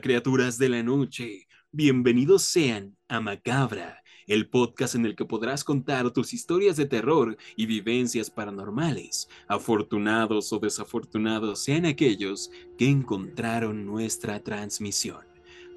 Criaturas 0.00 0.56
de 0.56 0.70
la 0.70 0.82
noche, 0.82 1.46
bienvenidos 1.72 2.42
sean 2.42 2.96
a 3.08 3.20
Macabra, 3.20 4.02
el 4.26 4.48
podcast 4.48 4.94
en 4.94 5.04
el 5.04 5.14
que 5.14 5.26
podrás 5.26 5.62
contar 5.62 6.10
tus 6.10 6.32
historias 6.32 6.76
de 6.76 6.86
terror 6.86 7.36
y 7.54 7.66
vivencias 7.66 8.30
paranormales, 8.30 9.28
afortunados 9.46 10.52
o 10.54 10.58
desafortunados 10.58 11.62
sean 11.62 11.84
aquellos 11.84 12.50
que 12.78 12.88
encontraron 12.88 13.84
nuestra 13.84 14.42
transmisión. 14.42 15.26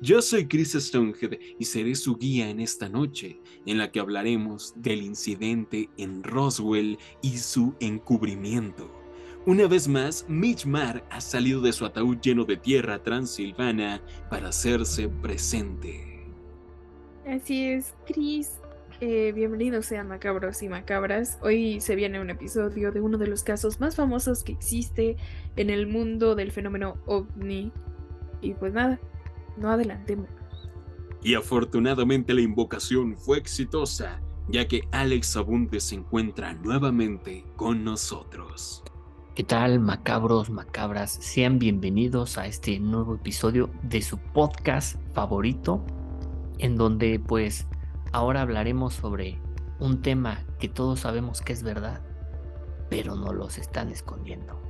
Yo 0.01 0.21
soy 0.21 0.47
Chris 0.47 0.73
Stonehead 0.73 1.37
y 1.59 1.65
seré 1.65 1.93
su 1.95 2.15
guía 2.15 2.49
en 2.49 2.61
esta 2.61 2.87
noche, 2.87 3.41
en 3.65 3.77
la 3.77 3.91
que 3.91 3.99
hablaremos 3.99 4.73
del 4.77 5.01
incidente 5.01 5.89
en 5.97 6.23
Roswell 6.23 6.97
y 7.21 7.37
su 7.39 7.75
encubrimiento. 7.81 9.02
Una 9.45 9.67
vez 9.67 9.89
más, 9.89 10.25
Mitch 10.29 10.65
Marr 10.65 11.03
ha 11.09 11.19
salido 11.19 11.59
de 11.59 11.73
su 11.73 11.85
ataúd 11.85 12.17
lleno 12.21 12.45
de 12.45 12.55
tierra 12.55 13.03
transilvana 13.03 14.01
para 14.29 14.47
hacerse 14.47 15.09
presente. 15.09 16.25
Así 17.27 17.65
es, 17.65 17.93
Chris. 18.05 18.53
Eh, 19.01 19.33
bienvenidos 19.35 19.87
sean 19.87 20.07
macabros 20.07 20.63
y 20.63 20.69
macabras. 20.69 21.39
Hoy 21.41 21.81
se 21.81 21.95
viene 21.95 22.21
un 22.21 22.29
episodio 22.29 22.93
de 22.93 23.01
uno 23.01 23.17
de 23.17 23.27
los 23.27 23.43
casos 23.43 23.81
más 23.81 23.97
famosos 23.97 24.45
que 24.45 24.53
existe 24.53 25.17
en 25.57 25.69
el 25.69 25.87
mundo 25.87 26.35
del 26.35 26.53
fenómeno 26.53 26.95
ovni. 27.05 27.73
Y 28.39 28.53
pues 28.53 28.71
nada, 28.71 28.97
no 29.57 29.69
adelantemos. 29.69 30.29
Y 31.21 31.35
afortunadamente 31.35 32.33
la 32.33 32.41
invocación 32.41 33.17
fue 33.17 33.39
exitosa, 33.39 34.21
ya 34.47 34.69
que 34.69 34.83
Alex 34.91 35.35
Abunde 35.35 35.81
se 35.81 35.95
encuentra 35.95 36.53
nuevamente 36.53 37.43
con 37.57 37.83
nosotros. 37.83 38.85
¿Qué 39.35 39.43
tal, 39.43 39.79
macabros, 39.79 40.51
macabras? 40.51 41.09
Sean 41.09 41.57
bienvenidos 41.57 42.37
a 42.37 42.45
este 42.45 42.79
nuevo 42.79 43.15
episodio 43.15 43.71
de 43.81 44.03
su 44.03 44.19
podcast 44.19 44.97
favorito, 45.15 45.83
en 46.59 46.75
donde 46.75 47.19
pues 47.19 47.65
ahora 48.11 48.41
hablaremos 48.41 48.93
sobre 48.93 49.39
un 49.79 50.03
tema 50.03 50.45
que 50.59 50.69
todos 50.69 50.99
sabemos 50.99 51.41
que 51.41 51.51
es 51.51 51.63
verdad, 51.63 52.03
pero 52.91 53.15
no 53.15 53.33
los 53.33 53.57
están 53.57 53.89
escondiendo. 53.89 54.61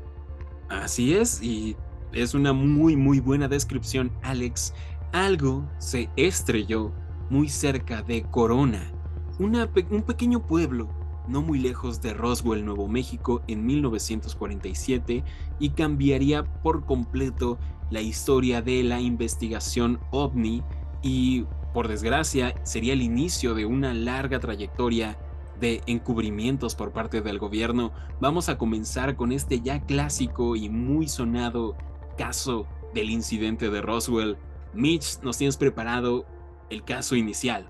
Así 0.69 1.14
es, 1.14 1.44
y 1.44 1.75
es 2.14 2.34
una 2.34 2.53
muy 2.53 2.95
muy 2.95 3.19
buena 3.19 3.50
descripción, 3.50 4.14
Alex. 4.22 4.73
Algo 5.11 5.69
se 5.78 6.09
estrelló 6.16 6.94
muy 7.30 7.50
cerca 7.50 8.02
de 8.02 8.23
Corona, 8.23 8.94
un 9.39 10.03
pequeño 10.08 10.47
pueblo 10.47 11.03
no 11.28 11.42
muy 11.42 11.60
lejos 11.60 12.02
de 12.02 12.14
Roswell, 12.14 12.66
Nuevo 12.66 12.88
México, 12.88 13.42
en 13.48 13.66
1947 13.66 15.24
y 15.60 15.70
cambiaría 15.72 16.44
por 16.62 16.86
completo 16.86 17.58
la 17.90 18.02
historia 18.02 18.62
de 18.62 18.84
la 18.84 19.00
investigación 19.00 20.00
ovni 20.12 20.64
y, 21.02 21.46
por 21.74 21.88
desgracia, 21.88 22.56
sería 22.64 22.94
el 22.94 23.02
inicio 23.02 23.54
de 23.54 23.66
una 23.66 23.94
larga 23.94 24.40
trayectoria 24.40 25.18
de 25.60 25.82
encubrimientos 25.86 26.76
por 26.76 26.92
parte 26.92 27.22
del 27.22 27.40
gobierno. 27.40 27.92
Vamos 28.20 28.50
a 28.50 28.58
comenzar 28.58 29.16
con 29.16 29.32
este 29.32 29.62
ya 29.62 29.82
clásico 29.82 30.56
y 30.56 30.70
muy 30.70 31.08
sonado 31.08 31.76
caso 32.18 32.68
del 32.94 33.10
incidente 33.10 33.70
de 33.70 33.82
Roswell. 33.82 34.38
Mitch, 34.74 35.20
nos 35.22 35.38
tienes 35.38 35.58
preparado 35.58 36.26
el 36.70 36.84
caso 36.84 37.16
inicial. 37.16 37.70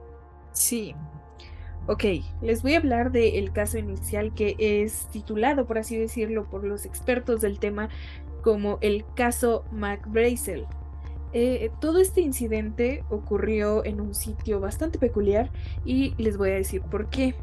Sí. 0.54 0.96
Ok, 1.86 2.06
les 2.42 2.62
voy 2.62 2.76
a 2.76 2.78
hablar 2.78 3.12
del 3.12 3.52
caso 3.52 3.78
inicial 3.78 4.34
que 4.34 4.56
es 4.58 5.08
titulado, 5.12 5.66
por 5.66 5.78
así 5.78 5.98
decirlo, 5.98 6.50
por 6.50 6.64
los 6.64 6.86
expertos 6.86 7.42
del 7.42 7.60
tema 7.60 7.90
como 8.42 8.78
el 8.82 9.04
caso 9.16 9.66
McBrazel. 9.72 10.66
Eh, 11.34 11.72
todo 11.82 12.00
este 12.00 12.22
incidente 12.22 13.04
ocurrió 13.10 13.84
en 13.84 14.00
un 14.00 14.14
sitio 14.14 14.60
bastante 14.60 15.00
peculiar 15.00 15.52
y 15.84 16.14
les 16.18 16.38
voy 16.38 16.52
a 16.52 16.56
decir 16.56 16.82
por 16.84 17.10
qué. 17.10 17.36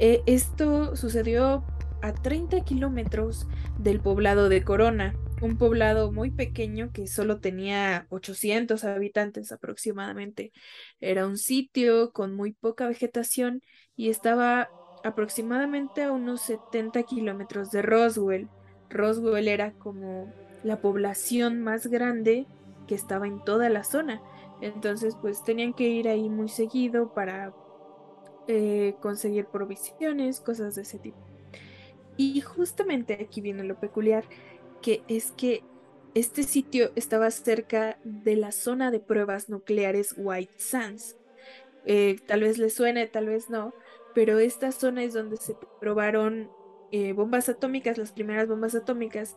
Eh, 0.00 0.22
esto 0.26 0.96
sucedió 0.96 1.62
a 2.02 2.12
30 2.12 2.64
kilómetros 2.64 3.46
del 3.78 4.00
poblado 4.00 4.48
de 4.48 4.64
Corona, 4.64 5.14
un 5.40 5.56
poblado 5.56 6.12
muy 6.12 6.30
pequeño 6.30 6.92
que 6.92 7.06
solo 7.06 7.40
tenía 7.40 8.06
800 8.10 8.84
habitantes 8.84 9.52
aproximadamente. 9.52 10.52
Era 11.00 11.26
un 11.26 11.38
sitio 11.38 12.12
con 12.12 12.34
muy 12.34 12.52
poca 12.52 12.86
vegetación 12.86 13.62
y 13.96 14.10
estaba 14.10 14.68
aproximadamente 15.02 16.02
a 16.02 16.12
unos 16.12 16.42
70 16.42 17.02
kilómetros 17.04 17.70
de 17.70 17.82
Roswell. 17.82 18.48
Roswell 18.90 19.48
era 19.48 19.72
como 19.72 20.32
la 20.62 20.80
población 20.80 21.62
más 21.62 21.86
grande 21.86 22.46
que 22.86 22.94
estaba 22.94 23.26
en 23.26 23.42
toda 23.44 23.70
la 23.70 23.84
zona. 23.84 24.20
Entonces, 24.60 25.16
pues 25.20 25.42
tenían 25.42 25.72
que 25.72 25.88
ir 25.88 26.08
ahí 26.08 26.28
muy 26.28 26.48
seguido 26.48 27.14
para 27.14 27.54
eh, 28.46 28.94
conseguir 29.00 29.46
provisiones, 29.46 30.40
cosas 30.40 30.74
de 30.74 30.82
ese 30.82 30.98
tipo. 30.98 31.18
Y 32.16 32.40
justamente 32.42 33.14
aquí 33.14 33.40
viene 33.40 33.64
lo 33.64 33.78
peculiar 33.80 34.24
que 34.80 35.02
es 35.08 35.32
que 35.32 35.62
este 36.14 36.42
sitio 36.42 36.90
estaba 36.96 37.30
cerca 37.30 37.98
de 38.04 38.36
la 38.36 38.52
zona 38.52 38.90
de 38.90 39.00
pruebas 39.00 39.48
nucleares 39.48 40.14
White 40.16 40.54
Sands. 40.56 41.16
Eh, 41.86 42.16
tal 42.26 42.40
vez 42.40 42.58
les 42.58 42.74
suene, 42.74 43.06
tal 43.06 43.26
vez 43.26 43.48
no, 43.48 43.74
pero 44.14 44.38
esta 44.38 44.72
zona 44.72 45.04
es 45.04 45.14
donde 45.14 45.36
se 45.36 45.56
probaron 45.80 46.50
eh, 46.92 47.12
bombas 47.12 47.48
atómicas, 47.48 47.96
las 47.96 48.12
primeras 48.12 48.48
bombas 48.48 48.74
atómicas, 48.74 49.36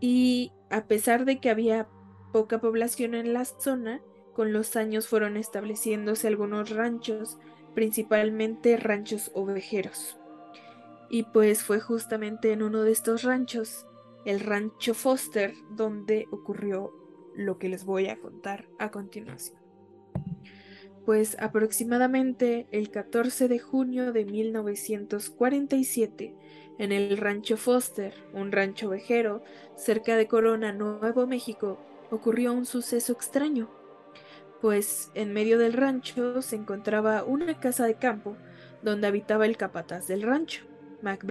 y 0.00 0.52
a 0.70 0.86
pesar 0.86 1.24
de 1.24 1.40
que 1.40 1.50
había 1.50 1.88
poca 2.32 2.60
población 2.60 3.14
en 3.14 3.32
la 3.32 3.44
zona, 3.44 4.00
con 4.32 4.52
los 4.52 4.76
años 4.76 5.08
fueron 5.08 5.36
estableciéndose 5.36 6.28
algunos 6.28 6.70
ranchos, 6.70 7.38
principalmente 7.74 8.76
ranchos 8.76 9.30
ovejeros. 9.34 10.18
Y 11.10 11.24
pues 11.24 11.62
fue 11.62 11.80
justamente 11.80 12.52
en 12.52 12.62
uno 12.62 12.82
de 12.82 12.92
estos 12.92 13.22
ranchos 13.22 13.86
el 14.24 14.40
rancho 14.40 14.94
Foster, 14.94 15.54
donde 15.70 16.26
ocurrió 16.30 16.92
lo 17.34 17.58
que 17.58 17.68
les 17.68 17.84
voy 17.84 18.08
a 18.08 18.18
contar 18.18 18.66
a 18.78 18.90
continuación. 18.90 19.58
Pues 21.04 21.36
aproximadamente 21.38 22.66
el 22.70 22.90
14 22.90 23.48
de 23.48 23.58
junio 23.58 24.12
de 24.12 24.24
1947, 24.24 26.34
en 26.78 26.92
el 26.92 27.18
rancho 27.18 27.56
Foster, 27.56 28.14
un 28.32 28.52
rancho 28.52 28.88
vejero 28.88 29.42
cerca 29.76 30.16
de 30.16 30.26
Corona, 30.26 30.72
Nuevo 30.72 31.26
México, 31.26 31.78
ocurrió 32.10 32.52
un 32.52 32.64
suceso 32.64 33.12
extraño, 33.12 33.68
pues 34.60 35.10
en 35.14 35.34
medio 35.34 35.58
del 35.58 35.74
rancho 35.74 36.40
se 36.40 36.56
encontraba 36.56 37.24
una 37.24 37.60
casa 37.60 37.86
de 37.86 37.96
campo 37.96 38.36
donde 38.82 39.06
habitaba 39.06 39.44
el 39.44 39.58
capataz 39.58 40.06
del 40.06 40.22
rancho, 40.22 40.64
Mac 41.02 41.24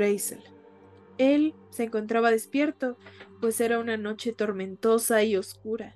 él 1.18 1.53
se 1.69 1.84
encontraba 1.84 2.31
despierto, 2.31 2.97
pues 3.40 3.59
era 3.62 3.79
una 3.79 3.97
noche 3.97 4.34
tormentosa 4.34 5.24
y 5.24 5.35
oscura, 5.35 5.96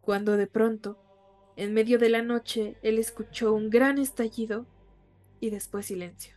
cuando 0.00 0.36
de 0.36 0.46
pronto, 0.46 0.98
en 1.56 1.72
medio 1.74 1.98
de 1.98 2.08
la 2.08 2.22
noche, 2.22 2.76
él 2.82 2.98
escuchó 2.98 3.52
un 3.52 3.70
gran 3.70 3.98
estallido 3.98 4.66
y 5.40 5.50
después 5.50 5.86
silencio. 5.86 6.36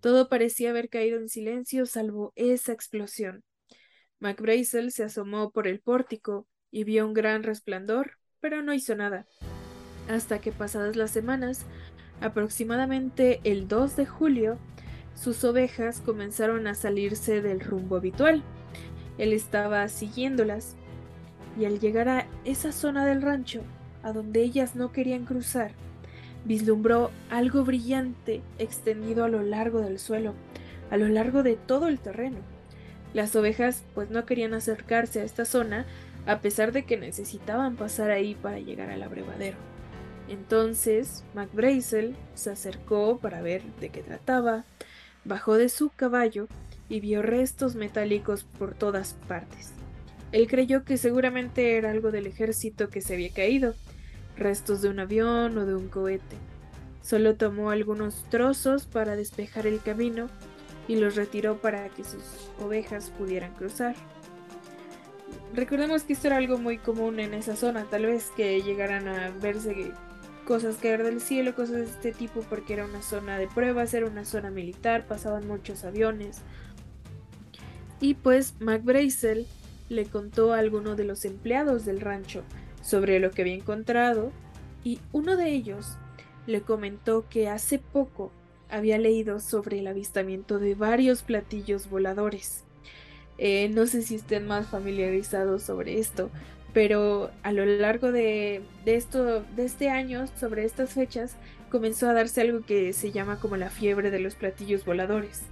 Todo 0.00 0.28
parecía 0.28 0.70
haber 0.70 0.88
caído 0.88 1.18
en 1.18 1.28
silencio 1.28 1.86
salvo 1.86 2.32
esa 2.36 2.72
explosión. 2.72 3.44
McBrazel 4.18 4.92
se 4.92 5.04
asomó 5.04 5.50
por 5.50 5.66
el 5.66 5.80
pórtico 5.80 6.46
y 6.70 6.84
vio 6.84 7.06
un 7.06 7.14
gran 7.14 7.42
resplandor, 7.42 8.18
pero 8.40 8.62
no 8.62 8.72
hizo 8.72 8.94
nada. 8.94 9.26
Hasta 10.08 10.40
que 10.40 10.52
pasadas 10.52 10.96
las 10.96 11.10
semanas, 11.10 11.66
aproximadamente 12.20 13.40
el 13.44 13.68
2 13.68 13.96
de 13.96 14.06
julio, 14.06 14.58
sus 15.16 15.42
ovejas 15.44 16.00
comenzaron 16.00 16.66
a 16.66 16.74
salirse 16.74 17.40
del 17.40 17.60
rumbo 17.60 17.96
habitual. 17.96 18.42
Él 19.18 19.32
estaba 19.32 19.88
siguiéndolas 19.88 20.76
y 21.58 21.64
al 21.64 21.80
llegar 21.80 22.08
a 22.08 22.26
esa 22.44 22.70
zona 22.70 23.06
del 23.06 23.22
rancho, 23.22 23.62
a 24.02 24.12
donde 24.12 24.42
ellas 24.42 24.76
no 24.76 24.92
querían 24.92 25.24
cruzar, 25.24 25.72
vislumbró 26.44 27.10
algo 27.30 27.64
brillante 27.64 28.42
extendido 28.58 29.24
a 29.24 29.28
lo 29.28 29.42
largo 29.42 29.80
del 29.80 29.98
suelo, 29.98 30.34
a 30.90 30.98
lo 30.98 31.08
largo 31.08 31.42
de 31.42 31.56
todo 31.56 31.88
el 31.88 31.98
terreno. 31.98 32.38
Las 33.14 33.34
ovejas 33.34 33.82
pues 33.94 34.10
no 34.10 34.26
querían 34.26 34.52
acercarse 34.52 35.20
a 35.20 35.24
esta 35.24 35.46
zona 35.46 35.86
a 36.26 36.40
pesar 36.40 36.72
de 36.72 36.84
que 36.84 36.98
necesitaban 36.98 37.76
pasar 37.76 38.10
ahí 38.10 38.34
para 38.34 38.58
llegar 38.58 38.90
al 38.90 39.02
abrevadero. 39.02 39.56
Entonces, 40.28 41.24
McBrazel 41.34 42.16
se 42.34 42.50
acercó 42.50 43.18
para 43.18 43.40
ver 43.40 43.62
de 43.80 43.88
qué 43.90 44.02
trataba, 44.02 44.64
Bajó 45.26 45.56
de 45.56 45.68
su 45.68 45.90
caballo 45.90 46.46
y 46.88 47.00
vio 47.00 47.20
restos 47.20 47.74
metálicos 47.74 48.44
por 48.58 48.74
todas 48.74 49.14
partes. 49.26 49.72
Él 50.30 50.46
creyó 50.46 50.84
que 50.84 50.98
seguramente 50.98 51.76
era 51.76 51.90
algo 51.90 52.12
del 52.12 52.28
ejército 52.28 52.90
que 52.90 53.00
se 53.00 53.14
había 53.14 53.32
caído, 53.32 53.74
restos 54.36 54.82
de 54.82 54.88
un 54.88 55.00
avión 55.00 55.58
o 55.58 55.66
de 55.66 55.74
un 55.74 55.88
cohete. 55.88 56.36
Solo 57.02 57.34
tomó 57.34 57.70
algunos 57.70 58.24
trozos 58.30 58.86
para 58.86 59.16
despejar 59.16 59.66
el 59.66 59.80
camino 59.80 60.28
y 60.86 60.96
los 60.96 61.16
retiró 61.16 61.56
para 61.58 61.88
que 61.88 62.04
sus 62.04 62.22
ovejas 62.60 63.10
pudieran 63.10 63.52
cruzar. 63.54 63.96
recordemos 65.54 66.04
que 66.04 66.12
esto 66.12 66.28
era 66.28 66.36
algo 66.36 66.58
muy 66.58 66.78
común 66.78 67.18
en 67.18 67.34
esa 67.34 67.56
zona, 67.56 67.84
tal 67.84 68.06
vez 68.06 68.30
que 68.36 68.62
llegaran 68.62 69.08
a 69.08 69.30
verse 69.30 69.92
cosas 70.46 70.76
caer 70.76 71.02
del 71.02 71.20
cielo, 71.20 71.54
cosas 71.54 71.76
de 71.76 71.84
este 71.84 72.12
tipo, 72.12 72.40
porque 72.48 72.72
era 72.72 72.86
una 72.86 73.02
zona 73.02 73.36
de 73.36 73.48
pruebas, 73.48 73.92
era 73.92 74.06
una 74.06 74.24
zona 74.24 74.50
militar, 74.50 75.06
pasaban 75.06 75.46
muchos 75.46 75.84
aviones. 75.84 76.40
Y 78.00 78.14
pues 78.14 78.54
Mac 78.60 78.82
le 79.88 80.04
contó 80.06 80.54
a 80.54 80.58
alguno 80.58 80.96
de 80.96 81.04
los 81.04 81.24
empleados 81.24 81.84
del 81.84 82.00
rancho 82.00 82.42
sobre 82.82 83.18
lo 83.18 83.30
que 83.30 83.42
había 83.42 83.54
encontrado 83.54 84.32
y 84.84 85.00
uno 85.12 85.36
de 85.36 85.50
ellos 85.50 85.98
le 86.46 86.60
comentó 86.60 87.26
que 87.28 87.48
hace 87.48 87.78
poco 87.78 88.30
había 88.68 88.98
leído 88.98 89.40
sobre 89.40 89.80
el 89.80 89.86
avistamiento 89.86 90.58
de 90.58 90.74
varios 90.74 91.22
platillos 91.22 91.90
voladores. 91.90 92.64
Eh, 93.38 93.68
no 93.68 93.86
sé 93.86 94.02
si 94.02 94.14
estén 94.14 94.46
más 94.46 94.66
familiarizados 94.68 95.62
sobre 95.62 95.98
esto, 95.98 96.30
pero 96.76 97.30
a 97.42 97.52
lo 97.52 97.64
largo 97.64 98.12
de, 98.12 98.60
esto, 98.84 99.42
de 99.56 99.64
este 99.64 99.88
año, 99.88 100.26
sobre 100.38 100.66
estas 100.66 100.92
fechas, 100.92 101.34
comenzó 101.70 102.06
a 102.06 102.12
darse 102.12 102.42
algo 102.42 102.66
que 102.66 102.92
se 102.92 103.12
llama 103.12 103.40
como 103.40 103.56
la 103.56 103.70
fiebre 103.70 104.10
de 104.10 104.18
los 104.18 104.34
platillos 104.34 104.84
voladores. 104.84 105.44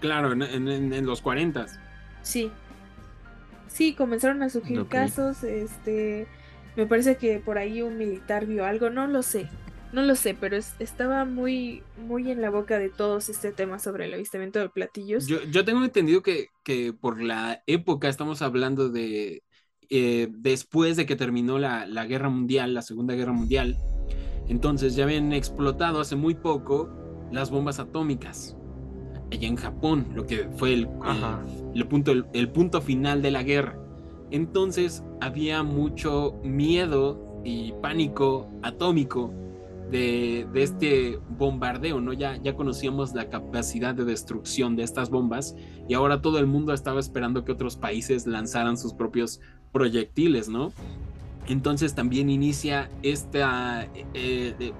Claro, 0.00 0.32
en, 0.32 1.06
los 1.06 1.22
40. 1.22 1.66
Sí. 2.20 2.50
Sí, 3.68 3.94
comenzaron 3.94 4.42
a 4.42 4.50
surgir 4.50 4.86
casos, 4.86 5.42
este, 5.44 6.26
me 6.76 6.84
parece 6.84 7.16
que 7.16 7.38
por 7.38 7.56
ahí 7.56 7.80
un 7.80 7.96
militar 7.96 8.44
vio 8.44 8.66
algo, 8.66 8.90
no 8.90 9.06
lo 9.06 9.22
sé, 9.22 9.48
no 9.94 10.02
lo 10.02 10.14
sé, 10.14 10.36
pero 10.38 10.58
estaba 10.58 11.24
muy, 11.24 11.82
muy 12.06 12.30
en 12.30 12.42
la 12.42 12.50
boca 12.50 12.78
de 12.78 12.90
todos 12.90 13.30
este 13.30 13.50
tema 13.50 13.78
sobre 13.78 14.04
el 14.04 14.12
avistamiento 14.12 14.58
de 14.58 14.68
platillos. 14.68 15.26
Yo, 15.26 15.64
tengo 15.64 15.82
entendido 15.82 16.22
que, 16.22 16.50
que, 16.64 16.92
por 16.92 17.22
la 17.22 17.62
época 17.66 18.10
estamos 18.10 18.42
hablando 18.42 18.90
de 18.90 19.42
eh, 19.90 20.28
después 20.30 20.96
de 20.96 21.06
que 21.06 21.16
terminó 21.16 21.58
la, 21.58 21.86
la, 21.86 22.06
guerra 22.06 22.28
mundial, 22.28 22.74
la 22.74 22.82
Segunda 22.82 23.14
Guerra 23.14 23.32
Mundial. 23.32 23.76
Entonces 24.48 24.94
ya 24.94 25.04
habían 25.04 25.32
explotado 25.32 26.00
hace 26.00 26.16
muy 26.16 26.34
poco 26.34 26.90
las 27.32 27.50
bombas 27.50 27.78
atómicas 27.78 28.56
allá 29.32 29.48
en 29.48 29.56
Japón, 29.56 30.06
lo 30.14 30.26
que 30.26 30.48
fue 30.56 30.72
el, 30.72 30.88
el, 31.74 31.86
punto, 31.86 32.12
el 32.32 32.50
punto 32.50 32.80
final 32.80 33.22
de 33.22 33.30
la 33.30 33.42
guerra. 33.42 33.78
Entonces 34.30 35.04
había 35.20 35.62
mucho 35.62 36.38
miedo 36.42 37.40
y 37.44 37.72
pánico 37.80 38.48
atómico 38.62 39.32
de, 39.90 40.48
este 40.54 41.18
bombardeo, 41.38 42.00
¿no? 42.00 42.12
Ya, 42.12 42.36
ya 42.42 42.54
conocíamos 42.54 43.14
la 43.14 43.30
capacidad 43.30 43.94
de 43.94 44.04
destrucción 44.04 44.74
de 44.74 44.82
estas 44.82 45.10
bombas 45.10 45.54
y 45.88 45.94
ahora 45.94 46.20
todo 46.20 46.38
el 46.38 46.46
mundo 46.46 46.72
estaba 46.72 46.98
esperando 46.98 47.44
que 47.44 47.52
otros 47.52 47.76
países 47.76 48.26
lanzaran 48.26 48.76
sus 48.76 48.94
propios 48.94 49.40
proyectiles, 49.76 50.48
¿no? 50.48 50.72
Entonces 51.48 51.94
también 51.94 52.30
inicia 52.30 52.90
esta, 53.02 53.86
eh, 54.14 54.72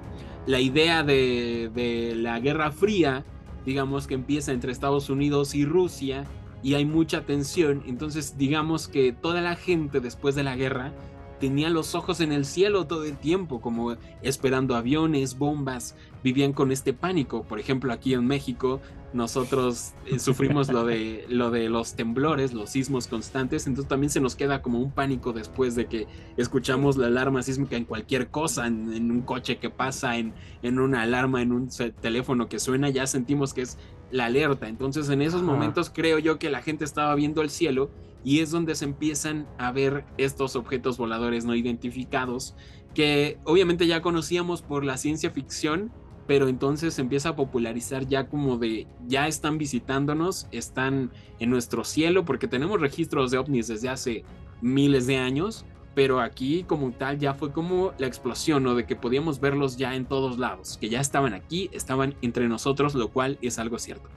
la 0.46 0.58
idea 0.58 1.02
de, 1.02 1.70
de 1.74 2.14
la 2.16 2.40
Guerra 2.40 2.72
Fría, 2.72 3.24
digamos 3.66 4.06
que 4.06 4.14
empieza 4.14 4.52
entre 4.52 4.72
Estados 4.72 5.10
Unidos 5.10 5.54
y 5.54 5.66
Rusia 5.66 6.24
y 6.62 6.74
hay 6.74 6.86
mucha 6.86 7.26
tensión, 7.26 7.82
entonces 7.86 8.38
digamos 8.38 8.88
que 8.88 9.12
toda 9.12 9.42
la 9.42 9.54
gente 9.54 10.00
después 10.00 10.34
de 10.34 10.44
la 10.44 10.56
guerra 10.56 10.94
tenían 11.38 11.74
los 11.74 11.94
ojos 11.94 12.20
en 12.20 12.32
el 12.32 12.46
cielo 12.46 12.86
todo 12.86 13.04
el 13.04 13.18
tiempo, 13.18 13.60
como 13.60 13.96
esperando 14.22 14.74
aviones, 14.76 15.36
bombas, 15.36 15.94
vivían 16.24 16.54
con 16.54 16.72
este 16.72 16.94
pánico. 16.94 17.42
Por 17.42 17.60
ejemplo, 17.60 17.92
aquí 17.92 18.14
en 18.14 18.26
México 18.26 18.80
nosotros 19.12 19.94
eh, 20.06 20.18
sufrimos 20.18 20.68
lo 20.68 20.84
de, 20.84 21.24
lo 21.28 21.50
de 21.50 21.68
los 21.68 21.94
temblores, 21.94 22.52
los 22.52 22.70
sismos 22.70 23.06
constantes, 23.06 23.66
entonces 23.66 23.88
también 23.88 24.10
se 24.10 24.20
nos 24.20 24.34
queda 24.34 24.62
como 24.62 24.80
un 24.80 24.90
pánico 24.90 25.32
después 25.32 25.74
de 25.74 25.86
que 25.86 26.06
escuchamos 26.36 26.96
la 26.96 27.06
alarma 27.06 27.42
sísmica 27.42 27.76
en 27.76 27.84
cualquier 27.84 28.28
cosa, 28.28 28.66
en, 28.66 29.10
un 29.10 29.22
coche 29.22 29.58
que 29.58 29.70
pasa, 29.70 30.16
en, 30.18 30.34
en 30.62 30.78
una 30.78 31.02
alarma, 31.02 31.42
en 31.42 31.52
un 31.52 31.68
teléfono 32.00 32.48
que 32.48 32.58
suena, 32.58 32.90
ya 32.90 33.06
sentimos 33.06 33.54
que 33.54 33.62
es 33.62 33.78
la 34.10 34.26
alerta. 34.26 34.68
Entonces 34.68 35.08
en 35.08 35.22
esos 35.22 35.42
momentos 35.42 35.90
creo 35.92 36.18
yo 36.18 36.38
que 36.38 36.50
la 36.50 36.62
gente 36.62 36.84
estaba 36.84 37.14
viendo 37.14 37.42
el 37.42 37.50
cielo 37.50 37.90
y 38.24 38.40
es 38.40 38.50
donde 38.50 38.74
se 38.74 38.84
empiezan 38.84 39.46
a 39.58 39.72
ver 39.72 40.04
estos 40.18 40.56
objetos 40.56 40.98
voladores 40.98 41.44
no 41.44 41.54
identificados 41.54 42.54
que 42.96 43.38
obviamente 43.44 43.86
ya 43.86 44.00
conocíamos 44.00 44.62
por 44.62 44.82
la 44.82 44.96
ciencia 44.96 45.30
ficción, 45.30 45.92
pero 46.26 46.48
entonces 46.48 46.94
se 46.94 47.02
empieza 47.02 47.30
a 47.30 47.36
popularizar 47.36 48.06
ya 48.06 48.28
como 48.28 48.58
de 48.58 48.86
ya 49.06 49.28
están 49.28 49.58
visitándonos, 49.58 50.48
están 50.50 51.10
en 51.38 51.50
nuestro 51.50 51.84
cielo, 51.84 52.24
porque 52.24 52.48
tenemos 52.48 52.80
registros 52.80 53.30
de 53.30 53.38
ovnis 53.38 53.68
desde 53.68 53.88
hace 53.88 54.24
miles 54.60 55.06
de 55.06 55.18
años, 55.18 55.64
pero 55.94 56.20
aquí 56.20 56.64
como 56.64 56.92
tal 56.92 57.18
ya 57.18 57.34
fue 57.34 57.52
como 57.52 57.94
la 57.98 58.06
explosión, 58.06 58.64
¿no? 58.64 58.74
De 58.74 58.86
que 58.86 58.96
podíamos 58.96 59.40
verlos 59.40 59.76
ya 59.76 59.94
en 59.94 60.04
todos 60.04 60.38
lados, 60.38 60.78
que 60.78 60.88
ya 60.88 61.00
estaban 61.00 61.32
aquí, 61.32 61.70
estaban 61.72 62.14
entre 62.22 62.48
nosotros, 62.48 62.94
lo 62.94 63.12
cual 63.12 63.38
es 63.40 63.58
algo 63.58 63.78
cierto. 63.78 64.08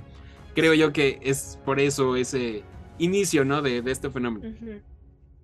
Creo 0.55 0.73
yo 0.73 0.91
que 0.91 1.19
es 1.21 1.59
por 1.63 1.79
eso 1.79 2.15
ese 2.15 2.63
inicio, 2.97 3.45
¿no? 3.45 3.61
De, 3.61 3.83
este 3.85 4.09
fenómeno. 4.09 4.55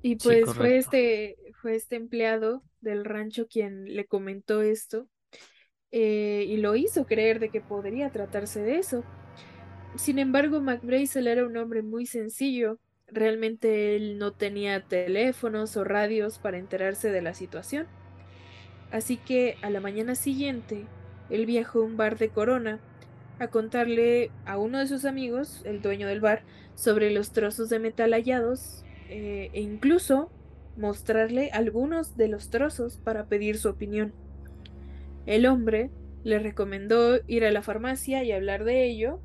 Y 0.02 0.18
pues 0.18 0.52
fue 0.54 0.78
este, 0.78 1.38
fue 1.62 1.76
este 1.76 1.96
empleado 1.96 2.64
del 2.82 3.06
rancho 3.06 3.48
quien 3.48 3.86
le 3.96 4.06
comentó 4.06 4.62
esto 4.62 5.08
eh, 5.98 6.44
y 6.50 6.58
lo 6.58 6.76
hizo 6.76 7.06
creer 7.06 7.40
de 7.40 7.48
que 7.48 7.62
podría 7.62 8.10
tratarse 8.10 8.62
de 8.62 8.80
eso. 8.80 9.06
Sin 9.96 10.20
embargo, 10.20 10.60
McBrazel 10.60 11.26
era 11.26 11.46
un 11.46 11.56
hombre 11.56 11.84
muy 11.84 12.06
sencillo. 12.06 12.80
Realmente 13.08 13.96
él 13.96 14.18
no 14.18 14.34
tenía 14.34 14.82
teléfonos 14.82 15.78
o 15.78 15.86
radios 15.86 16.38
para 16.38 16.58
enterarse 16.58 17.12
de 17.12 17.22
la 17.22 17.34
situación. 17.34 17.88
Así 18.92 19.16
que 19.16 19.56
a 19.62 19.70
la 19.70 19.80
mañana 19.80 20.16
siguiente, 20.16 20.86
él 21.30 21.46
viajó 21.46 21.80
a 21.80 21.86
un 21.86 21.96
bar 21.96 22.18
de 22.18 22.28
Corona 22.28 22.82
a 23.40 23.48
contarle 23.48 24.32
a 24.46 24.58
uno 24.58 24.80
de 24.80 24.88
sus 24.88 25.06
amigos, 25.06 25.62
el 25.64 25.82
dueño 25.82 26.10
del 26.10 26.20
bar, 26.20 26.44
sobre 26.76 27.10
los 27.10 27.32
trozos 27.32 27.70
de 27.70 27.80
metal 27.80 28.12
hallados 28.12 28.84
eh, 29.08 29.50
e 29.54 29.62
incluso 29.62 30.30
mostrarle 30.76 31.52
algunos 31.54 32.18
de 32.18 32.28
los 32.28 32.50
trozos 32.50 32.98
para 32.98 33.28
pedir 33.28 33.58
su 33.58 33.70
opinión. 33.70 34.25
El 35.26 35.46
hombre 35.46 35.90
le 36.24 36.40
recomendó 36.40 37.20
ir 37.28 37.46
a 37.46 37.52
la 37.52 37.62
farmacia 37.62 38.24
y 38.24 38.32
hablar 38.32 38.64
de 38.64 38.86
ello, 38.86 39.20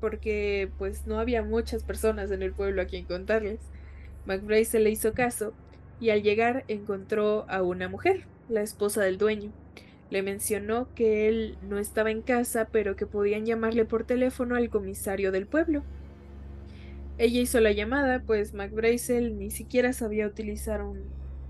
porque 0.00 0.70
pues 0.78 1.06
no 1.06 1.18
había 1.18 1.42
muchas 1.42 1.82
personas 1.84 2.30
en 2.30 2.42
el 2.42 2.52
pueblo 2.52 2.82
a 2.82 2.86
quien 2.86 3.04
contarles. 3.04 3.60
McBride 4.26 4.64
se 4.64 4.78
le 4.78 4.90
hizo 4.90 5.12
caso 5.12 5.52
y 6.00 6.10
al 6.10 6.22
llegar 6.22 6.64
encontró 6.68 7.44
a 7.48 7.62
una 7.62 7.88
mujer, 7.88 8.24
la 8.48 8.62
esposa 8.62 9.02
del 9.02 9.18
dueño. 9.18 9.52
Le 10.10 10.22
mencionó 10.22 10.88
que 10.94 11.28
él 11.28 11.58
no 11.68 11.78
estaba 11.78 12.10
en 12.10 12.22
casa, 12.22 12.68
pero 12.70 12.96
que 12.96 13.06
podían 13.06 13.44
llamarle 13.44 13.84
por 13.84 14.04
teléfono 14.04 14.56
al 14.56 14.70
comisario 14.70 15.32
del 15.32 15.46
pueblo. 15.46 15.82
Ella 17.18 17.40
hizo 17.40 17.60
la 17.60 17.72
llamada, 17.72 18.22
pues 18.22 18.54
McBrazel 18.54 19.38
ni 19.38 19.50
siquiera 19.50 19.92
sabía 19.92 20.26
utilizar 20.26 20.82
un 20.82 21.02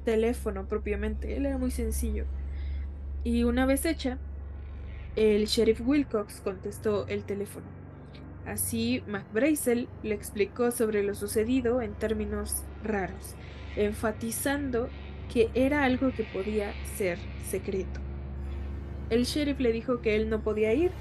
teléfono 0.04 0.66
propiamente, 0.66 1.36
él 1.36 1.46
era 1.46 1.58
muy 1.58 1.70
sencillo. 1.70 2.24
Y 3.24 3.44
una 3.44 3.66
vez 3.66 3.84
hecha, 3.84 4.18
el 5.16 5.46
sheriff 5.46 5.80
Wilcox 5.84 6.40
contestó 6.40 7.06
el 7.08 7.24
teléfono. 7.24 7.66
Así, 8.46 9.02
McBrazel 9.06 9.88
le 10.02 10.14
explicó 10.14 10.70
sobre 10.70 11.02
lo 11.02 11.14
sucedido 11.14 11.82
en 11.82 11.92
términos 11.92 12.62
raros, 12.82 13.34
enfatizando 13.76 14.88
que 15.32 15.50
era 15.54 15.84
algo 15.84 16.12
que 16.12 16.24
podía 16.24 16.72
ser 16.96 17.18
secreto. 17.46 18.00
El 19.10 19.24
sheriff 19.24 19.60
le 19.60 19.72
dijo 19.72 20.00
que 20.00 20.16
él 20.16 20.30
no 20.30 20.40
podía 20.40 20.72
ir, 20.72 20.92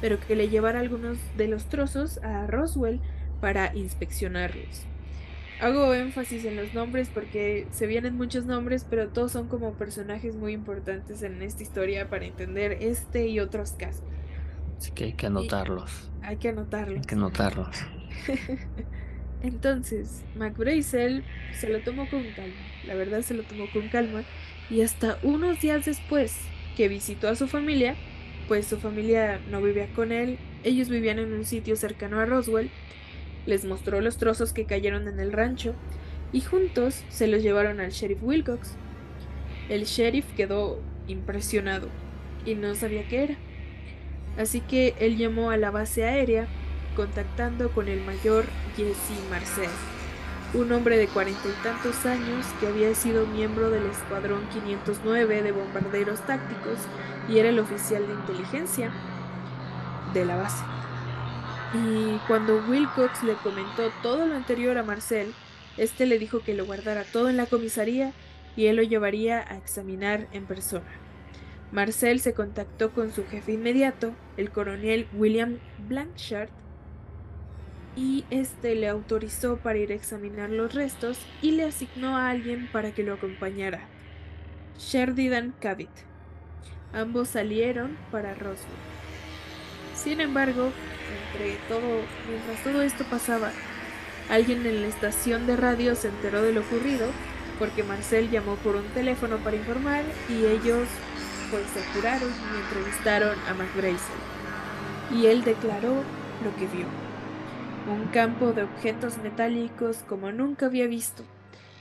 pero 0.00 0.20
que 0.20 0.36
le 0.36 0.48
llevara 0.48 0.80
algunos 0.80 1.18
de 1.36 1.48
los 1.48 1.68
trozos 1.68 2.18
a 2.18 2.46
Roswell 2.46 3.00
para 3.40 3.74
inspeccionarlos. 3.74 4.86
Hago 5.62 5.94
énfasis 5.94 6.44
en 6.44 6.56
los 6.56 6.74
nombres 6.74 7.08
porque 7.08 7.68
se 7.70 7.86
vienen 7.86 8.16
muchos 8.16 8.46
nombres, 8.46 8.84
pero 8.88 9.10
todos 9.10 9.30
son 9.30 9.46
como 9.46 9.74
personajes 9.74 10.34
muy 10.34 10.54
importantes 10.54 11.22
en 11.22 11.40
esta 11.40 11.62
historia 11.62 12.10
para 12.10 12.24
entender 12.24 12.78
este 12.80 13.28
y 13.28 13.38
otros 13.38 13.70
casos. 13.70 14.02
Así 14.76 14.90
que 14.90 15.04
hay 15.04 15.12
que 15.12 15.26
anotarlos. 15.26 16.10
hay 16.20 16.38
que 16.38 16.48
anotarlos. 16.48 16.98
Hay 16.98 17.04
que 17.04 17.14
anotarlos. 17.14 17.76
Entonces, 19.42 20.24
McBrazel 20.34 21.22
se 21.54 21.68
lo 21.68 21.80
tomó 21.84 22.10
con 22.10 22.24
calma. 22.34 22.54
La 22.84 22.96
verdad 22.96 23.22
se 23.22 23.34
lo 23.34 23.44
tomó 23.44 23.66
con 23.72 23.88
calma. 23.88 24.24
Y 24.68 24.82
hasta 24.82 25.18
unos 25.22 25.60
días 25.60 25.84
después 25.84 26.36
que 26.76 26.88
visitó 26.88 27.28
a 27.28 27.36
su 27.36 27.46
familia, 27.46 27.94
pues 28.48 28.66
su 28.66 28.78
familia 28.78 29.40
no 29.48 29.62
vivía 29.62 29.86
con 29.94 30.10
él, 30.10 30.38
ellos 30.64 30.88
vivían 30.88 31.20
en 31.20 31.32
un 31.32 31.44
sitio 31.44 31.76
cercano 31.76 32.18
a 32.18 32.26
Roswell, 32.26 32.68
les 33.46 33.64
mostró 33.64 34.00
los 34.00 34.16
trozos 34.16 34.52
que 34.52 34.66
cayeron 34.66 35.08
en 35.08 35.20
el 35.20 35.32
rancho 35.32 35.74
y 36.32 36.40
juntos 36.40 37.04
se 37.08 37.26
los 37.26 37.42
llevaron 37.42 37.80
al 37.80 37.90
sheriff 37.90 38.22
Wilcox. 38.22 38.74
El 39.68 39.84
sheriff 39.84 40.26
quedó 40.36 40.80
impresionado 41.06 41.88
y 42.44 42.54
no 42.54 42.74
sabía 42.74 43.06
qué 43.08 43.24
era. 43.24 43.36
Así 44.38 44.60
que 44.60 44.94
él 44.98 45.18
llamó 45.18 45.50
a 45.50 45.56
la 45.56 45.70
base 45.70 46.04
aérea 46.04 46.46
contactando 46.96 47.70
con 47.70 47.88
el 47.88 48.00
mayor 48.02 48.44
Jesse 48.76 49.18
Marcel. 49.30 49.70
un 50.54 50.70
hombre 50.72 50.98
de 50.98 51.08
cuarenta 51.08 51.48
y 51.48 51.62
tantos 51.62 52.04
años 52.04 52.44
que 52.60 52.66
había 52.66 52.94
sido 52.94 53.26
miembro 53.26 53.70
del 53.70 53.86
Escuadrón 53.86 54.46
509 54.52 55.42
de 55.42 55.52
bombarderos 55.52 56.20
tácticos 56.26 56.78
y 57.26 57.38
era 57.38 57.48
el 57.48 57.58
oficial 57.58 58.06
de 58.06 58.12
inteligencia 58.12 58.92
de 60.12 60.26
la 60.26 60.36
base. 60.36 60.62
Y 61.74 62.18
cuando 62.26 62.62
Wilcox 62.68 63.22
le 63.22 63.34
comentó 63.34 63.90
todo 64.02 64.26
lo 64.26 64.34
anterior 64.34 64.76
a 64.76 64.82
Marcel, 64.82 65.32
este 65.78 66.04
le 66.04 66.18
dijo 66.18 66.40
que 66.40 66.54
lo 66.54 66.66
guardara 66.66 67.04
todo 67.04 67.30
en 67.30 67.36
la 67.36 67.46
comisaría 67.46 68.12
y 68.56 68.66
él 68.66 68.76
lo 68.76 68.82
llevaría 68.82 69.40
a 69.40 69.56
examinar 69.56 70.28
en 70.32 70.44
persona. 70.44 70.90
Marcel 71.72 72.20
se 72.20 72.34
contactó 72.34 72.92
con 72.92 73.12
su 73.12 73.24
jefe 73.24 73.52
inmediato, 73.52 74.12
el 74.36 74.50
coronel 74.50 75.08
William 75.14 75.58
Blanchard, 75.88 76.50
y 77.96 78.24
este 78.30 78.74
le 78.74 78.88
autorizó 78.88 79.56
para 79.58 79.78
ir 79.78 79.92
a 79.92 79.94
examinar 79.94 80.50
los 80.50 80.74
restos 80.74 81.18
y 81.40 81.52
le 81.52 81.64
asignó 81.64 82.16
a 82.16 82.30
alguien 82.30 82.68
para 82.72 82.92
que 82.92 83.02
lo 83.02 83.14
acompañara, 83.14 83.88
Sheridan 84.78 85.54
Cabot. 85.60 85.90
Ambos 86.92 87.28
salieron 87.28 87.96
para 88.10 88.34
Roswell. 88.34 88.70
Sin 89.94 90.20
embargo, 90.20 90.72
entre 91.12 91.56
todo, 91.68 92.00
mientras 92.28 92.62
todo 92.64 92.82
esto 92.82 93.04
pasaba, 93.04 93.50
alguien 94.30 94.66
en 94.66 94.82
la 94.82 94.88
estación 94.88 95.46
de 95.46 95.56
radio 95.56 95.94
se 95.94 96.08
enteró 96.08 96.42
de 96.42 96.52
lo 96.52 96.60
ocurrido 96.60 97.06
porque 97.58 97.82
Marcel 97.82 98.30
llamó 98.30 98.56
por 98.56 98.76
un 98.76 98.86
teléfono 98.88 99.36
para 99.38 99.56
informar 99.56 100.02
y 100.28 100.44
ellos 100.46 100.88
pues 101.50 101.64
se 101.66 101.80
curaron 101.94 102.30
y 102.30 102.60
entrevistaron 102.60 103.38
a 103.48 103.54
McBrazel. 103.54 104.16
Y 105.14 105.26
él 105.26 105.44
declaró 105.44 106.02
lo 106.42 106.56
que 106.56 106.66
vio. 106.74 106.86
Un 107.88 108.06
campo 108.08 108.52
de 108.52 108.62
objetos 108.62 109.18
metálicos 109.18 109.98
como 110.08 110.32
nunca 110.32 110.66
había 110.66 110.86
visto. 110.86 111.24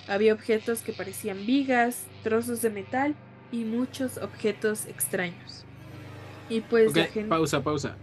Había 0.08 0.34
objetos 0.34 0.82
que 0.82 0.94
parecían 0.94 1.46
vigas, 1.46 2.06
trozos 2.24 2.62
de 2.62 2.70
metal 2.70 3.16
y 3.52 3.64
muchos 3.64 4.18
objetos 4.18 4.86
extraños. 4.88 5.64
Y 6.50 6.62
pues 6.62 6.96
la 6.96 7.06
gente... 7.06 7.30
Pausa, 7.30 7.64
pausa. 7.64 7.96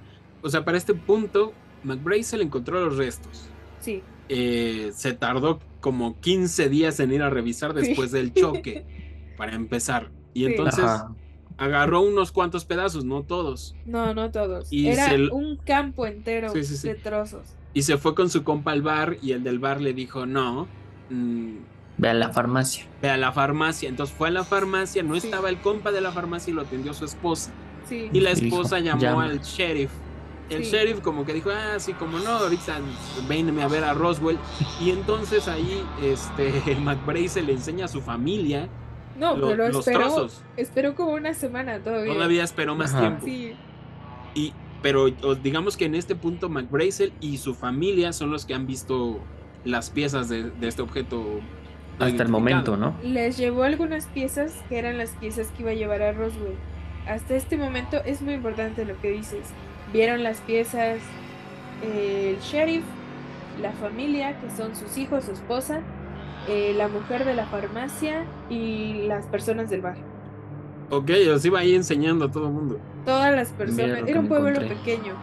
O 0.42 0.48
sea, 0.48 0.64
para 0.64 0.78
este 0.78 0.94
punto, 0.94 1.52
McBrazel 1.84 2.42
encontró 2.42 2.84
los 2.84 2.96
restos. 2.96 3.48
Sí. 3.80 4.02
Eh, 4.28 4.90
se 4.94 5.14
tardó 5.14 5.60
como 5.80 6.20
15 6.20 6.68
días 6.68 7.00
en 7.00 7.12
ir 7.12 7.22
a 7.22 7.30
revisar 7.30 7.74
después 7.74 8.10
del 8.10 8.34
choque, 8.34 8.84
para 9.36 9.54
empezar. 9.54 10.10
Y 10.34 10.44
entonces 10.44 10.84
agarró 11.56 12.02
unos 12.02 12.32
cuantos 12.32 12.64
pedazos, 12.64 13.04
no 13.04 13.22
todos. 13.22 13.74
No, 13.86 14.14
no 14.14 14.30
todos. 14.30 14.68
Era 14.72 15.12
un 15.32 15.56
campo 15.56 16.06
entero 16.06 16.52
de 16.52 16.94
trozos. 17.02 17.54
Y 17.74 17.82
se 17.82 17.98
fue 17.98 18.14
con 18.14 18.30
su 18.30 18.44
compa 18.44 18.72
al 18.72 18.82
bar 18.82 19.18
y 19.22 19.32
el 19.32 19.44
del 19.44 19.58
bar 19.58 19.80
le 19.80 19.92
dijo, 19.92 20.26
no. 20.26 20.66
Mm, 21.10 21.56
ve 21.98 22.08
a 22.08 22.14
la 22.14 22.30
farmacia. 22.30 22.86
Ve 23.02 23.10
a 23.10 23.16
la 23.16 23.32
farmacia. 23.32 23.88
Entonces 23.88 24.14
fue 24.16 24.28
a 24.28 24.30
la 24.30 24.44
farmacia, 24.44 25.02
no 25.02 25.14
estaba 25.14 25.48
el 25.48 25.58
compa 25.58 25.92
de 25.92 26.00
la 26.00 26.12
farmacia 26.12 26.50
y 26.50 26.54
lo 26.54 26.62
atendió 26.62 26.94
su 26.94 27.04
esposa. 27.04 27.52
Y 27.90 28.20
la 28.20 28.30
esposa 28.30 28.80
llamó 28.80 29.20
al 29.20 29.40
sheriff 29.40 29.90
el 30.50 30.62
sheriff 30.62 31.00
como 31.00 31.24
que 31.24 31.34
dijo, 31.34 31.50
ah, 31.50 31.78
sí, 31.78 31.92
como 31.92 32.18
no, 32.18 32.30
ahorita 32.30 32.80
venme 33.28 33.62
a 33.62 33.68
ver 33.68 33.84
a 33.84 33.94
Roswell. 33.94 34.38
Y 34.80 34.90
entonces 34.90 35.48
ahí 35.48 35.82
este 36.02 36.76
McBrace 36.80 37.42
le 37.42 37.52
enseña 37.52 37.86
a 37.86 37.88
su 37.88 38.00
familia 38.00 38.68
no, 39.18 39.34
pero 39.34 39.68
los 39.68 39.86
esperó, 39.86 40.00
trozos. 40.00 40.42
Esperó 40.56 40.94
como 40.94 41.12
una 41.12 41.34
semana 41.34 41.80
todavía. 41.80 42.14
Todavía 42.14 42.44
esperó 42.44 42.76
más 42.76 42.96
tiempo. 42.96 43.24
Sí. 43.24 43.52
Y, 44.34 44.52
pero 44.80 45.10
digamos 45.42 45.76
que 45.76 45.86
en 45.86 45.96
este 45.96 46.14
punto 46.14 46.48
McBrazel 46.48 47.12
y 47.20 47.38
su 47.38 47.54
familia 47.54 48.12
son 48.12 48.30
los 48.30 48.46
que 48.46 48.54
han 48.54 48.66
visto 48.66 49.18
las 49.64 49.90
piezas 49.90 50.28
de, 50.28 50.52
este 50.62 50.82
objeto. 50.82 51.40
Hasta 51.98 52.22
el 52.22 52.28
momento, 52.28 52.76
¿no? 52.76 52.94
Les 53.02 53.36
llevó 53.36 53.64
algunas 53.64 54.06
piezas 54.06 54.54
que 54.68 54.78
eran 54.78 54.98
las 54.98 55.10
piezas 55.10 55.48
que 55.48 55.62
iba 55.62 55.72
a 55.72 55.74
llevar 55.74 56.00
a 56.02 56.12
Roswell. 56.12 56.54
Hasta 57.08 57.34
este 57.34 57.56
momento 57.56 57.96
es 58.04 58.22
muy 58.22 58.34
importante 58.34 58.84
lo 58.84 58.96
que 59.00 59.10
dices 59.10 59.48
Vieron 59.92 60.22
las 60.22 60.38
piezas 60.40 60.98
el 61.82 62.38
sheriff, 62.40 62.84
la 63.60 63.72
familia, 63.72 64.38
que 64.40 64.50
son 64.50 64.74
sus 64.76 64.96
hijos, 64.98 65.24
su 65.24 65.32
esposa, 65.32 65.80
eh, 66.48 66.74
la 66.76 66.88
mujer 66.88 67.24
de 67.24 67.34
la 67.34 67.46
farmacia 67.46 68.24
y 68.50 69.06
las 69.06 69.26
personas 69.26 69.70
del 69.70 69.82
bar. 69.82 69.96
Ok, 70.90 71.10
os 71.34 71.44
iba 71.44 71.60
ahí 71.60 71.74
enseñando 71.74 72.26
a 72.26 72.30
todo 72.30 72.46
el 72.46 72.52
mundo. 72.52 72.80
Todas 73.04 73.34
las 73.34 73.50
personas. 73.50 74.02
Era 74.06 74.20
un 74.20 74.28
pueblo 74.28 74.58
pequeño. 74.60 75.14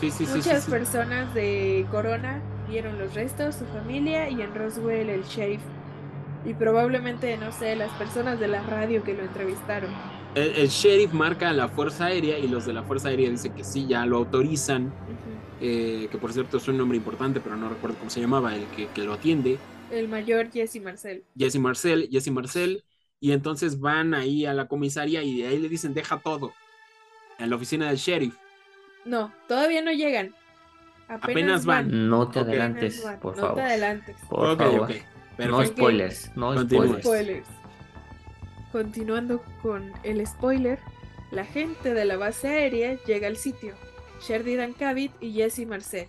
Sí, 0.00 0.10
sí, 0.10 0.26
Muchas 0.34 0.66
personas 0.66 1.32
de 1.34 1.86
Corona 1.90 2.40
vieron 2.68 2.98
los 2.98 3.14
restos, 3.14 3.56
su 3.56 3.66
familia 3.66 4.28
y 4.30 4.40
en 4.40 4.54
Roswell 4.54 5.10
el 5.10 5.22
sheriff. 5.24 5.60
Y 6.44 6.54
probablemente, 6.54 7.36
no 7.36 7.52
sé, 7.52 7.76
las 7.76 7.90
personas 7.92 8.40
de 8.40 8.48
la 8.48 8.62
radio 8.62 9.04
que 9.04 9.14
lo 9.14 9.22
entrevistaron 9.22 9.90
el, 10.34 10.68
sheriff 10.68 11.12
marca 11.12 11.50
a 11.50 11.52
la 11.52 11.68
Fuerza 11.68 12.06
Aérea 12.06 12.38
y 12.38 12.48
los 12.48 12.66
de 12.66 12.72
la 12.72 12.82
Fuerza 12.82 13.08
Aérea 13.08 13.30
dicen 13.30 13.54
que 13.54 13.64
sí, 13.64 13.86
ya 13.86 14.06
lo 14.06 14.16
autorizan. 14.18 14.92
Eh, 15.60 16.08
que 16.10 16.18
por 16.18 16.32
cierto 16.32 16.56
es 16.56 16.66
un 16.66 16.76
nombre 16.76 16.96
importante, 16.96 17.40
pero 17.40 17.56
no 17.56 17.68
recuerdo 17.68 17.96
cómo 17.98 18.10
se 18.10 18.20
llamaba, 18.20 18.54
el 18.56 18.64
que, 18.66 19.04
lo 19.04 19.12
atiende. 19.12 19.58
El 19.90 20.08
mayor 20.08 20.50
Jesse 20.50 20.80
Marcel. 20.82 21.24
Jesse 21.36 21.58
Marcel, 21.58 22.08
Jesse 22.10 22.30
Marcel. 22.30 22.84
Y 23.20 23.30
entonces 23.30 23.78
van 23.78 24.14
ahí 24.14 24.46
a 24.46 24.54
la 24.54 24.66
comisaría 24.66 25.22
y 25.22 25.42
de 25.42 25.48
ahí 25.48 25.58
le 25.58 25.68
dicen, 25.68 25.94
deja 25.94 26.18
todo. 26.18 26.52
En 27.38 27.50
la 27.50 27.56
oficina 27.56 27.88
del 27.88 27.96
sheriff. 27.96 28.36
No, 29.04 29.32
todavía 29.46 29.82
no 29.82 29.92
llegan. 29.92 30.34
Apenas, 31.08 31.64
van. 31.64 32.08
No 32.08 32.28
te 32.28 32.40
adelantes, 32.40 33.00
por 33.20 33.36
favor. 33.36 33.50
No 33.50 33.54
te 33.54 33.60
adelantes. 33.62 34.16
Por 34.28 34.56
favor. 34.56 34.88
No 35.38 35.64
spoilers, 35.64 36.36
no 36.36 36.60
spoilers. 36.62 37.61
Continuando 38.72 39.42
con 39.60 39.92
el 40.02 40.26
spoiler, 40.26 40.78
la 41.30 41.44
gente 41.44 41.92
de 41.92 42.06
la 42.06 42.16
base 42.16 42.48
aérea 42.48 42.98
llega 43.04 43.26
al 43.26 43.36
sitio, 43.36 43.74
Sheridan 44.26 44.72
Cabot 44.72 45.12
y 45.20 45.32
Jesse 45.32 45.66
Marcel. 45.66 46.08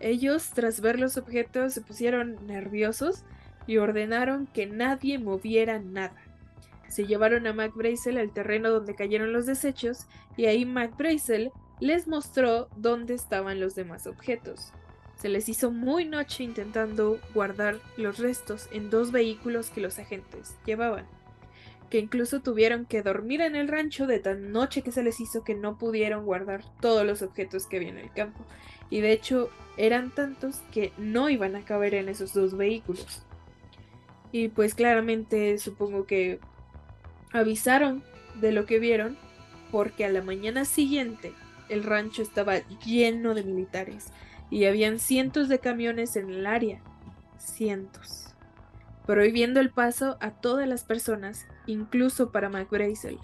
Ellos, 0.00 0.50
tras 0.54 0.80
ver 0.80 0.98
los 0.98 1.18
objetos, 1.18 1.74
se 1.74 1.82
pusieron 1.82 2.46
nerviosos 2.46 3.22
y 3.66 3.76
ordenaron 3.76 4.46
que 4.46 4.66
nadie 4.66 5.18
moviera 5.18 5.78
nada. 5.78 6.16
Se 6.88 7.06
llevaron 7.06 7.46
a 7.46 7.52
Mac 7.52 7.72
al 7.76 8.32
terreno 8.32 8.70
donde 8.70 8.94
cayeron 8.94 9.34
los 9.34 9.44
desechos 9.44 10.06
y 10.38 10.46
ahí 10.46 10.64
Mac 10.64 10.94
les 11.80 12.08
mostró 12.08 12.68
dónde 12.76 13.12
estaban 13.12 13.60
los 13.60 13.74
demás 13.74 14.06
objetos. 14.06 14.72
Se 15.16 15.28
les 15.28 15.50
hizo 15.50 15.70
muy 15.70 16.06
noche 16.06 16.44
intentando 16.44 17.20
guardar 17.34 17.78
los 17.98 18.18
restos 18.18 18.68
en 18.72 18.88
dos 18.88 19.12
vehículos 19.12 19.68
que 19.68 19.82
los 19.82 19.98
agentes 19.98 20.56
llevaban 20.64 21.06
que 21.94 22.00
incluso 22.00 22.42
tuvieron 22.42 22.86
que 22.86 23.02
dormir 23.02 23.40
en 23.40 23.54
el 23.54 23.68
rancho 23.68 24.08
de 24.08 24.18
tan 24.18 24.50
noche 24.50 24.82
que 24.82 24.90
se 24.90 25.04
les 25.04 25.20
hizo 25.20 25.44
que 25.44 25.54
no 25.54 25.78
pudieron 25.78 26.24
guardar 26.24 26.64
todos 26.80 27.06
los 27.06 27.22
objetos 27.22 27.68
que 27.68 27.76
había 27.76 27.90
en 27.90 27.98
el 27.98 28.10
campo. 28.10 28.44
Y 28.90 29.00
de 29.00 29.12
hecho 29.12 29.48
eran 29.76 30.12
tantos 30.12 30.56
que 30.72 30.92
no 30.98 31.30
iban 31.30 31.54
a 31.54 31.64
caber 31.64 31.94
en 31.94 32.08
esos 32.08 32.34
dos 32.34 32.56
vehículos. 32.56 33.22
Y 34.32 34.48
pues 34.48 34.74
claramente 34.74 35.56
supongo 35.58 36.04
que 36.04 36.40
avisaron 37.32 38.02
de 38.40 38.50
lo 38.50 38.66
que 38.66 38.80
vieron 38.80 39.16
porque 39.70 40.04
a 40.04 40.10
la 40.10 40.20
mañana 40.20 40.64
siguiente 40.64 41.32
el 41.68 41.84
rancho 41.84 42.22
estaba 42.22 42.58
lleno 42.84 43.34
de 43.34 43.44
militares 43.44 44.08
y 44.50 44.64
habían 44.64 44.98
cientos 44.98 45.48
de 45.48 45.60
camiones 45.60 46.16
en 46.16 46.28
el 46.30 46.44
área. 46.48 46.80
Cientos 47.38 48.34
prohibiendo 49.06 49.60
el 49.60 49.70
paso 49.70 50.16
a 50.20 50.30
todas 50.30 50.66
las 50.66 50.84
personas, 50.84 51.46
incluso 51.66 52.30
para 52.30 52.48
McBrazel. 52.48 53.18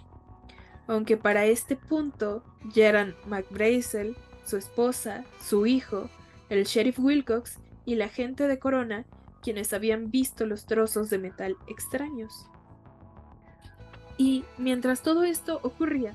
Aunque 0.86 1.16
para 1.16 1.46
este 1.46 1.76
punto 1.76 2.42
ya 2.74 2.88
eran 2.88 3.14
McBrazel, 3.26 4.16
su 4.44 4.56
esposa, 4.56 5.24
su 5.40 5.66
hijo, 5.66 6.10
el 6.48 6.64
sheriff 6.64 6.98
Wilcox 6.98 7.58
y 7.84 7.94
la 7.94 8.08
gente 8.08 8.48
de 8.48 8.58
Corona 8.58 9.06
quienes 9.42 9.72
habían 9.72 10.10
visto 10.10 10.46
los 10.46 10.66
trozos 10.66 11.10
de 11.10 11.18
metal 11.18 11.56
extraños. 11.66 12.46
Y 14.18 14.44
mientras 14.58 15.02
todo 15.02 15.24
esto 15.24 15.60
ocurría, 15.62 16.14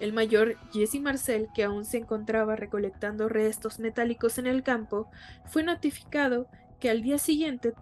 el 0.00 0.12
mayor 0.12 0.56
Jesse 0.72 1.00
Marcel, 1.00 1.48
que 1.54 1.64
aún 1.64 1.84
se 1.84 1.98
encontraba 1.98 2.56
recolectando 2.56 3.28
restos 3.28 3.78
metálicos 3.78 4.38
en 4.38 4.46
el 4.46 4.62
campo, 4.62 5.08
fue 5.46 5.62
notificado 5.62 6.46
que 6.78 6.90
al 6.90 7.02
día 7.02 7.18
siguiente 7.18 7.74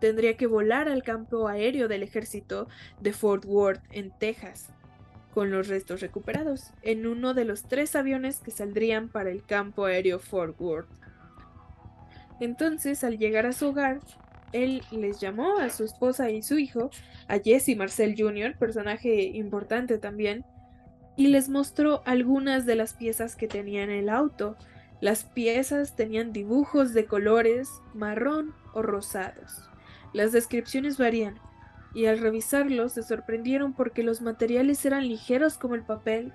tendría 0.00 0.36
que 0.36 0.46
volar 0.46 0.88
al 0.88 1.02
campo 1.02 1.48
aéreo 1.48 1.88
del 1.88 2.02
ejército 2.02 2.68
de 3.00 3.12
Fort 3.12 3.44
Worth, 3.44 3.82
en 3.90 4.10
Texas, 4.18 4.70
con 5.32 5.50
los 5.50 5.68
restos 5.68 6.00
recuperados, 6.00 6.72
en 6.82 7.06
uno 7.06 7.34
de 7.34 7.44
los 7.44 7.64
tres 7.64 7.96
aviones 7.96 8.40
que 8.40 8.50
saldrían 8.50 9.08
para 9.08 9.30
el 9.30 9.44
campo 9.44 9.84
aéreo 9.84 10.18
Fort 10.18 10.60
Worth. 10.60 10.88
Entonces, 12.40 13.02
al 13.04 13.18
llegar 13.18 13.46
a 13.46 13.52
su 13.52 13.68
hogar, 13.68 14.00
él 14.52 14.82
les 14.90 15.20
llamó 15.20 15.58
a 15.58 15.70
su 15.70 15.84
esposa 15.84 16.30
y 16.30 16.42
su 16.42 16.58
hijo, 16.58 16.90
a 17.28 17.38
Jesse 17.38 17.76
Marcel 17.76 18.14
Jr., 18.16 18.56
personaje 18.56 19.22
importante 19.22 19.98
también, 19.98 20.44
y 21.16 21.28
les 21.28 21.48
mostró 21.48 22.02
algunas 22.04 22.66
de 22.66 22.76
las 22.76 22.92
piezas 22.94 23.36
que 23.36 23.48
tenía 23.48 23.82
en 23.82 23.90
el 23.90 24.10
auto. 24.10 24.56
Las 25.00 25.24
piezas 25.24 25.96
tenían 25.96 26.32
dibujos 26.32 26.92
de 26.92 27.06
colores 27.06 27.68
marrón, 27.94 28.54
o 28.76 28.82
rosados. 28.82 29.70
Las 30.16 30.32
descripciones 30.32 30.96
varían, 30.96 31.38
y 31.94 32.06
al 32.06 32.18
revisarlos 32.18 32.92
se 32.92 33.02
sorprendieron 33.02 33.74
porque 33.74 34.02
los 34.02 34.22
materiales 34.22 34.82
eran 34.86 35.06
ligeros 35.06 35.58
como 35.58 35.74
el 35.74 35.82
papel, 35.82 36.32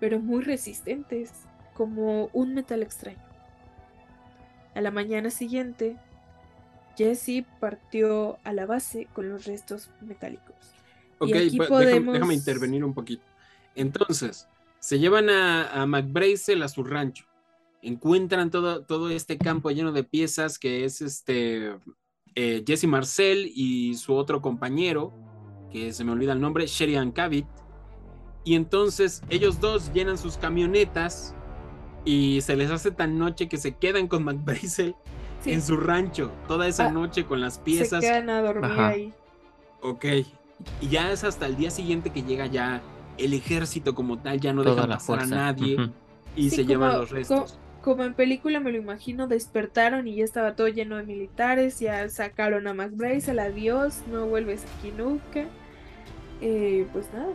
pero 0.00 0.20
muy 0.20 0.42
resistentes, 0.42 1.32
como 1.72 2.28
un 2.34 2.52
metal 2.52 2.82
extraño. 2.82 3.24
A 4.74 4.82
la 4.82 4.90
mañana 4.90 5.30
siguiente, 5.30 5.96
Jesse 6.98 7.46
partió 7.58 8.38
a 8.44 8.52
la 8.52 8.66
base 8.66 9.08
con 9.14 9.30
los 9.30 9.46
restos 9.46 9.88
metálicos. 10.02 10.54
Ok, 11.18 11.28
y 11.30 11.32
aquí 11.32 11.56
pa- 11.56 11.68
podemos... 11.68 11.94
déjame, 11.94 12.12
déjame 12.12 12.34
intervenir 12.34 12.84
un 12.84 12.92
poquito. 12.92 13.22
Entonces, 13.74 14.46
se 14.78 14.98
llevan 14.98 15.30
a, 15.30 15.68
a 15.82 15.86
McBrazel 15.86 16.62
a 16.62 16.68
su 16.68 16.84
rancho. 16.84 17.24
Encuentran 17.80 18.50
todo, 18.50 18.84
todo 18.84 19.08
este 19.08 19.38
campo 19.38 19.70
lleno 19.70 19.92
de 19.92 20.04
piezas 20.04 20.58
que 20.58 20.84
es 20.84 21.00
este 21.00 21.78
eh, 22.34 22.62
Jesse 22.66 22.84
Marcel 22.86 23.50
y 23.54 23.94
su 23.94 24.14
otro 24.14 24.40
compañero, 24.40 25.12
que 25.70 25.92
se 25.92 26.04
me 26.04 26.12
olvida 26.12 26.32
el 26.32 26.40
nombre, 26.40 26.66
Sheridan 26.66 27.12
Cavit. 27.12 27.46
Y 28.44 28.54
entonces 28.56 29.22
ellos 29.30 29.60
dos 29.60 29.92
llenan 29.92 30.18
sus 30.18 30.36
camionetas 30.36 31.34
y 32.04 32.40
se 32.40 32.56
les 32.56 32.70
hace 32.70 32.90
tan 32.90 33.16
noche 33.18 33.48
que 33.48 33.56
se 33.56 33.76
quedan 33.76 34.08
con 34.08 34.24
McBrazel 34.24 34.94
Sí, 35.40 35.52
en 35.52 35.62
su 35.62 35.76
rancho 35.76 36.30
toda 36.46 36.68
esa 36.68 36.86
Ah, 36.86 36.90
noche 36.92 37.24
con 37.24 37.40
las 37.40 37.54
se 37.54 37.60
piezas. 37.62 38.00
quedan 38.00 38.30
a 38.30 38.42
dormir 38.42 38.64
Ajá. 38.70 38.88
ahí. 38.88 39.12
Ok. 39.80 40.04
Y 40.80 40.88
ya 40.88 41.10
es 41.10 41.24
hasta 41.24 41.46
el 41.46 41.56
día 41.56 41.70
siguiente 41.70 42.10
que 42.10 42.22
llega 42.22 42.46
ya 42.46 42.80
el 43.18 43.34
ejército 43.34 43.94
como 43.94 44.18
tal, 44.18 44.40
ya 44.40 44.52
no 44.52 44.62
la 44.62 44.74
pasar 44.86 45.00
fuerza. 45.00 45.24
a 45.24 45.26
nadie 45.52 45.90
y 46.36 46.50
Sí, 46.50 46.56
se 46.56 46.64
llevan 46.64 46.98
los 46.98 47.10
restos. 47.10 47.58
Como 47.82 48.04
en 48.04 48.14
película 48.14 48.60
me 48.60 48.70
lo 48.72 48.78
imagino, 48.78 49.26
despertaron 49.26 50.06
y 50.06 50.16
ya 50.16 50.24
estaba 50.24 50.54
todo 50.54 50.68
lleno 50.68 50.96
de 50.96 51.02
militares, 51.04 51.80
ya 51.80 52.08
sacaron 52.08 52.66
a 52.68 52.74
McBrazel, 52.74 53.38
adiós, 53.40 54.02
no 54.06 54.26
vuelves 54.26 54.64
aquí 54.78 54.92
nunca. 54.92 55.50
Eh, 56.40 56.86
pues 56.92 57.12
nada. 57.12 57.32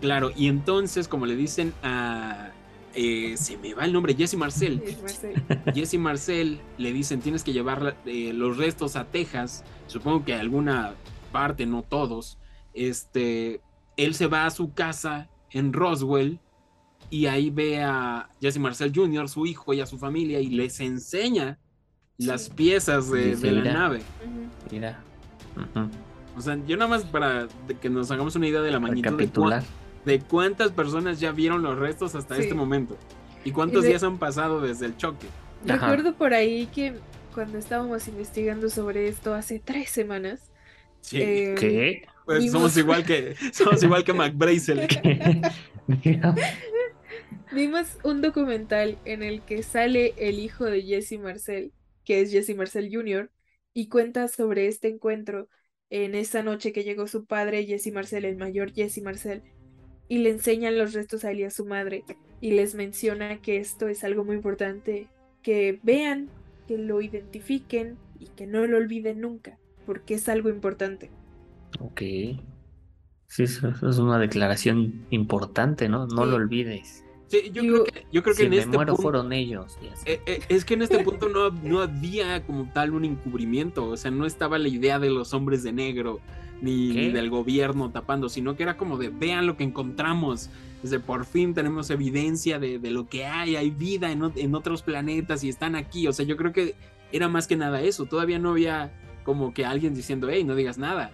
Claro, 0.00 0.30
y 0.36 0.48
entonces, 0.48 1.08
como 1.08 1.26
le 1.26 1.36
dicen 1.36 1.72
a. 1.82 2.52
eh, 2.94 3.36
se 3.38 3.56
me 3.56 3.74
va 3.74 3.84
el 3.86 3.92
nombre, 3.92 4.14
Jesse 4.14 4.36
Marcel. 4.36 4.82
es 4.84 5.00
Marcel. 5.00 5.42
Jesse 5.74 5.98
Marcel 5.98 6.60
le 6.78 6.92
dicen 6.92 7.20
tienes 7.20 7.42
que 7.44 7.52
llevar 7.52 7.96
eh, 8.04 8.32
los 8.34 8.56
restos 8.58 8.96
a 8.96 9.06
Texas. 9.06 9.64
Supongo 9.86 10.24
que 10.24 10.34
alguna 10.34 10.94
parte, 11.32 11.66
no 11.66 11.82
todos. 11.82 12.38
Este, 12.74 13.62
él 13.96 14.14
se 14.14 14.26
va 14.26 14.46
a 14.46 14.50
su 14.50 14.74
casa 14.74 15.30
en 15.50 15.72
Roswell 15.72 16.40
y 17.10 17.26
ahí 17.26 17.50
ve 17.50 17.82
a 17.82 18.28
Jesse 18.40 18.58
Marcel 18.58 18.92
Jr., 18.94 19.28
su 19.28 19.46
hijo 19.46 19.72
y 19.74 19.80
a 19.80 19.86
su 19.86 19.98
familia 19.98 20.40
y 20.40 20.48
les 20.48 20.80
enseña 20.80 21.58
las 22.18 22.48
piezas 22.48 23.10
de, 23.10 23.30
Dice, 23.34 23.46
de 23.46 23.52
la 23.52 23.60
"Mira". 23.60 23.72
nave. 23.72 24.02
Mira. 24.70 25.00
O 26.36 26.40
sea, 26.40 26.58
yo 26.66 26.76
nada 26.76 26.88
más 26.88 27.04
para 27.04 27.48
que 27.80 27.88
nos 27.88 28.10
hagamos 28.10 28.36
una 28.36 28.46
idea 28.48 28.60
de 28.60 28.70
la 28.70 28.80
magnitud 28.80 29.18
de, 30.04 30.20
cuántas 30.20 30.70
personas 30.70 31.18
ya 31.18 31.32
vieron 31.32 31.62
los 31.62 31.78
restos 31.78 32.14
hasta 32.14 32.36
Sí. 32.36 32.42
este 32.42 32.54
momento 32.54 32.96
y 33.44 33.50
cuántos 33.52 33.82
de- 33.82 33.88
días 33.90 34.02
han 34.02 34.18
pasado 34.18 34.60
desde 34.60 34.86
el 34.86 34.96
choque. 34.96 35.26
Ajá. 35.68 35.88
Recuerdo 35.88 36.14
por 36.14 36.32
ahí 36.34 36.66
que 36.66 36.94
cuando 37.34 37.58
estábamos 37.58 38.06
investigando 38.08 38.68
sobre 38.70 39.08
esto 39.08 39.34
hace 39.34 39.58
tres 39.58 39.90
semanas, 39.90 40.40
Sí, 41.00 41.18
eh, 41.20 41.54
¿Qué? 41.58 42.06
pues 42.24 42.38
vimos- 42.40 42.52
somos 42.52 42.76
igual 42.76 43.04
que 43.04 43.34
somos 43.52 43.82
igual 43.82 44.02
que 44.04 44.12
McBrazel. 44.14 44.86
Vimos 47.50 47.98
un 48.04 48.20
documental 48.22 49.00
en 49.04 49.22
el 49.22 49.44
que 49.44 49.62
sale 49.62 50.14
el 50.16 50.38
hijo 50.38 50.64
de 50.64 50.82
Jesse 50.82 51.18
Marcel, 51.20 51.72
que 52.04 52.20
es 52.20 52.30
Jesse 52.30 52.56
Marcel 52.56 52.88
Jr., 52.92 53.30
y 53.72 53.88
cuenta 53.88 54.28
sobre 54.28 54.66
este 54.68 54.88
encuentro 54.88 55.48
en 55.90 56.14
esa 56.14 56.42
noche 56.42 56.72
que 56.72 56.84
llegó 56.84 57.06
su 57.06 57.26
padre, 57.26 57.66
Jesse 57.66 57.92
Marcel, 57.92 58.24
el 58.24 58.36
mayor 58.36 58.72
Jesse 58.72 59.02
Marcel, 59.02 59.44
y 60.08 60.18
le 60.18 60.30
enseñan 60.30 60.78
los 60.78 60.92
restos 60.94 61.24
a 61.24 61.30
él 61.32 61.40
y 61.40 61.44
a 61.44 61.50
su 61.50 61.66
madre, 61.66 62.06
y 62.40 62.52
les 62.52 62.74
menciona 62.74 63.40
que 63.40 63.58
esto 63.58 63.88
es 63.88 64.04
algo 64.04 64.24
muy 64.24 64.36
importante, 64.36 65.12
que 65.42 65.80
vean, 65.82 66.34
que 66.66 66.78
lo 66.78 67.00
identifiquen 67.02 68.02
y 68.18 68.30
que 68.30 68.46
no 68.46 68.66
lo 68.66 68.78
olviden 68.78 69.20
nunca, 69.20 69.60
porque 69.84 70.14
es 70.14 70.28
algo 70.28 70.48
importante. 70.50 71.14
Ok. 71.80 72.02
Sí, 73.28 73.42
eso, 73.44 73.68
eso 73.68 73.88
es 73.90 73.98
una 73.98 74.18
declaración 74.18 75.06
importante, 75.10 75.88
¿no? 75.88 76.06
No 76.06 76.24
Sí. 76.24 76.30
lo 76.30 76.36
olvides. 76.36 77.05
Sí, 77.28 77.50
yo 77.52 77.62
Digo, 77.62 77.82
creo 77.82 77.84
que, 77.86 78.06
yo 78.12 78.22
creo 78.22 78.34
que 78.34 78.40
Si 78.40 78.44
en 78.44 78.50
me 78.50 78.56
este 78.58 78.68
muero 78.68 78.92
punto, 78.94 79.02
fueron 79.02 79.32
ellos. 79.32 79.76
eh, 80.04 80.20
eh, 80.26 80.40
es 80.48 80.64
que 80.64 80.74
en 80.74 80.82
este 80.82 81.00
punto 81.00 81.28
no, 81.28 81.50
no 81.50 81.80
había 81.80 82.44
como 82.46 82.70
tal 82.72 82.92
un 82.92 83.04
encubrimiento, 83.04 83.86
o 83.86 83.96
sea, 83.96 84.10
no 84.12 84.26
estaba 84.26 84.58
la 84.58 84.68
idea 84.68 84.98
de 85.00 85.10
los 85.10 85.34
hombres 85.34 85.64
de 85.64 85.72
negro 85.72 86.20
ni, 86.60 87.10
del 87.10 87.28
gobierno 87.28 87.90
tapando, 87.90 88.28
sino 88.28 88.56
que 88.56 88.62
era 88.62 88.76
como 88.76 88.96
de 88.96 89.08
vean 89.08 89.46
lo 89.46 89.56
que 89.56 89.64
encontramos, 89.64 90.50
desde 90.82 91.00
por 91.00 91.24
fin 91.26 91.52
tenemos 91.52 91.90
evidencia 91.90 92.58
de, 92.60 92.78
de 92.78 92.90
lo 92.90 93.08
que 93.08 93.26
hay, 93.26 93.56
hay 93.56 93.70
vida 93.70 94.12
en, 94.12 94.22
en 94.36 94.54
otros 94.54 94.82
planetas 94.82 95.42
y 95.42 95.48
están 95.48 95.74
aquí, 95.74 96.06
o 96.06 96.12
sea, 96.12 96.24
yo 96.24 96.36
creo 96.36 96.52
que 96.52 96.74
era 97.12 97.28
más 97.28 97.46
que 97.48 97.56
nada 97.56 97.82
eso, 97.82 98.06
todavía 98.06 98.38
no 98.38 98.50
había 98.50 98.92
como 99.24 99.52
que 99.52 99.66
alguien 99.66 99.94
diciendo, 99.94 100.28
hey, 100.30 100.44
no 100.44 100.54
digas 100.54 100.78
nada, 100.78 101.10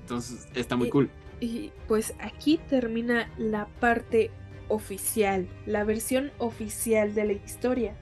entonces 0.00 0.48
está 0.54 0.76
muy 0.76 0.90
cool. 0.90 1.10
Y 1.40 1.70
pues 1.88 2.14
aquí 2.20 2.58
termina 2.68 3.30
la 3.38 3.66
parte 3.80 4.30
oficial, 4.68 5.48
la 5.66 5.84
versión 5.84 6.32
oficial 6.38 7.14
de 7.14 7.24
la 7.24 7.32
historia. 7.32 7.94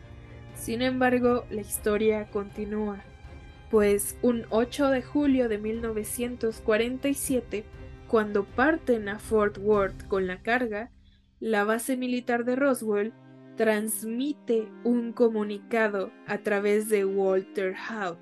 Sin 0.54 0.82
embargo, 0.82 1.44
la 1.50 1.60
historia 1.60 2.30
continúa, 2.30 3.02
pues 3.70 4.16
un 4.22 4.46
8 4.50 4.90
de 4.90 5.02
julio 5.02 5.48
de 5.48 5.58
1947, 5.58 7.64
cuando 8.06 8.44
parten 8.44 9.08
a 9.08 9.18
Fort 9.18 9.58
Worth 9.58 10.06
con 10.06 10.26
la 10.26 10.42
carga, 10.42 10.90
la 11.40 11.64
base 11.64 11.96
militar 11.96 12.44
de 12.44 12.56
Roswell 12.56 13.12
transmite 13.56 14.68
un 14.84 15.12
comunicado 15.12 16.12
a 16.26 16.38
través 16.38 16.88
de 16.88 17.04
Walter 17.04 17.74
Haut, 17.88 18.20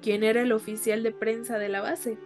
quien 0.00 0.22
era 0.22 0.42
el 0.42 0.52
oficial 0.52 1.02
de 1.02 1.12
prensa 1.12 1.58
de 1.58 1.68
la 1.68 1.80
base 1.80 2.18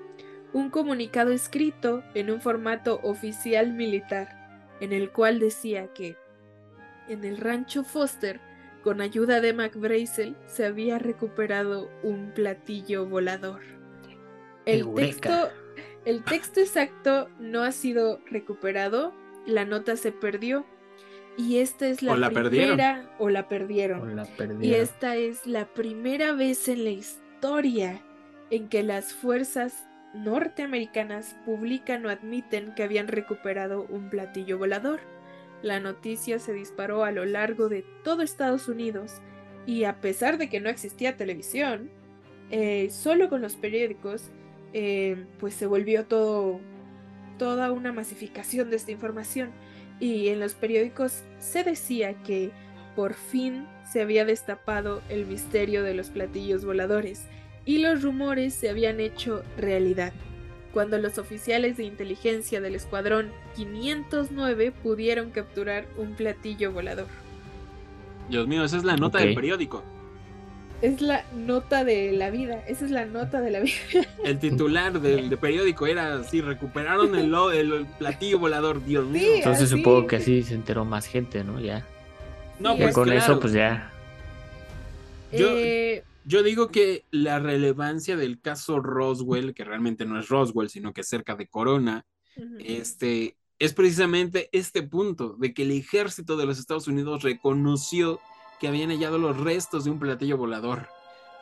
un 0.53 0.71
comunicado 0.71 1.31
escrito 1.31 2.03
en 2.15 2.31
un 2.31 2.41
formato 2.41 3.01
oficial 3.03 3.73
militar, 3.73 4.38
en 4.81 4.93
el 4.93 5.11
cual 5.11 5.39
decía 5.39 5.93
que 5.93 6.17
en 7.09 7.25
el 7.25 7.39
rancho 7.39 7.85
Foster, 7.85 8.41
con 8.83 9.01
ayuda 9.01 9.41
de 9.41 9.53
McBrazel, 9.53 10.37
se 10.47 10.67
había 10.67 10.99
recuperado 10.99 11.91
un 12.03 12.33
platillo 12.33 13.07
volador. 13.07 13.63
El 14.67 14.81
Eureka. 14.81 15.05
texto, 15.07 15.51
el 16.05 16.23
texto 16.25 16.61
exacto 16.61 17.29
no 17.39 17.63
ha 17.63 17.73
sido 17.73 18.21
recuperado, 18.27 19.15
la 19.47 19.65
nota 19.65 19.97
se 19.97 20.13
perdió 20.13 20.67
y 21.39 21.59
esta 21.59 21.87
es 21.87 22.03
la, 22.03 22.13
O 22.13 22.17
la 22.17 22.31
perdieron. 22.31 22.77
primera 22.77 23.17
o 23.19 23.29
la 23.31 23.49
perdieron. 23.49 24.01
O 24.03 24.07
la 24.07 24.29
Y 24.61 24.75
esta 24.75 25.17
es 25.17 25.47
la 25.47 25.67
primera 25.67 26.33
vez 26.33 26.69
en 26.69 26.85
la 26.85 26.91
historia 26.91 28.03
en 28.51 28.69
que 28.69 28.83
las 28.83 29.15
fuerzas 29.15 29.88
norteamericanas 30.15 31.37
publican 31.45 32.05
o 32.07 32.11
admiten 32.11 32.75
que 32.75 32.83
habían 32.83 33.09
recuperado 33.09 33.87
un 33.89 34.11
platillo 34.11 34.59
volador. 34.59 35.01
La 35.63 35.81
noticia 35.81 36.39
se 36.39 36.53
disparó 36.53 37.05
a 37.05 37.11
lo 37.11 37.25
largo 37.25 37.69
de 37.69 37.85
todo 38.05 38.23
Estados 38.23 38.69
Unidos 38.69 39.21
y 39.67 39.85
a 39.85 40.01
pesar 40.01 40.39
de 40.39 40.49
que 40.49 40.61
no 40.61 40.71
existía 40.71 41.17
televisión, 41.17 41.91
eh, 42.51 42.89
solo 42.91 43.29
con 43.29 43.43
los 43.43 43.57
periódicos, 43.57 44.31
eh, 44.73 45.27
pues 45.39 45.55
se 45.55 45.67
volvió 45.67 46.07
todo 46.07 46.61
toda 47.39 47.71
una 47.71 47.93
masificación 47.93 48.69
de 48.69 48.77
esta 48.77 48.91
información 48.91 49.51
y 50.01 50.29
en 50.29 50.41
los 50.41 50.55
periódicos 50.55 51.23
se 51.39 51.63
decía 51.65 52.15
que 52.25 52.51
por 52.97 53.15
fin 53.15 53.67
se 53.91 54.03
había 54.03 54.25
destapado 54.25 55.03
el 55.09 55.25
misterio 55.25 55.85
de 55.85 55.95
los 55.95 56.11
platillos 56.11 56.65
voladores 56.65 57.27
y 57.69 57.79
los 57.79 58.01
rumores 58.03 58.55
se 58.55 58.71
habían 58.71 58.99
hecho 58.99 59.43
realidad. 59.59 60.15
Cuando 60.73 60.97
los 60.97 61.19
oficiales 61.19 61.77
de 61.77 61.85
inteligencia 61.85 62.63
del 62.63 62.75
Escuadrón 62.75 63.31
509 63.57 64.73
pudieron 64.73 65.31
capturar 65.31 65.85
un 65.99 66.15
platillo 66.15 66.73
volador. 66.73 67.09
Dios 68.31 68.47
mío, 68.49 68.65
esa 68.65 68.79
es 68.79 68.85
la 68.85 68.97
nota 68.97 69.19
del 69.19 69.35
periódico. 69.35 69.83
Es 70.81 71.03
la 71.03 71.25
nota 71.35 71.85
de 71.85 72.13
la 72.13 72.31
vida, 72.31 72.63
esa 72.69 72.87
es 72.87 72.91
la 72.91 73.05
nota 73.05 73.41
de 73.43 73.51
la 73.51 73.61
vida. 73.61 73.75
El 74.25 74.39
titular 74.39 74.99
del, 75.01 75.29
del 75.29 75.39
periódico 75.39 75.87
era 75.87 76.15
así, 76.15 76.41
recuperaron 76.41 77.15
el, 77.17 77.31
lo- 77.31 77.51
el 77.51 77.85
platillo 77.99 78.39
volador, 78.39 78.83
Dios 78.85 79.05
mío. 79.07 79.21
Sí, 79.25 79.39
Entonces 79.39 79.65
así. 79.65 79.77
supongo 79.77 80.07
que 80.07 80.17
así 80.17 80.43
se 80.43 80.55
enteró 80.55 80.85
más 80.87 81.07
gente, 81.07 81.43
¿no? 81.45 81.61
Ya. 81.61 81.85
no, 82.61 82.75
sí, 82.77 82.79
Y 82.79 82.83
pues 82.85 82.95
con 82.95 83.05
claro. 83.05 83.21
eso, 83.21 83.41
pues 83.41 83.53
ya. 83.53 83.91
Yo- 85.33 85.49
Eh, 85.59 86.05
Yo 86.29 86.43
digo 86.43 86.69
que 86.69 87.07
la 87.11 87.39
relevancia 87.39 88.15
del 88.15 88.39
caso 88.39 88.81
Roswell, 88.81 89.55
que 89.55 89.65
realmente 89.65 90.05
no 90.05 90.21
es 90.21 90.29
Roswell, 90.29 90.69
sino 90.69 90.93
que 90.93 91.01
es 91.01 91.09
cerca 91.09 91.37
de 91.37 91.49
Corona, 91.49 92.05
este, 92.59 93.39
es 93.59 93.73
precisamente 93.73 94.51
este 94.53 94.83
punto 94.83 95.37
de 95.39 95.55
que 95.55 95.63
el 95.63 95.71
ejército 95.71 96.37
de 96.37 96.45
los 96.45 96.59
Estados 96.59 96.87
Unidos 96.87 97.23
reconoció 97.23 98.21
que 98.61 98.69
habían 98.69 98.91
hallado 98.91 99.17
los 99.17 99.41
restos 99.41 99.85
de 99.85 99.91
un 99.91 99.99
platillo 99.99 100.37
volador. 100.37 100.89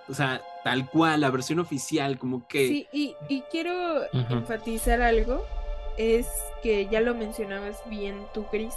O 0.06 0.14
sea, 0.14 0.40
tal 0.62 0.88
cual, 0.88 1.22
la 1.22 1.30
versión 1.32 1.58
oficial, 1.58 2.16
como 2.16 2.46
que... 2.46 2.68
Sí, 2.68 2.86
y, 2.92 3.16
y 3.28 3.40
quiero 3.50 4.04
enfatizar 4.12 5.02
algo, 5.02 5.44
es 5.98 6.28
que 6.62 6.86
ya 6.92 7.00
lo 7.00 7.16
mencionabas 7.16 7.78
bien 7.90 8.24
tú, 8.32 8.46
Chris, 8.52 8.74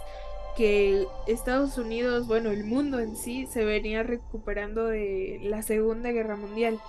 que 0.56 1.08
Estados 1.28 1.78
Unidos, 1.78 2.28
bueno, 2.28 2.52
el 2.52 2.64
mundo 2.64 3.00
en 3.00 3.16
sí, 3.16 3.48
se 3.48 3.64
venía 3.64 4.04
recuperando 4.04 4.86
de 4.86 5.40
la 5.44 5.62
Segunda 5.62 6.12
Guerra 6.12 6.36
Mundial. 6.36 6.80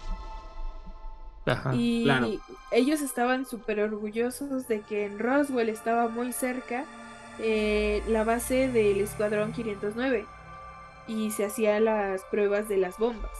Ajá, 1.47 1.75
y 1.75 2.07
ellos 2.71 3.01
estaban 3.01 3.47
súper 3.47 3.81
orgullosos 3.81 4.69
de 4.69 4.81
que 4.83 5.07
en 5.07 5.19
Roswell 5.19 5.69
estaba 5.69 6.09
muy 6.09 6.33
cerca 6.33 6.85
eh, 7.39 8.03
la 8.07 8.25
base 8.25 8.69
del 8.69 9.01
Escuadrón 9.01 9.53
509 9.53 10.27
y 11.09 11.31
se 11.31 11.47
hacían 11.47 11.87
las 11.87 12.23
pruebas 12.25 12.69
de 12.69 12.77
las 12.77 12.99
bombas. 12.99 13.33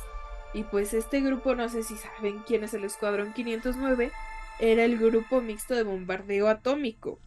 Y 0.55 0.65
pues 0.65 0.95
este 0.95 1.21
grupo, 1.21 1.55
no 1.55 1.69
sé 1.69 1.83
si 1.83 1.97
saben 1.97 2.43
quién 2.47 2.65
es 2.65 2.75
el 2.75 2.85
Escuadrón 2.85 3.33
509, 3.33 4.11
era 4.59 4.85
el 4.85 4.99
grupo 4.99 5.41
mixto 5.41 5.75
de 5.75 5.85
bombardeo 5.85 6.49
atómico. 6.49 7.19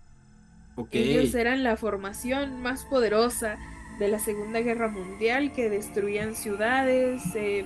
Ellos 0.91 1.35
eran 1.35 1.63
la 1.63 1.77
formación 1.77 2.61
más 2.61 2.85
poderosa 2.85 3.57
de 3.99 4.07
la 4.07 4.19
Segunda 4.19 4.59
Guerra 4.61 4.87
Mundial 4.87 5.51
que 5.53 5.69
destruían 5.69 6.35
ciudades 6.35 7.21
eh, 7.35 7.65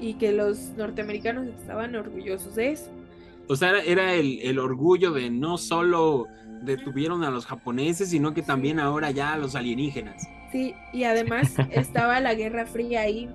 y 0.00 0.14
que 0.14 0.32
los 0.32 0.70
norteamericanos 0.76 1.46
estaban 1.46 1.94
orgullosos 1.94 2.54
de 2.54 2.72
eso. 2.72 2.90
O 3.48 3.56
sea, 3.56 3.80
era 3.80 4.14
el, 4.14 4.38
el, 4.40 4.58
orgullo 4.58 5.12
de 5.12 5.28
no 5.28 5.58
solo 5.58 6.26
detuvieron 6.62 7.24
a 7.24 7.30
los 7.30 7.44
japoneses, 7.44 8.08
sino 8.10 8.32
que 8.32 8.42
también 8.42 8.80
ahora 8.80 9.10
ya 9.10 9.34
a 9.34 9.36
los 9.36 9.54
alienígenas. 9.54 10.26
Sí, 10.52 10.74
y 10.92 11.04
además 11.04 11.54
estaba 11.70 12.20
la 12.20 12.34
Guerra 12.34 12.66
Fría 12.66 13.02
ahí. 13.02 13.28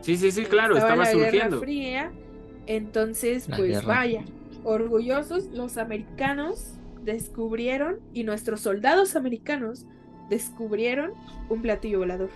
Sí, 0.00 0.16
sí, 0.16 0.30
sí, 0.30 0.44
claro, 0.44 0.76
estaba, 0.76 1.04
la 1.04 1.12
Guerra 1.12 1.58
Fría, 1.58 2.12
entonces, 2.66 3.48
pues 3.56 3.84
vaya, 3.84 4.24
orgullosos 4.62 5.46
los 5.46 5.78
americanos 5.78 6.74
descubrieron 7.06 8.00
y 8.12 8.24
nuestros 8.24 8.60
soldados 8.60 9.16
americanos 9.16 9.86
descubrieron 10.28 11.12
un 11.48 11.62
platillo 11.62 12.00
volador. 12.00 12.30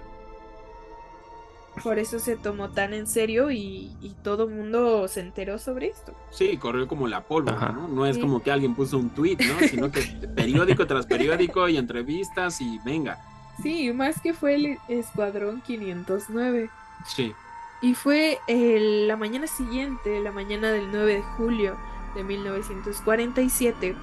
Por 1.83 1.99
eso 1.99 2.19
se 2.19 2.37
tomó 2.37 2.71
tan 2.71 2.95
en 2.95 3.07
serio 3.07 3.51
y, 3.51 3.91
todo 4.23 4.45
el 4.45 4.55
mundo 4.55 5.09
se 5.09 5.21
enteró 5.21 5.59
sobre 5.59 5.89
esto. 5.89 6.15
Sí, 6.31 6.57
corrió 6.57 6.87
como 6.87 7.09
la 7.09 7.23
pólvora, 7.23 7.73
¿no? 7.73 7.89
No 7.89 8.07
es 8.07 8.19
como 8.19 8.43
que 8.43 8.51
alguien 8.51 8.75
puso 8.75 8.99
un 8.99 9.11
tweet, 9.11 9.39
¿no? 9.39 9.67
Sino 9.67 9.91
que 9.91 10.03
periódico 10.35 10.87
tras 10.87 11.07
periódico 11.07 11.69
y 11.69 11.79
entrevistas 11.79 12.61
y 12.61 12.79
venga. 12.85 13.19
Sí, 13.63 13.93
más 13.93 14.21
que 14.21 14.35
fue 14.35 14.57
el 14.57 14.79
Escuadrón 14.89 15.63
509. 15.63 16.69
Sí. 17.07 17.33
Y 17.81 17.95
fue 17.95 18.39
la 18.47 19.17
mañana 19.17 19.47
siguiente, 19.47 20.21
la 20.21 20.33
mañana 20.33 20.71
del 20.71 20.91
9 20.93 21.15
de 21.15 21.23
julio 21.23 21.77
de 22.15 22.25
1947, 22.25 23.95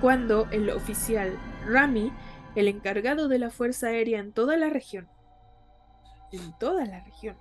cuando 0.00 0.48
el 0.50 0.70
oficial 0.70 1.38
Rami, 1.66 2.12
el 2.54 2.68
encargado 2.68 3.28
de 3.28 3.38
la 3.38 3.50
Fuerza 3.50 3.88
Aérea 3.88 4.20
en 4.20 4.32
toda 4.32 4.56
la 4.56 4.70
región, 4.70 5.08
en 6.32 6.52
toda 6.58 6.84
la 6.86 7.00
región, 7.00 7.36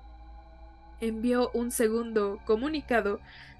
envió 1.01 1.51
un 1.53 1.71
segundo 1.71 2.39
comunicado 2.45 3.19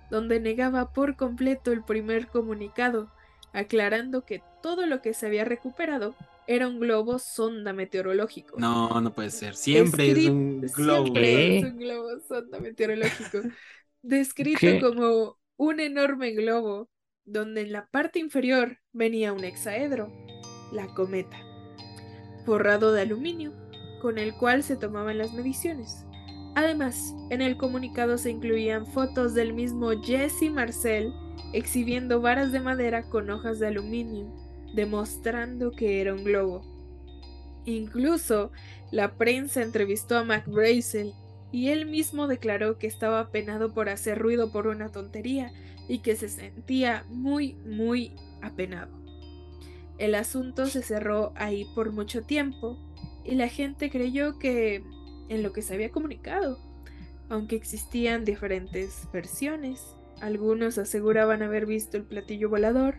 donde 0.10 0.40
negaba 0.40 0.92
por 0.94 1.16
completo 1.16 1.72
el 1.72 1.84
primer 1.84 2.28
comunicado, 2.28 3.10
aclarando 3.54 4.26
que 4.26 4.42
todo 4.62 4.86
lo 4.86 5.02
que 5.02 5.14
se 5.14 5.26
había 5.28 5.46
recuperado 5.46 6.16
era 6.48 6.68
un 6.68 6.80
globo 6.80 7.18
sonda 7.20 7.74
meteorológico. 7.74 8.58
No, 8.60 9.02
no 9.02 9.14
puede 9.14 9.32
ser. 9.32 9.56
Siempre 9.56 10.12
es 10.12 10.28
un 10.28 10.62
globo. 10.62 11.04
Siempre 11.06 11.58
es 11.58 11.64
un 11.64 11.78
globo 11.78 12.20
sonda 12.28 12.60
meteorológico. 12.60 13.40
Descrito 14.04 14.94
como 14.96 15.38
un 15.58 15.80
enorme 15.80 16.32
globo 16.32 16.90
donde 17.26 17.62
en 17.62 17.72
la 17.72 17.88
parte 17.88 18.20
inferior 18.20 18.78
venía 18.94 19.34
un 19.34 19.44
hexaedro, 19.44 20.12
la 20.72 20.88
cometa, 20.94 21.38
forrado 22.46 22.92
de 22.92 23.02
aluminio, 23.02 23.54
con 24.02 24.18
el 24.18 24.34
cual 24.36 24.64
se 24.64 24.76
tomaban 24.76 25.18
las 25.18 25.34
mediciones. 25.34 26.06
Además, 26.56 27.14
en 27.30 27.42
el 27.42 27.58
comunicado 27.58 28.18
se 28.18 28.32
incluían 28.32 28.86
fotos 28.88 29.34
del 29.34 29.54
mismo 29.54 29.92
Jesse 30.04 30.50
Marcel 30.52 31.12
exhibiendo 31.54 32.22
varas 32.22 32.52
de 32.52 32.60
madera 32.60 33.04
con 33.10 33.30
hojas 33.30 33.60
de 33.60 33.68
aluminio, 33.68 34.32
demostrando 34.74 35.72
que 35.72 36.02
era 36.02 36.14
un 36.14 36.24
globo. 36.24 36.62
Incluso 37.66 38.52
la 38.92 39.18
prensa 39.18 39.62
entrevistó 39.62 40.18
a 40.18 40.24
Mac 40.24 40.46
y 41.56 41.70
él 41.70 41.86
mismo 41.86 42.28
declaró 42.28 42.78
que 42.78 42.86
estaba 42.86 43.22
apenado 43.22 43.74
por 43.74 43.88
hacer 43.88 44.20
ruido 44.20 44.52
por 44.52 44.68
una 44.68 44.90
tontería 44.90 45.54
y 45.88 46.00
que 46.00 46.18
se 46.18 46.28
sentía 46.28 47.06
muy, 47.08 47.54
muy 47.66 48.12
apenado. 48.42 48.92
El 49.98 50.16
asunto 50.16 50.66
se 50.66 50.82
cerró 50.82 51.32
ahí 51.38 51.66
por 51.74 51.94
mucho 51.94 52.24
tiempo 52.24 52.78
y 53.24 53.36
la 53.36 53.48
gente 53.48 53.90
creyó 53.90 54.38
que 54.38 54.84
en 55.30 55.44
lo 55.44 55.54
que 55.54 55.62
se 55.62 55.76
había 55.76 55.92
comunicado, 55.92 56.60
aunque 57.30 57.56
existían 57.56 58.26
diferentes 58.26 59.08
versiones. 59.14 59.96
Algunos 60.20 60.78
aseguraban 60.78 61.42
haber 61.42 61.66
visto 61.66 61.96
el 61.96 62.04
platillo 62.04 62.50
volador, 62.50 62.98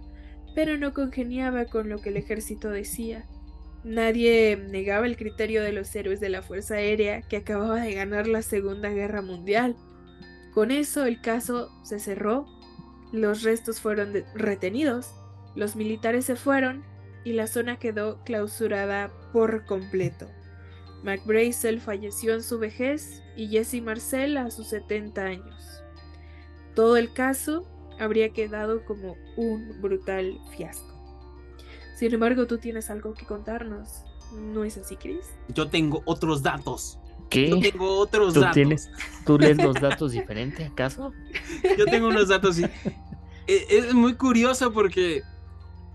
pero 0.55 0.79
no 0.79 0.95
congeniaba 0.95 1.67
con 1.67 1.91
lo 1.91 1.99
que 1.99 2.09
el 2.09 2.17
ejército 2.17 2.71
decía. 2.71 3.29
Nadie 3.87 4.57
negaba 4.57 5.07
el 5.07 5.17
criterio 5.17 5.63
de 5.63 5.73
los 5.73 5.95
héroes 5.95 6.21
de 6.21 6.29
la 6.29 6.43
Fuerza 6.43 6.75
Aérea 6.75 7.23
que 7.23 7.39
acababa 7.39 7.81
de 7.81 7.95
ganar 7.95 8.27
la 8.27 8.43
Segunda 8.43 8.91
Guerra 8.91 9.23
Mundial. 9.23 9.77
Con 10.53 10.71
eso 10.71 11.07
el 11.07 11.21
caso 11.21 11.71
se 11.85 11.99
cerró 11.99 12.47
los 13.13 13.43
restos 13.43 13.81
fueron 13.81 14.13
retenidos, 14.35 15.15
los 15.55 15.77
militares 15.77 16.25
se 16.25 16.37
fueron 16.37 16.85
y 17.25 17.33
la 17.33 17.47
zona 17.47 17.79
quedó 17.79 18.23
clausurada 18.25 19.13
por 19.33 19.65
completo. 19.65 20.29
McBrazel 21.03 21.81
falleció 21.81 22.35
en 22.35 22.43
su 22.43 22.59
vejez 22.59 23.23
y 23.37 23.49
Jesse 23.49 23.81
Marcel 23.83 24.37
a 24.37 24.51
sus 24.51 24.69
70 24.69 25.23
años. 25.23 25.83
Todo 26.75 26.97
el 26.97 27.13
caso 27.13 27.65
habría 27.99 28.33
quedado 28.33 28.85
como 28.85 29.17
un 29.37 29.81
brutal 29.81 30.39
fiasco. 30.57 30.96
Sin 31.97 32.13
embargo, 32.13 32.47
tú 32.47 32.59
tienes 32.59 32.91
algo 32.91 33.15
que 33.15 33.25
contarnos. 33.25 34.05
¿No 34.53 34.65
es 34.65 34.77
así, 34.77 34.97
Chris? 34.97 35.25
Yo 35.49 35.69
tengo 35.69 36.03
otros 36.05 36.43
datos. 36.43 36.99
¿Qué? 37.31 37.49
Yo 37.49 37.59
tengo 37.59 37.99
otros 37.99 38.35
datos. 38.35 38.53
Tienes, 38.53 38.91
¿Tú 39.25 39.39
lees 39.39 39.57
los 39.57 39.75
datos 39.81 40.13
diferentes, 40.13 40.69
acaso? 40.71 41.13
Yo 41.79 41.87
tengo 41.87 42.09
unos 42.09 42.29
datos. 42.29 42.59
Y, 42.59 42.65
e, 43.47 43.67
es 43.69 43.95
muy 43.95 44.15
curioso 44.15 44.73
porque, 44.73 45.23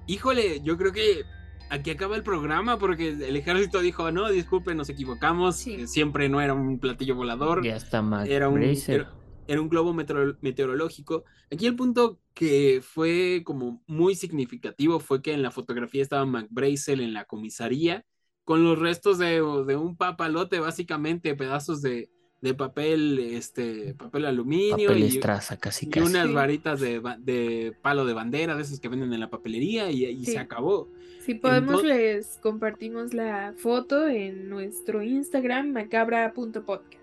híjole, 0.08 0.62
yo 0.62 0.76
creo 0.76 0.92
que 0.92 1.24
aquí 1.70 1.92
acaba 1.92 2.16
el 2.16 2.24
programa 2.24 2.80
porque 2.80 3.10
el 3.10 3.36
ejército 3.36 3.80
dijo, 3.80 4.12
no, 4.12 4.30
disculpen, 4.30 4.78
nos 4.78 4.90
equivocamos, 4.90 5.56
siempre 5.86 6.30
no 6.30 6.42
era 6.42 6.56
un 6.56 6.80
platillo 6.80 7.16
volador. 7.16 7.64
Ya 7.64 7.76
está 7.76 8.02
mal. 8.02 8.28
Era 8.28 8.50
un, 8.50 8.64
era, 8.64 9.12
un 9.60 9.70
globo 9.70 9.94
meteorológico. 9.94 11.26
Aquí 11.52 11.66
el 11.66 11.76
punto 11.76 12.20
que 12.34 12.82
fue 12.84 13.42
como 13.44 13.84
muy 13.88 14.16
significativo 14.16 15.00
fue 15.00 15.22
que 15.22 15.34
en 15.34 15.42
la 15.42 15.52
fotografía 15.52 16.02
estaba 16.02 16.26
McBrazel 16.26 17.02
en 17.02 17.14
la 17.14 17.26
comisaría 17.26 18.06
con 18.44 18.64
los 18.64 18.80
restos 18.80 19.18
de, 19.18 19.36
de 19.36 19.76
un 19.76 19.96
papalote, 19.96 20.60
básicamente 20.60 21.36
pedazos 21.36 21.82
de, 21.82 22.10
de 22.42 22.54
papel, 22.56 23.20
este, 23.20 23.94
papel 23.94 24.26
aluminio. 24.26 24.88
Papel 24.88 25.04
y, 25.04 25.08
estraza, 25.08 25.58
casi, 25.58 25.90
y 25.94 26.00
unas 26.00 26.34
varitas 26.34 26.80
de, 26.80 27.02
de, 27.20 27.74
palo 27.82 28.06
de 28.06 28.14
bandera, 28.14 28.56
de 28.56 28.64
esos 28.64 28.80
que 28.80 28.90
venden 28.90 29.14
en 29.14 29.20
la 29.20 29.30
papelería, 29.30 29.92
y, 29.92 30.26
se 30.26 30.40
acabó. 30.40 30.90
Si 31.20 31.36
podemos, 31.36 31.84
les 31.84 32.40
compartimos 32.40 33.14
la 33.14 33.54
foto 33.56 34.08
en 34.08 34.50
nuestro 34.50 35.04
Instagram, 35.04 35.72
macabra.podcast. 35.72 37.01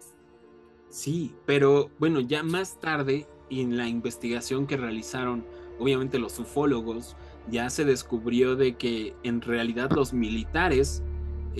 Sí, 0.90 1.34
pero 1.46 1.90
bueno, 1.98 2.20
ya 2.20 2.42
más 2.42 2.80
tarde, 2.80 3.26
en 3.50 3.76
la 3.76 3.88
investigación 3.88 4.66
que 4.66 4.76
realizaron, 4.76 5.44
obviamente 5.78 6.18
los 6.18 6.38
ufólogos, 6.38 7.16
ya 7.50 7.70
se 7.70 7.84
descubrió 7.84 8.56
de 8.56 8.76
que 8.76 9.14
en 9.22 9.40
realidad 9.40 9.90
los 9.92 10.12
militares 10.12 11.02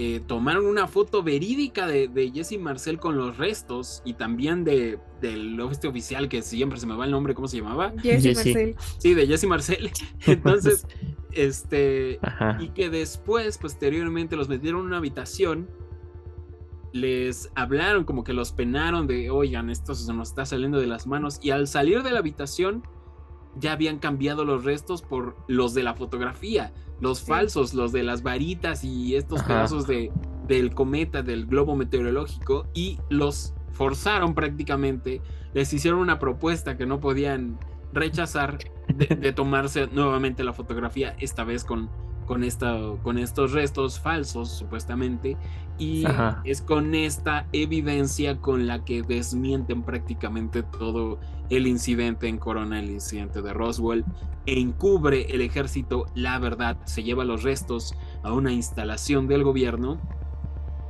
eh, 0.01 0.21
tomaron 0.27 0.67
una 0.67 0.87
foto 0.87 1.23
verídica 1.23 1.87
de, 1.87 2.31
Jesse 2.33 2.59
Marcel 2.59 2.99
con 3.01 3.17
los 3.17 3.37
restos 3.37 4.03
y 4.05 4.15
también 4.15 4.63
de, 4.63 4.99
del 5.21 5.59
este 5.73 5.89
oficial 5.89 6.29
que 6.29 6.43
siempre 6.43 6.79
se 6.79 6.87
me 6.87 6.95
va 6.95 7.05
el 7.05 7.11
nombre, 7.11 7.35
¿cómo 7.35 7.49
se 7.49 7.57
llamaba? 7.57 7.93
Jesse, 8.01 8.35
Marcel. 8.35 8.77
Sí, 8.99 9.15
de 9.15 9.27
Jesse 9.27 9.47
Marcel. 9.47 9.91
Entonces, 10.27 10.87
este, 11.33 12.21
y 12.61 12.69
que 12.69 12.91
después, 12.91 13.59
posteriormente, 13.59 14.37
los 14.37 14.49
metieron 14.49 14.83
en 14.83 14.87
una 14.87 14.99
habitación, 14.99 15.69
les 16.93 17.51
hablaron, 17.55 18.05
como 18.05 18.25
que 18.25 18.33
los 18.33 18.53
penaron 18.53 19.07
de, 19.07 19.31
oigan, 19.31 19.71
esto 19.71 19.95
se 19.95 20.13
nos 20.13 20.29
está 20.29 20.47
saliendo 20.47 20.79
de 20.79 20.87
las 20.87 21.07
manos, 21.07 21.39
y 21.43 21.51
al 21.51 21.67
salir 21.67 22.03
de 22.03 22.11
la 22.11 22.21
habitación, 22.21 22.83
ya 23.57 23.73
habían 23.73 23.99
cambiado 23.99 24.45
los 24.45 24.65
restos 24.65 25.03
por 25.03 25.37
los 25.49 25.75
de 25.75 25.83
la 25.83 25.95
fotografía, 25.95 26.73
los 27.01 27.23
falsos, 27.23 27.75
los 27.75 27.93
de 27.93 28.03
las 28.03 28.23
varitas 28.23 28.85
y 28.85 29.17
estos 29.17 29.43
pedazos 29.43 29.87
de, 29.87 30.13
del 30.47 30.75
cometa, 30.75 31.23
del 31.23 31.47
globo 31.47 31.77
meteorológico 31.77 32.67
y 32.75 32.99
los 33.09 33.55
forzaron 33.73 34.35
prácticamente, 34.35 35.23
les 35.55 35.73
hicieron 35.73 36.01
una 36.01 36.19
propuesta 36.19 36.77
que 36.77 36.87
no 36.87 36.99
podían 37.01 37.59
rechazar 37.93 38.59
de, 38.89 39.33
tomarse 39.33 39.87
nuevamente 39.89 40.43
la 40.43 40.53
fotografía, 40.53 41.15
esta 41.21 41.45
vez 41.45 41.65
con, 41.65 41.91
con, 42.29 42.45
esta, 42.45 42.79
con 43.03 43.19
estos 43.19 43.53
restos 43.53 43.99
falsos, 43.99 44.51
supuestamente, 44.51 45.39
y 45.79 46.05
es 46.45 46.61
con 46.61 46.95
esta 46.95 47.47
evidencia 47.53 48.39
con 48.39 48.67
la 48.67 48.85
que 48.85 49.03
desmienten 49.03 49.83
prácticamente 49.83 50.63
todo 50.63 51.19
el 51.49 51.67
incidente 51.67 52.29
en 52.29 52.37
Corona, 52.37 52.81
el 52.81 52.91
incidente 52.91 53.41
de 53.41 53.55
Roswell, 53.55 54.05
e 54.45 54.61
encubre 54.61 55.27
el 55.31 55.41
ejército 55.41 56.05
la 56.15 56.39
verdad, 56.39 56.77
se 56.85 57.03
lleva 57.03 57.25
los 57.25 57.43
restos 57.43 57.95
a 58.23 58.33
una 58.33 58.53
instalación 58.53 59.27
del 59.27 59.43
gobierno 59.43 59.99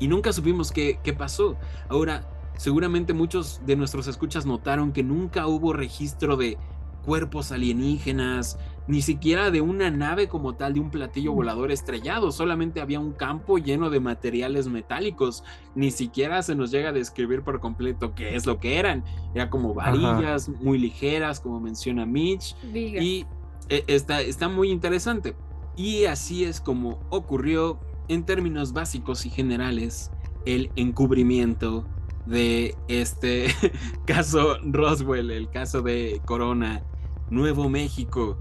y 0.01 0.09
nunca 0.09 0.33
supimos 0.33 0.72
qué, 0.72 0.98
qué 1.05 1.12
pasó. 1.12 1.57
Ahora, 1.88 2.29
seguramente 2.57 3.14
muchos 3.14 3.61
de 3.64 3.77
nuestros 3.77 4.09
escuchas 4.09 4.44
notaron 4.44 4.92
que 4.92 5.05
nunca 5.05 5.46
hubo 5.46 5.72
registro 5.72 6.37
de 6.37 6.59
cuerpos 7.05 7.53
alienígenas, 7.53 8.59
ni 8.88 9.03
siquiera 9.03 9.51
de 9.51 9.61
una 9.61 9.90
nave 9.90 10.29
como 10.29 10.55
tal, 10.55 10.72
de 10.72 10.81
un 10.81 10.90
platillo 10.90 11.33
volador 11.33 11.70
estrellado, 11.70 12.33
solamente 12.33 12.81
había 12.81 12.98
un 12.98 13.12
campo 13.12 13.59
lleno 13.59 13.90
de 13.90 14.01
materiales 14.01 14.66
metálicos, 14.66 15.44
ni 15.74 15.90
siquiera 15.90 16.42
se 16.42 16.55
nos 16.55 16.70
llega 16.70 16.88
a 16.88 16.92
describir 16.92 17.42
por 17.42 17.61
completo 17.61 18.14
qué 18.14 18.35
es 18.35 18.46
lo 18.46 18.59
que 18.59 18.79
eran, 18.79 19.05
era 19.35 19.51
como 19.51 19.74
varillas 19.74 20.48
muy 20.48 20.79
ligeras, 20.79 21.38
como 21.38 21.61
menciona 21.61 22.07
Mitch, 22.07 22.57
y 22.74 23.27
eh, 23.68 23.85
está, 23.87 24.22
está 24.22 24.48
muy 24.48 24.70
interesante. 24.70 25.37
Y 25.77 26.07
así 26.07 26.44
es 26.44 26.61
como 26.61 26.98
ocurrió 27.11 27.79
en 28.09 28.24
términos 28.24 28.72
básicos 28.72 29.27
y 29.27 29.31
generales 29.31 30.11
el 30.46 30.72
encubrimiento 30.77 31.87
de 32.24 32.74
este 32.88 33.48
caso 34.07 34.59
Roswell, 34.64 35.31
el 35.31 35.51
caso 35.51 35.83
de 35.83 36.22
Corona 36.24 36.83
Nuevo 37.31 37.68
México. 37.68 38.38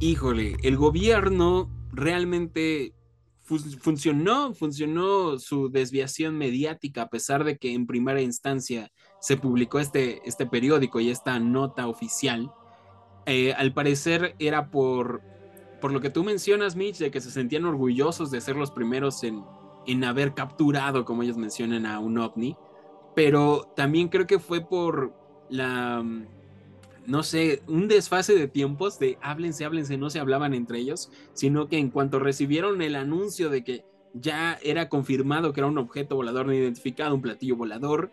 Híjole, 0.00 0.56
el 0.62 0.76
gobierno 0.76 1.70
realmente 1.92 2.94
funcionó, 3.44 4.54
funcionó 4.54 5.38
su 5.38 5.70
desviación 5.70 6.36
mediática 6.36 7.02
a 7.02 7.08
pesar 7.10 7.44
de 7.44 7.58
que 7.58 7.72
en 7.74 7.86
primera 7.86 8.20
instancia 8.20 8.90
se 9.20 9.36
publicó 9.36 9.78
este, 9.78 10.26
este 10.26 10.46
periódico 10.46 10.98
y 11.00 11.10
esta 11.10 11.38
nota 11.38 11.86
oficial. 11.86 12.52
Eh, 13.26 13.52
al 13.52 13.72
parecer 13.72 14.34
era 14.38 14.70
por, 14.70 15.22
por 15.80 15.92
lo 15.92 16.00
que 16.00 16.10
tú 16.10 16.24
mencionas, 16.24 16.74
Mitch, 16.74 16.98
de 16.98 17.10
que 17.10 17.20
se 17.20 17.30
sentían 17.30 17.64
orgullosos 17.64 18.30
de 18.30 18.40
ser 18.40 18.56
los 18.56 18.70
primeros 18.70 19.22
en, 19.24 19.44
en 19.86 20.04
haber 20.04 20.34
capturado, 20.34 21.04
como 21.04 21.22
ellos 21.22 21.36
mencionan, 21.36 21.86
a 21.86 22.00
un 22.00 22.18
ovni, 22.18 22.56
pero 23.14 23.72
también 23.76 24.08
creo 24.08 24.26
que 24.26 24.38
fue 24.38 24.60
por 24.60 25.14
la 25.48 26.02
no 27.06 27.22
sé, 27.22 27.62
un 27.66 27.88
desfase 27.88 28.34
de 28.34 28.48
tiempos 28.48 28.98
de 28.98 29.18
háblense, 29.20 29.64
háblense, 29.64 29.96
no 29.96 30.10
se 30.10 30.20
hablaban 30.20 30.54
entre 30.54 30.78
ellos, 30.78 31.10
sino 31.32 31.68
que 31.68 31.78
en 31.78 31.90
cuanto 31.90 32.18
recibieron 32.18 32.80
el 32.82 32.96
anuncio 32.96 33.50
de 33.50 33.64
que 33.64 33.84
ya 34.14 34.58
era 34.62 34.88
confirmado 34.88 35.52
que 35.52 35.60
era 35.60 35.66
un 35.66 35.78
objeto 35.78 36.16
volador 36.16 36.46
no 36.46 36.54
identificado, 36.54 37.14
un 37.14 37.22
platillo 37.22 37.56
volador, 37.56 38.12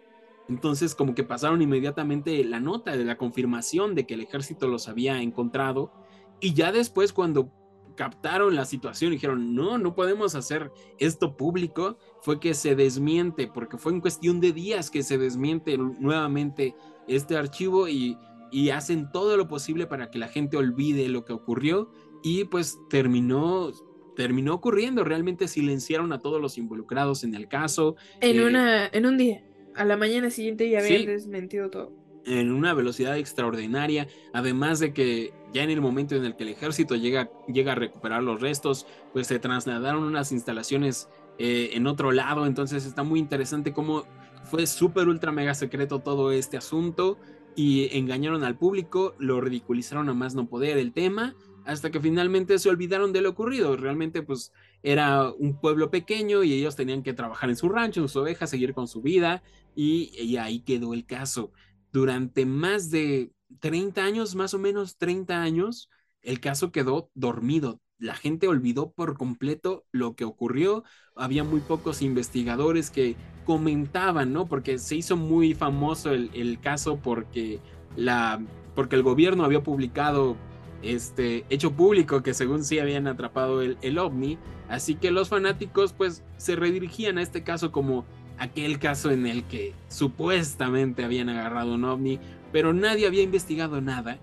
entonces 0.49 0.95
como 0.95 1.15
que 1.15 1.23
pasaron 1.23 1.61
inmediatamente 1.61 2.43
la 2.43 2.59
nota 2.59 2.97
de 2.97 3.05
la 3.05 3.17
confirmación 3.17 3.95
de 3.95 4.05
que 4.05 4.15
el 4.15 4.21
ejército 4.21 4.67
los 4.67 4.87
había 4.87 5.21
encontrado 5.21 5.93
y 6.39 6.53
ya 6.53 6.71
después 6.71 7.13
cuando 7.13 7.51
captaron 7.95 8.55
la 8.55 8.65
situación 8.65 9.11
y 9.11 9.15
dijeron, 9.15 9.53
no, 9.53 9.77
no 9.77 9.93
podemos 9.95 10.33
hacer 10.33 10.71
esto 10.97 11.37
público, 11.37 11.97
fue 12.21 12.39
que 12.39 12.53
se 12.53 12.75
desmiente, 12.75 13.47
porque 13.47 13.77
fue 13.77 13.91
en 13.91 14.01
cuestión 14.01 14.39
de 14.39 14.53
días 14.53 14.89
que 14.89 15.03
se 15.03 15.17
desmiente 15.17 15.77
nuevamente 15.77 16.75
este 17.07 17.37
archivo 17.37 17.87
y 17.87 18.17
y 18.51 18.69
hacen 18.69 19.11
todo 19.11 19.37
lo 19.37 19.47
posible 19.47 19.87
para 19.87 20.11
que 20.11 20.19
la 20.19 20.27
gente 20.27 20.57
olvide 20.57 21.07
lo 21.09 21.25
que 21.25 21.33
ocurrió 21.33 21.91
y 22.23 22.43
pues 22.45 22.77
terminó 22.89 23.71
terminó 24.15 24.53
ocurriendo, 24.53 25.03
realmente 25.03 25.47
silenciaron 25.47 26.13
a 26.13 26.19
todos 26.19 26.41
los 26.41 26.57
involucrados 26.57 27.23
en 27.23 27.33
el 27.33 27.47
caso. 27.47 27.95
En, 28.19 28.39
eh, 28.39 28.45
una, 28.45 28.87
en 28.87 29.05
un 29.05 29.17
día, 29.17 29.43
a 29.73 29.85
la 29.85 29.97
mañana 29.97 30.29
siguiente 30.29 30.69
ya 30.69 30.79
habían 30.79 31.05
desmentido 31.05 31.69
todo. 31.69 31.93
En 32.25 32.51
una 32.51 32.73
velocidad 32.73 33.17
extraordinaria, 33.17 34.07
además 34.33 34.79
de 34.79 34.93
que 34.93 35.33
ya 35.53 35.63
en 35.63 35.71
el 35.71 35.81
momento 35.81 36.15
en 36.15 36.25
el 36.25 36.35
que 36.35 36.43
el 36.43 36.49
ejército 36.49 36.95
llega, 36.95 37.31
llega 37.47 37.71
a 37.71 37.75
recuperar 37.75 38.21
los 38.21 38.41
restos, 38.41 38.85
pues 39.11 39.27
se 39.27 39.39
trasladaron 39.39 40.03
unas 40.03 40.31
instalaciones 40.31 41.09
eh, 41.39 41.71
en 41.73 41.87
otro 41.87 42.11
lado, 42.11 42.45
entonces 42.45 42.85
está 42.85 43.01
muy 43.01 43.19
interesante 43.19 43.73
cómo 43.73 44.03
fue 44.43 44.67
súper 44.67 45.07
ultra 45.07 45.31
mega 45.31 45.55
secreto 45.55 45.99
todo 45.99 46.31
este 46.31 46.57
asunto 46.57 47.17
y 47.55 47.95
engañaron 47.97 48.43
al 48.43 48.57
público, 48.57 49.15
lo 49.19 49.41
ridiculizaron 49.41 50.09
a 50.09 50.13
más 50.13 50.35
no 50.35 50.47
poder 50.47 50.77
el 50.77 50.93
tema, 50.93 51.35
hasta 51.65 51.91
que 51.91 51.99
finalmente 51.99 52.57
se 52.59 52.69
olvidaron 52.69 53.13
de 53.13 53.21
lo 53.21 53.29
ocurrido. 53.29 53.75
Realmente 53.77 54.23
pues 54.23 54.51
era 54.83 55.31
un 55.31 55.59
pueblo 55.59 55.91
pequeño 55.91 56.43
y 56.43 56.53
ellos 56.53 56.75
tenían 56.75 57.03
que 57.03 57.13
trabajar 57.13 57.49
en 57.49 57.55
su 57.55 57.69
rancho, 57.69 58.01
en 58.01 58.07
sus 58.07 58.17
ovejas, 58.17 58.49
seguir 58.49 58.73
con 58.73 58.87
su 58.87 59.01
vida 59.01 59.43
y, 59.75 60.11
y 60.17 60.37
ahí 60.37 60.61
quedó 60.61 60.93
el 60.93 61.05
caso. 61.05 61.51
Durante 61.91 62.45
más 62.45 62.89
de 62.89 63.31
30 63.59 64.03
años, 64.03 64.35
más 64.35 64.53
o 64.53 64.59
menos 64.59 64.97
30 64.97 65.41
años, 65.41 65.89
el 66.21 66.39
caso 66.39 66.71
quedó 66.71 67.09
dormido. 67.13 67.81
La 67.97 68.15
gente 68.15 68.47
olvidó 68.47 68.91
por 68.91 69.17
completo 69.17 69.85
lo 69.91 70.15
que 70.15 70.25
ocurrió. 70.25 70.83
Había 71.15 71.43
muy 71.43 71.59
pocos 71.61 72.01
investigadores 72.01 72.89
que 72.89 73.15
comentaban, 73.51 74.31
¿no? 74.31 74.45
Porque 74.45 74.77
se 74.77 74.95
hizo 74.95 75.17
muy 75.17 75.53
famoso 75.53 76.13
el, 76.13 76.57
caso 76.61 76.95
porque, 76.95 77.59
la, 77.97 78.39
porque 78.75 78.95
el 78.95 79.03
gobierno 79.03 79.43
había 79.43 79.61
publicado 79.61 80.37
este 80.81 81.43
hecho 81.49 81.73
público 81.73 82.23
que 82.23 82.33
según 82.33 82.63
sí 82.63 82.79
habían 82.79 83.07
atrapado 83.07 83.61
el, 83.61 83.77
el 83.81 83.97
ovni. 83.97 84.37
Así 84.69 84.95
que 84.95 85.11
los 85.11 85.27
fanáticos 85.27 85.91
pues 85.91 86.23
se 86.37 86.55
redirigían 86.55 87.17
a 87.17 87.21
este 87.21 87.43
caso 87.43 87.73
como 87.73 88.05
aquel 88.37 88.79
caso 88.79 89.11
en 89.11 89.27
el 89.27 89.43
que 89.43 89.73
supuestamente 89.89 91.03
habían 91.03 91.27
agarrado 91.27 91.73
un 91.73 91.83
ovni, 91.83 92.21
pero 92.53 92.71
nadie 92.71 93.05
había 93.05 93.21
investigado 93.21 93.81
nada. 93.81 94.17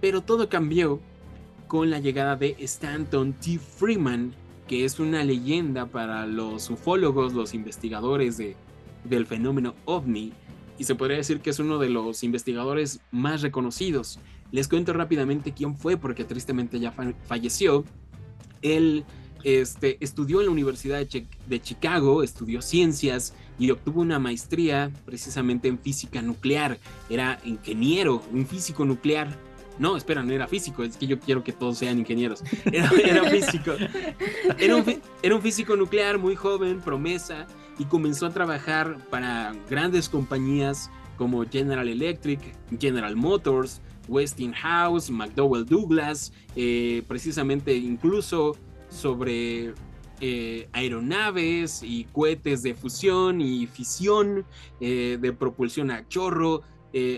Pero 0.00 0.22
todo 0.22 0.48
cambió 0.48 0.98
con 1.68 1.88
la 1.88 2.00
llegada 2.00 2.34
de 2.34 2.56
Stanton 2.58 3.32
T. 3.34 3.60
Freeman, 3.60 4.34
que 4.66 4.84
es 4.84 4.98
una 4.98 5.22
leyenda 5.22 5.86
para 5.86 6.26
los 6.26 6.68
ufólogos, 6.68 7.32
los 7.32 7.54
investigadores 7.54 8.38
de, 8.38 8.56
del 9.04 9.26
fenómeno 9.26 9.74
ovni, 9.84 10.32
y 10.78 10.84
se 10.84 10.94
podría 10.94 11.18
decir 11.18 11.40
que 11.40 11.50
es 11.50 11.58
uno 11.58 11.78
de 11.78 11.88
los 11.88 12.22
investigadores 12.22 13.00
más 13.10 13.42
reconocidos. 13.42 14.18
Les 14.50 14.68
cuento 14.68 14.92
rápidamente 14.92 15.52
quién 15.52 15.76
fue, 15.76 15.96
porque 15.96 16.24
tristemente 16.24 16.80
ya 16.80 16.92
falleció. 17.26 17.84
Él 18.62 19.04
este, 19.44 19.98
estudió 20.00 20.40
en 20.40 20.46
la 20.46 20.52
Universidad 20.52 20.98
de, 20.98 21.26
de, 21.46 21.60
Chicago, 21.60 22.22
estudió 22.22 22.62
ciencias 22.62 23.34
y 23.58 23.70
obtuvo 23.70 24.00
una 24.00 24.18
maestría 24.18 24.90
precisamente 25.04 25.68
en 25.68 25.78
física 25.78 26.22
nuclear. 26.22 26.78
Era 27.08 27.38
ingeniero, 27.44 28.22
un 28.32 28.46
físico 28.46 28.84
nuclear 28.84 29.36
no, 29.78 29.96
espera, 29.96 30.22
no 30.22 30.32
era 30.32 30.46
físico, 30.46 30.82
es 30.82 30.96
que 30.96 31.06
yo 31.06 31.18
quiero 31.18 31.42
que 31.42 31.52
todos 31.52 31.78
sean 31.78 31.98
ingenieros. 31.98 32.42
Era, 32.64 32.88
físico. 33.30 33.72
Era 34.58 35.34
un, 35.34 35.42
físico 35.42 35.76
nuclear 35.76 36.18
muy 36.18 36.36
joven, 36.36 36.80
promesa, 36.80 37.46
y 37.78 37.84
comenzó 37.84 38.26
a 38.26 38.30
trabajar 38.30 38.98
para 39.10 39.54
grandes 39.68 40.08
compañías 40.08 40.90
como 41.16 41.44
General 41.44 41.88
Electric, 41.88 42.40
General 42.80 43.14
Motors, 43.16 43.80
Westinghouse, 44.08 45.10
McDowell 45.10 45.64
Douglas, 45.64 46.32
eh, 46.56 47.02
precisamente 47.06 47.74
incluso 47.74 48.56
sobre 48.88 49.74
eh, 50.20 50.68
aeronaves 50.72 51.82
y 51.82 52.04
cohetes 52.12 52.62
de 52.62 52.74
fusión 52.74 53.40
y 53.40 53.66
fisión, 53.66 54.44
eh, 54.80 55.18
de 55.20 55.32
propulsión 55.32 55.90
a 55.90 56.06
chorro, 56.08 56.62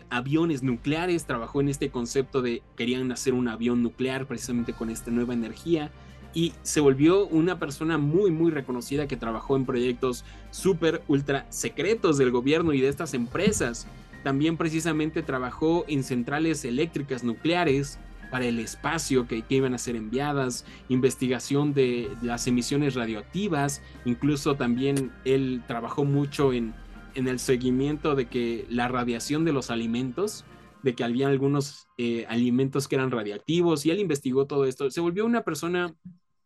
aviones 0.09 0.63
nucleares, 0.63 1.25
trabajó 1.25 1.61
en 1.61 1.69
este 1.69 1.91
concepto 1.91 2.43
de 2.43 2.63
querían 2.77 3.11
hacer 3.11 3.35
un 3.35 3.49
avión 3.49 3.83
nuclear 3.83 4.25
precisamente 4.25 4.73
con 4.73 4.89
esta 4.89 5.11
nueva 5.11 5.35
energía 5.35 5.91
y 6.35 6.53
se 6.63 6.81
volvió 6.81 7.27
una 7.27 7.59
persona 7.59 7.97
muy 7.97 8.31
muy 8.31 8.51
reconocida 8.51 9.07
que 9.07 9.17
trabajó 9.17 9.57
en 9.57 9.67
proyectos 9.67 10.25
súper 10.51 11.03
ultra 11.09 11.47
secretos 11.51 12.19
del 12.19 12.31
gobierno 12.31 12.73
y 12.73 12.81
de 12.81 12.89
estas 12.89 13.15
empresas. 13.15 13.87
También 14.23 14.57
precisamente 14.57 15.23
trabajó 15.23 15.85
en 15.87 16.03
centrales 16.03 16.65
eléctricas 16.65 17.25
nucleares 17.25 17.99
para 18.31 18.47
el 18.47 18.59
espacio 18.59 19.29
que, 19.29 19.43
que, 19.43 19.55
iban 19.57 19.75
a 19.75 19.79
ser 19.79 19.97
enviadas, 19.97 20.65
investigación 20.89 21.73
de 21.73 22.11
las 22.23 22.47
emisiones 22.47 22.95
radioactivas, 22.95 23.81
incluso 24.05 24.57
también 24.57 25.13
él 25.25 25.63
trabajó 25.69 26.05
mucho 26.05 26.53
en 26.53 26.75
en 27.15 27.29
el 27.29 27.39
seguimiento 27.39 28.15
de 28.15 28.27
que 28.27 28.67
la 28.69 28.89
radiación 28.89 29.45
de 29.45 29.53
los 29.53 29.71
alimentos, 29.71 30.45
de 30.83 30.95
que 30.95 31.05
había 31.05 31.29
algunos 31.29 31.89
eh, 31.97 32.27
alimentos 32.29 32.89
que 32.89 32.97
eran 32.97 33.11
radiactivos 33.11 33.87
y 33.87 33.91
él 33.91 34.01
investigó 34.01 34.47
todo 34.47 34.67
esto. 34.67 34.91
Se 34.91 35.01
volvió 35.01 35.25
una 35.25 35.43
persona... 35.43 35.95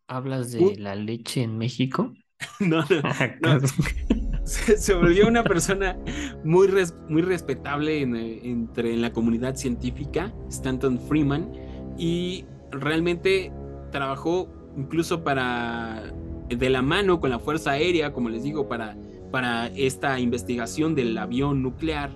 ¿Hablas 0.09 0.51
de 0.51 0.75
la 0.77 0.95
leche 0.95 1.43
en 1.43 1.57
México? 1.59 2.13
no, 2.59 2.79
no, 2.79 3.59
Se, 4.43 4.95
volvió 4.95 5.27
una 5.27 5.43
persona 5.43 5.95
muy, 6.43 6.67
muy 7.07 7.21
respetable 7.21 8.01
en, 8.01 8.15
entre, 8.15 8.91
en 8.91 9.01
la 9.03 9.13
comunidad 9.13 9.55
científica, 9.55 10.33
Stanton 10.49 10.99
Freeman, 10.99 11.51
y 11.95 12.45
realmente 12.71 13.53
trabajó 13.91 14.51
incluso 14.75 15.23
para 15.23 16.11
de 16.49 16.69
la 16.71 16.81
mano 16.81 17.19
con 17.19 17.29
la 17.29 17.37
Fuerza 17.37 17.71
Aérea, 17.71 18.11
como 18.11 18.29
les 18.29 18.41
digo, 18.41 18.67
para, 18.67 18.97
para 19.31 19.67
esta 19.67 20.19
investigación 20.19 20.95
del 20.95 21.15
avión 21.19 21.61
nuclear. 21.61 22.09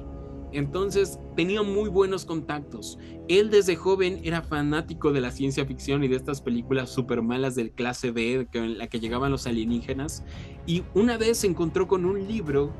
Entonces 0.53 1.19
tenía 1.35 1.63
muy 1.63 1.89
buenos 1.89 2.25
contactos. 2.25 2.97
Él 3.27 3.49
desde 3.49 3.75
joven 3.75 4.21
era 4.23 4.41
fanático 4.41 5.11
de 5.11 5.21
la 5.21 5.31
ciencia 5.31 5.65
ficción 5.65 6.03
y 6.03 6.07
de 6.07 6.15
estas 6.15 6.41
películas 6.41 6.89
super 6.89 7.21
malas 7.21 7.55
del 7.55 7.71
clase 7.71 8.11
B 8.11 8.47
en 8.53 8.77
la 8.77 8.87
que 8.87 8.99
llegaban 8.99 9.31
los 9.31 9.47
alienígenas. 9.47 10.23
Y 10.65 10.83
una 10.93 11.17
vez 11.17 11.39
se 11.39 11.47
encontró 11.47 11.87
con 11.87 12.05
un 12.05 12.27
libro 12.27 12.71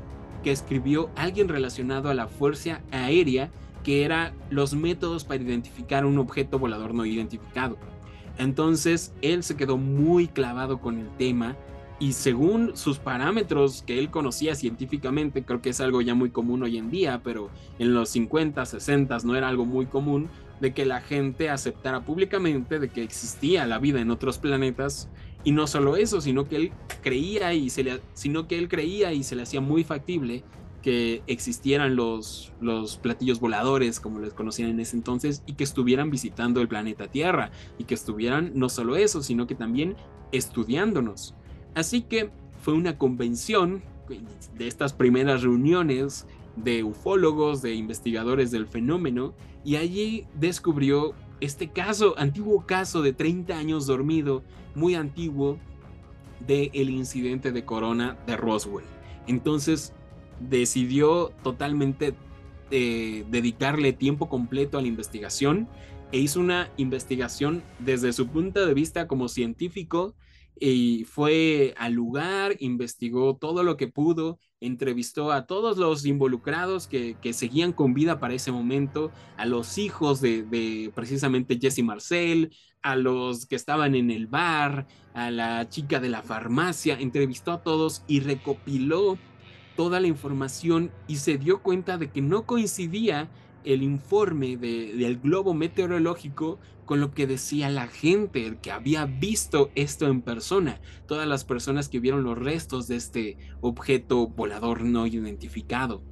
que 0.42 0.52
escribió 0.52 1.10
alguien 1.16 1.48
relacionado 1.48 2.10
a 2.10 2.14
la 2.14 2.28
Fuerza 2.28 2.82
Aérea, 2.90 3.50
que 3.82 4.04
era 4.04 4.34
los 4.50 4.74
métodos 4.74 5.24
para 5.24 5.42
identificar 5.42 6.06
un 6.06 6.18
objeto 6.18 6.58
volador 6.58 6.94
no 6.94 7.04
identificado. 7.04 7.76
Entonces 8.38 9.12
él 9.22 9.42
se 9.42 9.56
quedó 9.56 9.76
muy 9.76 10.28
clavado 10.28 10.80
con 10.80 10.98
el 10.98 11.08
tema 11.16 11.56
y 12.00 12.12
según 12.12 12.76
sus 12.76 12.98
parámetros 12.98 13.82
que 13.82 13.98
él 13.98 14.10
conocía 14.10 14.54
científicamente, 14.54 15.44
creo 15.44 15.62
que 15.62 15.70
es 15.70 15.80
algo 15.80 16.00
ya 16.02 16.14
muy 16.14 16.30
común 16.30 16.62
hoy 16.62 16.76
en 16.76 16.90
día, 16.90 17.20
pero 17.22 17.50
en 17.78 17.94
los 17.94 18.08
50, 18.10 18.64
60 18.64 19.18
no 19.24 19.36
era 19.36 19.48
algo 19.48 19.64
muy 19.64 19.86
común 19.86 20.28
de 20.60 20.74
que 20.74 20.86
la 20.86 21.00
gente 21.00 21.50
aceptara 21.50 22.04
públicamente 22.04 22.78
de 22.78 22.88
que 22.88 23.02
existía 23.02 23.66
la 23.66 23.78
vida 23.78 24.00
en 24.00 24.10
otros 24.10 24.38
planetas 24.38 25.08
y 25.44 25.52
no 25.52 25.66
solo 25.66 25.96
eso, 25.96 26.20
sino 26.20 26.48
que 26.48 26.56
él 26.56 26.72
creía 27.02 27.54
y 27.54 27.70
se 27.70 27.84
le, 27.84 28.00
sino 28.14 28.48
que 28.48 28.58
él 28.58 28.68
creía 28.68 29.12
y 29.12 29.22
se 29.22 29.36
le 29.36 29.42
hacía 29.42 29.60
muy 29.60 29.84
factible 29.84 30.42
que 30.82 31.22
existieran 31.26 31.96
los, 31.96 32.52
los 32.60 32.98
platillos 32.98 33.40
voladores, 33.40 34.00
como 34.00 34.20
les 34.20 34.34
conocían 34.34 34.68
en 34.68 34.80
ese 34.80 34.96
entonces, 34.96 35.42
y 35.46 35.54
que 35.54 35.64
estuvieran 35.64 36.10
visitando 36.10 36.60
el 36.60 36.68
planeta 36.68 37.08
Tierra, 37.08 37.50
y 37.78 37.84
que 37.84 37.94
estuvieran 37.94 38.52
no 38.54 38.68
solo 38.68 38.96
eso, 38.96 39.22
sino 39.22 39.46
que 39.46 39.54
también 39.54 39.96
estudiándonos. 40.30 41.34
Así 41.74 42.02
que 42.02 42.30
fue 42.60 42.74
una 42.74 42.98
convención 42.98 43.82
de 44.56 44.66
estas 44.66 44.92
primeras 44.92 45.42
reuniones 45.42 46.26
de 46.56 46.84
ufólogos, 46.84 47.62
de 47.62 47.74
investigadores 47.74 48.50
del 48.50 48.66
fenómeno, 48.66 49.34
y 49.64 49.76
allí 49.76 50.26
descubrió 50.34 51.14
este 51.40 51.70
caso, 51.70 52.14
antiguo 52.18 52.64
caso 52.66 53.02
de 53.02 53.12
30 53.12 53.56
años 53.56 53.86
dormido, 53.86 54.42
muy 54.74 54.94
antiguo, 54.94 55.58
del 56.46 56.70
el 56.74 56.90
incidente 56.90 57.52
de 57.52 57.64
corona 57.64 58.16
de 58.26 58.36
Roswell. 58.36 58.84
Entonces 59.26 59.92
decidió 60.40 61.32
totalmente 61.42 62.14
eh, 62.70 63.24
dedicarle 63.30 63.92
tiempo 63.92 64.28
completo 64.28 64.78
a 64.78 64.82
la 64.82 64.88
investigación 64.88 65.68
e 66.12 66.18
hizo 66.18 66.40
una 66.40 66.70
investigación 66.76 67.62
desde 67.78 68.12
su 68.12 68.28
punto 68.28 68.64
de 68.64 68.74
vista 68.74 69.06
como 69.06 69.28
científico 69.28 70.14
y 70.58 71.04
fue 71.04 71.74
al 71.76 71.92
lugar, 71.94 72.56
investigó 72.60 73.36
todo 73.36 73.62
lo 73.62 73.76
que 73.76 73.88
pudo, 73.88 74.38
entrevistó 74.60 75.32
a 75.32 75.46
todos 75.46 75.76
los 75.76 76.06
involucrados 76.06 76.86
que, 76.86 77.16
seguían 77.32 77.72
con 77.72 77.94
vida 77.94 78.20
para 78.20 78.34
ese 78.34 78.52
momento, 78.52 79.10
a 79.36 79.46
los 79.46 79.78
hijos 79.78 80.20
de, 80.20 80.92
precisamente 80.94 81.58
Jesse 81.60 81.82
Marcel, 81.82 82.54
a 82.82 82.96
los 82.96 83.46
que 83.46 83.56
estaban 83.56 83.94
en 83.94 84.10
el 84.10 84.26
bar, 84.26 84.86
a 85.12 85.30
la 85.30 85.68
chica 85.68 86.00
de 86.00 86.08
la 86.08 86.22
farmacia, 86.22 86.98
entrevistó 86.98 87.52
a 87.52 87.62
todos 87.62 88.02
y 88.06 88.20
recopiló 88.20 89.18
toda 89.76 90.00
la 90.00 90.06
información 90.06 90.92
y 91.08 91.16
se 91.16 91.36
dio 91.36 91.62
cuenta 91.62 91.98
de 91.98 92.10
que 92.10 92.22
no 92.22 92.46
coincidía 92.46 93.28
el 93.64 93.82
informe 93.82 94.56
del 94.56 95.18
globo 95.18 95.54
meteorológico 95.54 96.58
con 96.84 97.00
lo 97.00 97.12
que 97.12 97.26
decía 97.26 97.70
la 97.70 97.86
gente, 97.86 98.58
que 98.60 98.70
había 98.70 99.06
visto 99.06 99.70
esto 99.74 100.06
en 100.06 100.20
persona, 100.20 100.80
todas 101.06 101.26
las 101.26 101.44
personas 101.44 101.88
que 101.88 102.00
vieron 102.00 102.24
los 102.24 102.38
restos 102.38 102.88
de 102.88 102.96
este 102.96 103.38
objeto 103.60 104.28
volador 104.28 104.82
no 104.82 105.06
identificado. 105.06 106.02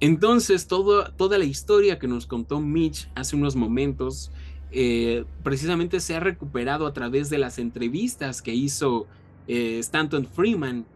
Entonces, 0.00 0.68
toda 0.68 1.38
la 1.38 1.44
historia 1.44 1.98
que 1.98 2.06
nos 2.06 2.26
contó 2.26 2.60
Mitch 2.60 3.10
hace 3.14 3.34
unos 3.34 3.56
momentos, 3.56 4.30
eh, 4.70 5.24
precisamente 5.42 5.98
se 6.00 6.14
ha 6.14 6.20
recuperado 6.20 6.86
a 6.86 6.92
través 6.92 7.30
de 7.30 7.38
las 7.38 7.58
entrevistas 7.58 8.42
que 8.42 8.54
hizo 8.54 9.06
eh, 9.48 9.78
Stanton 9.78 10.26
Freeman 10.26 10.86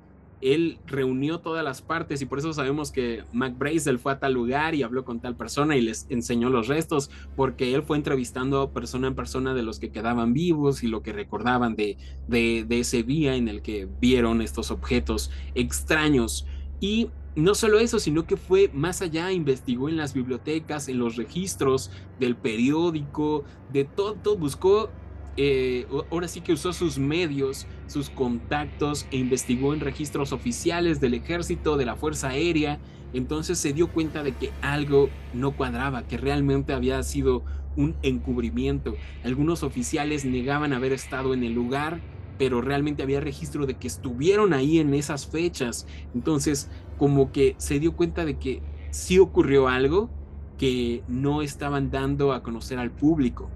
él 0.43 0.79
reunió 0.87 1.39
todas 1.39 1.65
las 1.65 1.81
partes 1.83 2.21
y 2.21 2.27
por 2.27 2.41
eso 2.41 2.53
sabemos 2.53 2.91
que 2.91 3.23
Mac 3.33 3.55
fue 4.03 4.13
a 4.13 4.19
tal 4.19 4.35
lugar 4.35 4.75
y 4.75 4.83
habló 4.83 5.05
con 5.05 5.21
tal 5.21 5.37
persona 5.37 5.77
y 5.77 5.83
les 5.83 6.07
enseñó 6.11 6.51
los 6.51 6.67
restos, 6.67 7.11
porque 7.37 7.75
él 7.75 7.83
fue 7.85 7.97
entrevistando 7.97 8.71
persona 8.73 9.07
en 9.07 9.15
persona 9.15 9.55
de 9.55 9.63
los 9.63 9.79
que 9.79 9.91
quedaban 9.91 10.33
vivos 10.33 10.83
y 10.83 10.89
lo 10.89 11.03
que 11.03 11.13
recordaban 11.13 11.77
de, 11.77 11.97
de, 12.27 12.67
ese 12.81 13.05
día 13.05 13.37
en 13.37 13.49
el 13.49 13.63
que 13.63 13.89
vieron 14.01 14.43
estos 14.43 14.73
objetos 14.73 15.31
extraños. 15.55 16.47
Y 16.81 17.11
no 17.37 17.55
solo 17.55 17.79
eso, 17.79 18.01
sino 18.01 18.27
que 18.27 18.37
fue 18.37 18.69
más 18.75 19.01
allá, 19.01 19.31
investigó 19.31 19.89
en 19.89 19.97
las 19.97 20.13
bibliotecas, 20.13 20.89
en 20.89 20.99
los 20.99 21.17
registros 21.17 21.91
del 22.19 22.37
periódico, 22.37 23.45
de 23.73 23.85
todo, 23.85 24.37
buscó 24.37 24.91
eh, 25.37 25.87
ahora 26.11 26.29
sí 26.29 26.41
que 26.41 26.53
usó 26.53 26.73
sus 26.73 26.99
medios, 26.99 27.67
sus 27.87 28.11
contactos 28.11 29.07
e 29.11 29.17
investigó 29.17 29.73
en 29.73 29.81
registros 29.81 30.33
oficiales 30.33 31.01
del 31.01 31.15
ejército, 31.15 31.77
de 31.77 31.87
la 31.87 31.97
Fuerza 31.97 32.29
Aérea. 32.29 32.79
Entonces 33.15 33.59
se 33.59 33.73
dio 33.73 33.89
cuenta 33.89 34.23
de 34.23 34.33
que 34.33 34.51
algo 34.61 35.11
no 35.33 35.53
cuadraba, 35.53 36.07
que 36.07 36.17
realmente 36.17 36.73
había 36.73 37.03
sido 37.03 37.45
un 37.77 37.97
encubrimiento. 38.03 38.95
Algunos 39.25 39.63
oficiales 39.63 40.25
negaban 40.25 40.73
haber 40.73 40.93
estado 40.93 41.35
en 41.35 41.43
el 41.45 41.53
lugar, 41.53 42.01
pero 42.39 42.61
realmente 42.61 43.03
había 43.03 43.21
registro 43.21 43.67
de 43.67 43.75
que 43.75 43.87
estuvieron 43.87 44.53
ahí 44.53 44.79
en 44.79 44.93
esas 44.95 45.27
fechas. 45.27 45.87
Entonces, 46.15 46.71
como 46.99 47.33
que 47.33 47.55
se 47.59 47.79
dio 47.79 47.97
cuenta 47.97 48.25
de 48.25 48.39
que 48.39 48.63
sí 48.91 49.19
ocurrió 49.19 49.69
algo 49.69 50.11
que 50.59 51.03
no 51.09 51.43
estaban 51.43 51.91
dando 51.91 52.33
a 52.33 52.43
conocer 52.43 52.79
al 52.79 52.91
público. 52.91 53.51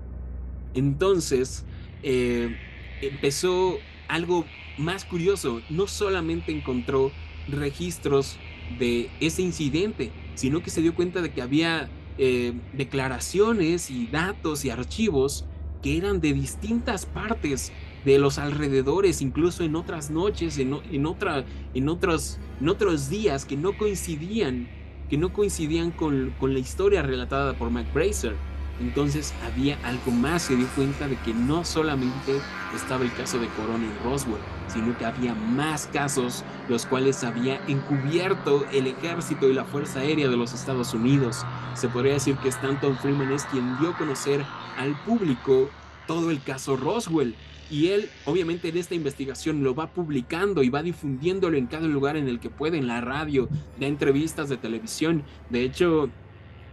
Entonces, 0.77 1.65
eh, 2.05 2.57
empezó 3.03 3.79
algo 4.07 4.45
más 4.79 5.05
curioso. 5.05 5.61
No 5.71 5.89
solamente 5.89 6.53
encontró 6.53 7.11
registros 7.49 8.37
de 8.79 9.11
ese 9.21 9.43
incidente, 9.43 10.13
sino 10.35 10.63
que 10.63 10.71
se 10.71 10.83
dio 10.83 10.95
cuenta 10.95 11.23
de 11.23 11.33
que 11.33 11.43
había 11.43 11.89
eh, 12.19 12.53
declaraciones 12.73 13.91
y 13.91 14.07
datos 14.07 14.65
y 14.65 14.71
archivos 14.71 15.45
que 15.83 15.97
eran 15.97 16.21
de 16.21 16.33
distintas 16.33 17.07
partes 17.07 17.73
de 18.05 18.19
los 18.19 18.39
alrededores, 18.39 19.21
incluso 19.21 19.65
en 19.65 19.77
otras 19.77 20.11
noches, 20.11 20.59
en, 20.59 20.77
en, 20.91 21.07
otros, 21.07 22.39
en 22.61 22.69
otros 22.69 23.09
días 23.09 23.45
que 23.45 23.57
no 23.57 23.77
coincidían, 23.77 24.69
que 25.09 25.17
no 25.17 25.33
coincidían 25.33 25.91
con, 25.91 26.35
con 26.39 26.53
la 26.53 26.59
historia 26.59 27.03
relatada 27.03 27.57
por 27.59 27.71
Mac 27.71 27.93
Bracer. 27.93 28.35
Entonces 28.81 29.33
había 29.45 29.79
algo 29.85 30.11
más, 30.11 30.43
se 30.43 30.57
dio 30.57 30.67
cuenta 30.77 31.09
de 31.09 31.17
que 31.17 31.33
no 31.33 31.65
solamente 31.65 32.41
estaba 32.75 33.05
el 33.05 33.13
caso 33.15 33.39
de 33.39 33.49
Corona 33.49 33.85
y 33.87 34.05
Roswell, 34.05 34.41
sino 34.69 34.97
que 34.99 35.07
había 35.07 35.35
más 35.35 35.87
casos 35.93 36.45
los 36.69 36.85
cuales 36.85 37.25
había 37.25 37.61
encubierto 37.69 38.67
el 38.73 38.87
ejército 38.87 39.49
y 39.49 39.55
la 39.55 39.65
Fuerza 39.65 40.01
Aérea 40.01 40.29
de 40.29 40.37
los 40.37 40.53
Estados 40.53 40.93
Unidos. 40.93 41.45
Se 41.75 41.89
podría 41.89 42.15
decir 42.15 42.37
que 42.37 42.49
Stanton 42.49 42.99
Freeman 42.99 43.33
es 43.33 43.45
quien 43.45 43.79
dio 43.79 43.91
a 43.91 43.97
conocer 43.97 44.45
al 44.79 44.95
público 45.05 45.71
todo 46.07 46.31
el 46.31 46.43
caso 46.43 46.77
Roswell. 46.77 47.35
Y 47.69 47.89
él, 47.89 48.09
obviamente, 48.27 48.69
en 48.69 48.77
esta 48.77 48.95
investigación 48.95 49.65
lo 49.65 49.75
va 49.75 49.89
publicando 49.89 50.63
y 50.63 50.69
va 50.69 50.85
difundiéndolo 50.85 51.57
en 51.57 51.67
cada 51.67 51.89
lugar 51.89 52.17
en 52.17 52.29
el 52.29 52.39
que 52.39 52.49
puede, 52.49 52.79
en 52.79 52.87
la 52.87 53.01
radio, 53.01 53.49
de 53.81 53.89
entrevistas 53.89 54.49
de 54.49 54.57
televisión. 54.57 55.25
De 55.51 55.65
hecho, 55.65 56.09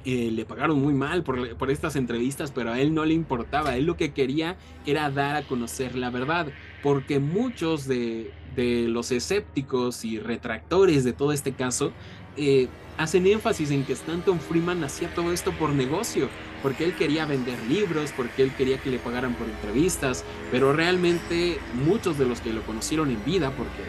eh, 0.05 0.31
le 0.31 0.45
pagaron 0.45 0.81
muy 0.81 0.93
mal 0.93 1.23
por, 1.23 1.55
por, 1.55 1.71
estas 1.71 1.95
entrevistas, 1.95 2.51
pero 2.51 2.71
a 2.71 2.79
él 2.79 2.93
no 2.93 3.05
le 3.05 3.13
importaba. 3.13 3.75
Él 3.77 3.85
lo 3.85 3.97
que 3.97 4.11
quería 4.11 4.57
era 4.85 5.09
dar 5.09 5.35
a 5.35 5.43
conocer 5.43 5.95
la 5.95 6.09
verdad, 6.09 6.47
porque 6.81 7.19
muchos 7.19 7.87
de, 7.87 8.31
de 8.55 8.87
los 8.87 9.11
escépticos 9.11 10.05
y 10.05 10.19
retractores 10.19 11.03
de 11.03 11.13
todo 11.13 11.31
este 11.31 11.53
caso 11.53 11.91
eh, 12.37 12.67
hacen 12.97 13.25
énfasis 13.25 13.71
en 13.71 13.85
que 13.85 13.93
Stanton 13.93 14.39
Freeman 14.39 14.83
hacía 14.83 15.13
todo 15.13 15.31
esto 15.31 15.51
por 15.53 15.71
negocio, 15.71 16.29
porque 16.61 16.83
él 16.85 16.95
quería 16.95 17.25
vender 17.25 17.57
libros, 17.67 18.11
porque 18.15 18.43
él 18.43 18.51
quería 18.55 18.77
que 18.77 18.91
le 18.91 18.99
pagaran 18.99 19.33
por 19.33 19.47
entrevistas, 19.49 20.23
pero 20.51 20.73
realmente 20.73 21.57
muchos 21.85 22.17
de 22.17 22.25
los 22.25 22.39
que 22.39 22.53
lo 22.53 22.61
conocieron 22.63 23.09
en 23.09 23.23
vida, 23.25 23.51
porque 23.51 23.83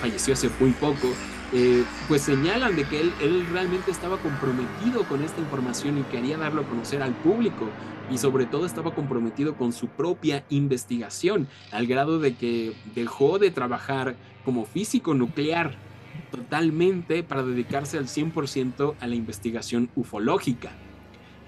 falleció 0.00 0.34
hace 0.34 0.50
muy 0.60 0.72
poco, 0.72 1.08
eh, 1.52 1.84
pues 2.08 2.22
señalan 2.22 2.76
de 2.76 2.84
que 2.84 3.00
él, 3.00 3.46
realmente 3.52 3.90
estaba 3.90 4.16
comprometido 4.18 5.04
con 5.04 5.22
esta 5.22 5.40
información 5.40 5.98
y 5.98 6.02
quería 6.04 6.38
darlo 6.38 6.62
a 6.62 6.64
conocer 6.64 7.02
al 7.02 7.12
público 7.12 7.68
y 8.10 8.18
sobre 8.18 8.46
todo 8.46 8.64
estaba 8.64 8.94
comprometido 8.94 9.54
con 9.56 9.72
su 9.72 9.88
propia 9.88 10.44
investigación, 10.48 11.48
al 11.70 11.86
grado 11.86 12.18
de 12.18 12.34
que 12.34 12.74
dejó 12.94 13.38
de 13.38 13.50
trabajar 13.50 14.16
como 14.44 14.64
físico 14.64 15.14
nuclear 15.14 15.76
totalmente 16.30 17.22
para 17.22 17.42
dedicarse 17.42 17.98
al 17.98 18.06
100% 18.06 18.94
a 18.98 19.06
la 19.06 19.14
investigación 19.14 19.90
ufológica. 19.94 20.72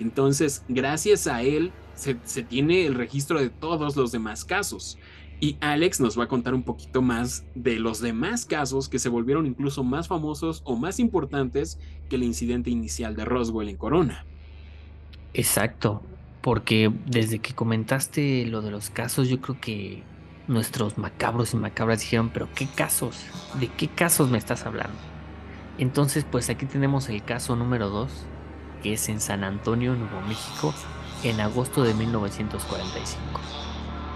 Entonces, 0.00 0.64
gracias 0.68 1.26
a 1.26 1.42
él, 1.42 1.72
se, 1.94 2.14
tiene 2.42 2.86
el 2.86 2.94
registro 2.94 3.40
de 3.40 3.50
todos 3.50 3.96
los 3.96 4.12
demás 4.12 4.44
casos. 4.44 4.98
Y 5.40 5.56
Alex 5.60 6.00
nos 6.00 6.18
va 6.18 6.24
a 6.24 6.28
contar 6.28 6.54
un 6.54 6.62
poquito 6.62 7.02
más 7.02 7.44
de 7.54 7.78
los 7.78 8.00
demás 8.00 8.46
casos 8.46 8.88
que 8.88 8.98
se 8.98 9.08
volvieron 9.08 9.46
incluso 9.46 9.84
más 9.84 10.08
famosos 10.08 10.62
o 10.64 10.76
más 10.76 10.98
importantes 10.98 11.78
que 12.08 12.16
el 12.16 12.22
incidente 12.22 12.70
inicial 12.70 13.16
de 13.16 13.24
Roswell 13.24 13.68
en 13.68 13.76
Corona. 13.76 14.24
Exacto, 15.34 16.02
porque 16.40 16.92
desde 17.06 17.40
que 17.40 17.54
comentaste 17.54 18.46
lo 18.46 18.62
de 18.62 18.70
los 18.70 18.90
casos, 18.90 19.28
yo 19.28 19.40
creo 19.40 19.60
que 19.60 20.02
nuestros 20.46 20.98
macabros 20.98 21.54
y 21.54 21.56
macabras 21.56 22.00
dijeron, 22.00 22.30
pero 22.32 22.48
¿qué 22.54 22.66
casos? 22.66 23.24
¿De 23.58 23.68
qué 23.68 23.88
casos 23.88 24.30
me 24.30 24.38
estás 24.38 24.66
hablando? 24.66 24.96
Entonces, 25.78 26.24
pues 26.30 26.50
aquí 26.50 26.66
tenemos 26.66 27.08
el 27.08 27.24
caso 27.24 27.56
número 27.56 27.88
2, 27.88 28.10
que 28.82 28.92
es 28.92 29.08
en 29.08 29.20
San 29.20 29.42
Antonio, 29.42 29.94
Nuevo 29.94 30.20
México, 30.28 30.72
en 31.24 31.40
agosto 31.40 31.82
de 31.82 31.94
1945. 31.94 33.18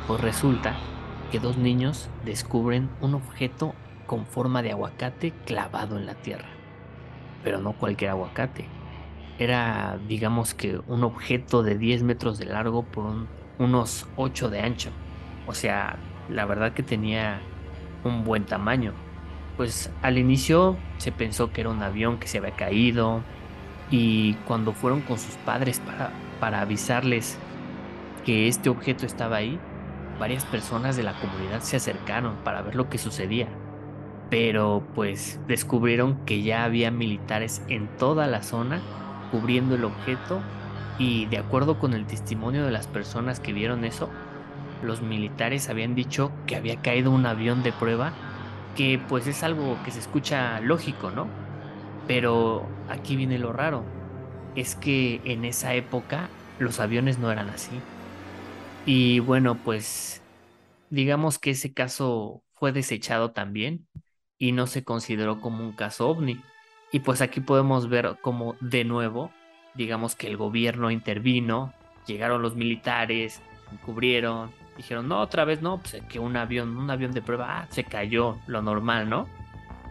Pues 0.07 0.21
resulta 0.21 0.77
que 1.31 1.41
dos 1.41 1.57
niños 1.57 2.09
descubren 2.25 2.89
un 3.01 3.15
objeto 3.15 3.75
con 4.07 4.27
forma 4.27 4.63
de 4.63 4.73
aguacate 4.73 5.33
clavado 5.45 5.99
en 5.99 6.07
la 6.07 6.15
tierra. 6.15 6.49
Pero 7.45 7.61
no 7.61 7.73
cualquier 7.75 8.11
aguacate. 8.11 8.67
Era, 9.39 9.99
digamos 10.09 10.55
que, 10.55 10.81
un 10.87 11.05
objeto 11.05 11.63
de 11.63 11.79
10 11.79 12.03
metros 12.03 12.39
de 12.39 12.47
largo 12.47 12.83
por 12.83 13.07
unos 13.59 14.09
8 14.17 14.51
de 14.51 14.61
ancho. 14.61 14.91
O 15.47 15.55
sea, 15.55 15.97
la 16.29 16.45
verdad 16.47 16.73
que 16.73 16.83
tenía 16.83 17.41
un 18.05 18.25
buen 18.25 18.45
tamaño. 18.45 18.93
Pues 19.57 19.91
al 20.03 20.19
inicio 20.19 20.77
se 20.99 21.13
pensó 21.13 21.53
que 21.53 21.61
era 21.61 21.71
un 21.71 21.83
avión 21.83 22.19
que 22.19 22.29
se 22.29 22.39
había 22.39 22.53
caído 22.53 23.23
y 23.91 24.35
cuando 24.47 24.73
fueron 24.73 25.01
con 25.03 25.19
sus 25.19 25.35
padres 25.37 25.81
para, 25.81 26.13
para 26.41 26.61
avisarles 26.61 27.39
que 28.25 28.49
este 28.49 28.69
objeto 28.69 29.07
estaba 29.07 29.37
ahí, 29.37 29.59
varias 30.19 30.45
personas 30.45 30.97
de 30.97 31.03
la 31.03 31.15
comunidad 31.21 31.61
se 31.61 31.77
acercaron 31.77 32.37
para 32.45 32.63
ver 32.63 32.75
lo 32.75 32.89
que 32.89 32.99
sucedía. 32.99 33.49
Pero 34.31 34.83
pues 34.95 35.41
descubrieron 35.49 36.25
que 36.27 36.43
ya 36.43 36.65
había 36.65 36.91
militares 36.91 37.63
en 37.69 37.89
toda 37.97 38.27
la 38.27 38.43
zona 38.43 38.81
cubriendo 39.31 39.75
el 39.75 39.85
objeto 39.85 40.41
y 40.99 41.27
de 41.27 41.39
acuerdo 41.39 41.79
con 41.79 41.95
el 41.95 42.07
testimonio 42.07 42.65
de 42.65 42.73
las 42.73 42.87
personas 42.87 43.41
que 43.41 43.53
vieron 43.53 43.85
eso, 43.85 44.11
los 44.83 45.01
militares 45.01 45.69
habían 45.69 45.95
dicho 45.95 46.33
que 46.47 46.57
había 46.57 46.81
caído 46.83 47.11
un 47.11 47.27
avión 47.27 47.63
de 47.63 47.73
prueba, 47.73 48.13
que 48.75 49.01
pues 49.09 49.27
es 49.27 49.43
algo 49.43 49.79
que 49.85 49.91
se 49.91 50.01
escucha 50.01 50.61
lógico, 50.61 51.11
¿no? 51.11 51.29
Pero 52.07 52.67
aquí 52.89 53.17
viene 53.17 53.39
lo 53.39 53.53
raro, 53.53 53.85
es 54.55 54.75
que 54.75 55.21
en 55.25 55.45
esa 55.45 55.75
época 55.75 56.31
los 56.59 56.81
aviones 56.81 57.19
no 57.19 57.31
eran 57.31 57.51
así. 57.51 57.83
Y 58.91 59.19
bueno, 59.19 59.55
pues 59.55 60.23
digamos 60.89 61.39
que 61.39 61.51
ese 61.51 61.75
caso 61.75 62.43
fue 62.55 62.73
desechado 62.73 63.33
también 63.33 63.87
y 64.39 64.53
no 64.53 64.67
se 64.67 64.83
consideró 64.83 65.43
como 65.43 65.63
un 65.63 65.73
caso 65.73 66.09
ovni. 66.09 66.41
Y 66.91 67.01
pues 67.01 67.21
aquí 67.21 67.41
podemos 67.41 67.91
ver 67.91 68.17
como 68.23 68.57
de 68.63 68.85
nuevo, 68.85 69.31
digamos 69.75 70.15
que 70.17 70.27
el 70.27 70.39
gobierno 70.39 70.91
intervino, 70.91 71.75
llegaron 72.07 72.41
los 72.41 72.57
militares, 72.57 73.43
cubrieron, 73.85 74.53
dijeron, 74.79 75.07
no, 75.07 75.21
otra 75.21 75.45
vez 75.45 75.61
no, 75.61 75.83
pues 75.83 76.03
que 76.09 76.19
un 76.19 76.39
avión, 76.39 76.75
un 76.75 76.91
avión 76.91 77.13
de 77.13 77.21
prueba, 77.21 77.59
ah, 77.59 77.69
se 77.71 77.85
cayó, 77.85 78.39
lo 78.47 78.63
normal, 78.63 79.11
¿no? 79.11 79.29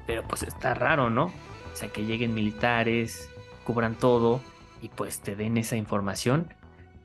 Pero 0.08 0.24
pues 0.24 0.42
está 0.42 0.74
raro, 0.74 1.12
¿no? 1.12 1.26
O 1.72 1.76
sea, 1.76 1.90
que 1.90 2.04
lleguen 2.04 2.34
militares, 2.34 3.30
cubran 3.64 3.94
todo 3.94 4.42
y 4.82 4.90
pues 4.90 5.22
te 5.22 5.36
den 5.36 5.58
esa 5.58 5.76
información 5.76 6.52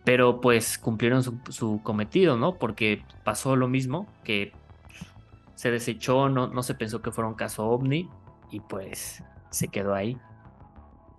pero 0.05 0.40
pues 0.40 0.78
cumplieron 0.78 1.22
su, 1.22 1.80
cometido, 1.82 2.36
¿no? 2.36 2.59
Porque 2.59 3.05
pasó 3.24 3.57
lo 3.57 3.68
mismo, 3.68 4.07
que 4.24 4.53
se 5.55 5.70
desechó, 5.70 6.28
no, 6.28 6.48
no 6.48 6.62
se 6.62 6.74
pensó 6.74 7.03
que 7.03 7.12
fuera 7.12 7.28
un 7.28 7.34
caso 7.34 7.66
ovni 7.66 8.09
y 8.50 8.61
pues 8.61 9.22
se 9.50 9.68
quedó 9.68 9.94
ahí. 9.94 10.18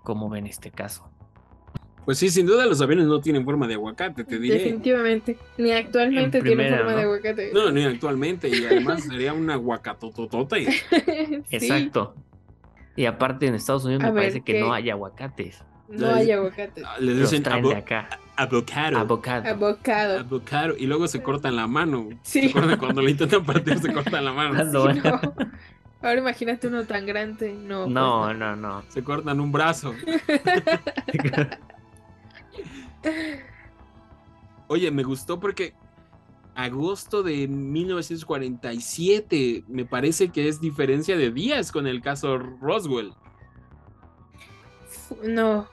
¿Cómo 0.04 0.30
ven 0.30 0.48
este 0.48 0.70
caso? 0.70 1.10
Pues 2.06 2.18
sí, 2.18 2.30
sin 2.30 2.46
duda 2.46 2.66
los 2.66 2.82
aviones 2.82 3.06
no 3.06 3.22
tienen 3.22 3.46
forma 3.46 3.68
de 3.68 3.76
aguacate, 3.76 4.26
te 4.26 4.38
diré. 4.38 4.58
Definitivamente. 4.58 5.38
Ni 5.58 5.72
actualmente 5.72 6.42
tienen 6.42 6.76
forma 6.76 6.96
de 6.96 7.02
aguacate. 7.04 7.52
No, 7.54 7.72
ni 7.72 7.86
actualmente. 7.86 8.50
Y 8.50 8.66
además 8.66 9.04
sería 9.06 9.32
un 9.32 9.50
aguacatototote. 9.50 10.68
Exacto. 11.50 12.16
Y 12.98 13.06
aparte 13.06 13.48
en 13.48 13.56
Estados 13.56 13.86
Unidos 13.86 14.04
me 14.04 14.12
parece 14.12 14.42
que 14.42 14.60
no 14.60 14.74
hay 14.74 14.90
aguacates. 14.90 15.64
No 15.88 16.14
hay 16.14 16.32
aguacates. 16.32 16.84
Les 17.00 17.18
dicen 17.18 17.44
de 17.44 17.76
acá. 17.76 18.10
Avocado. 18.36 18.98
Avocado. 18.98 20.20
Avocado. 20.20 20.76
Y 20.78 20.88
luego 20.88 21.08
se 21.08 21.22
cortan 21.22 21.56
la 21.56 21.68
mano. 21.68 22.10
Sí. 22.24 22.50
¿Se 22.50 22.78
cuando 22.78 23.02
le 23.02 23.12
intentan 23.12 23.46
partir 23.46 23.78
se 23.80 23.94
cortan 23.94 24.26
la 24.26 24.34
mano? 24.34 24.58
Ahora 26.02 26.20
imagínate 26.20 26.68
uno 26.68 26.84
tan 26.86 27.06
grande. 27.06 27.54
No, 27.54 27.88
no, 27.88 28.24
pues 28.26 28.38
no, 28.38 28.56
no. 28.56 28.84
Se 28.90 29.04
cortan 29.04 29.40
un 29.40 29.52
brazo. 29.52 29.94
Oye, 34.68 34.92
me 34.92 35.04
gustó 35.04 35.40
porque 35.40 35.76
agosto 36.56 37.24
de 37.24 37.48
1947 37.48 39.64
me 39.68 39.86
parece 39.86 40.30
que 40.30 40.48
es 40.48 40.60
diferencia 40.60 41.18
de 41.18 41.32
días 41.32 41.72
con 41.72 41.88
el 41.88 42.02
caso 42.02 42.38
Roswell. 42.38 43.14
No, 45.24 45.68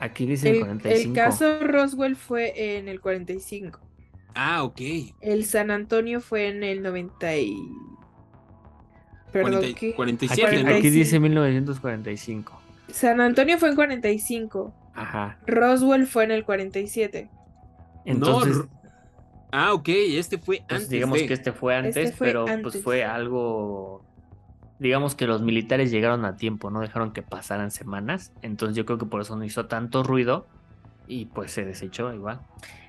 Aquí 0.00 0.26
dice 0.26 0.50
el, 0.50 0.60
45. 0.60 1.08
El 1.08 1.14
caso 1.14 1.58
Roswell 1.60 2.16
fue 2.16 2.76
en 2.78 2.88
el 2.88 3.00
45. 3.00 3.80
Ah, 4.34 4.62
ok. 4.62 4.80
El 5.20 5.44
San 5.44 5.70
Antonio 5.70 6.20
fue 6.20 6.48
en 6.48 6.62
el 6.62 6.82
90 6.82 7.36
y... 7.36 7.56
Perdón, 9.32 9.62
47, 9.94 10.64
aquí, 10.72 10.90
dice 10.90 11.20
1945. 11.20 12.60
San 12.90 13.20
Antonio 13.20 13.58
fue 13.58 13.68
en 13.68 13.74
45. 13.74 14.74
Ajá. 14.94 15.38
Roswell 15.46 16.06
fue 16.06 16.24
en 16.24 16.30
el 16.30 16.44
47. 16.44 17.28
Entonces... 18.04 18.56
No, 18.56 18.68
ah, 19.52 19.74
ok, 19.74 19.88
este 19.88 20.38
fue 20.38 20.58
pues 20.58 20.60
antes. 20.70 20.88
Digamos 20.88 21.18
que 21.22 21.34
este 21.34 21.52
fue 21.52 21.76
antes, 21.76 21.96
este 21.96 22.16
pero 22.18 22.46
pues 22.62 22.82
fue 22.82 23.04
algo 23.04 24.07
digamos 24.78 25.14
que 25.14 25.26
los 25.26 25.42
militares 25.42 25.90
llegaron 25.90 26.24
a 26.24 26.36
tiempo, 26.36 26.70
no 26.70 26.80
dejaron 26.80 27.12
que 27.12 27.22
pasaran 27.22 27.70
semanas, 27.70 28.32
entonces 28.42 28.76
yo 28.76 28.86
creo 28.86 28.98
que 28.98 29.06
por 29.06 29.20
eso 29.20 29.36
no 29.36 29.44
hizo 29.44 29.66
tanto 29.66 30.02
ruido 30.02 30.46
y 31.06 31.26
pues 31.26 31.50
se 31.50 31.64
desechó 31.64 32.12
igual. 32.12 32.40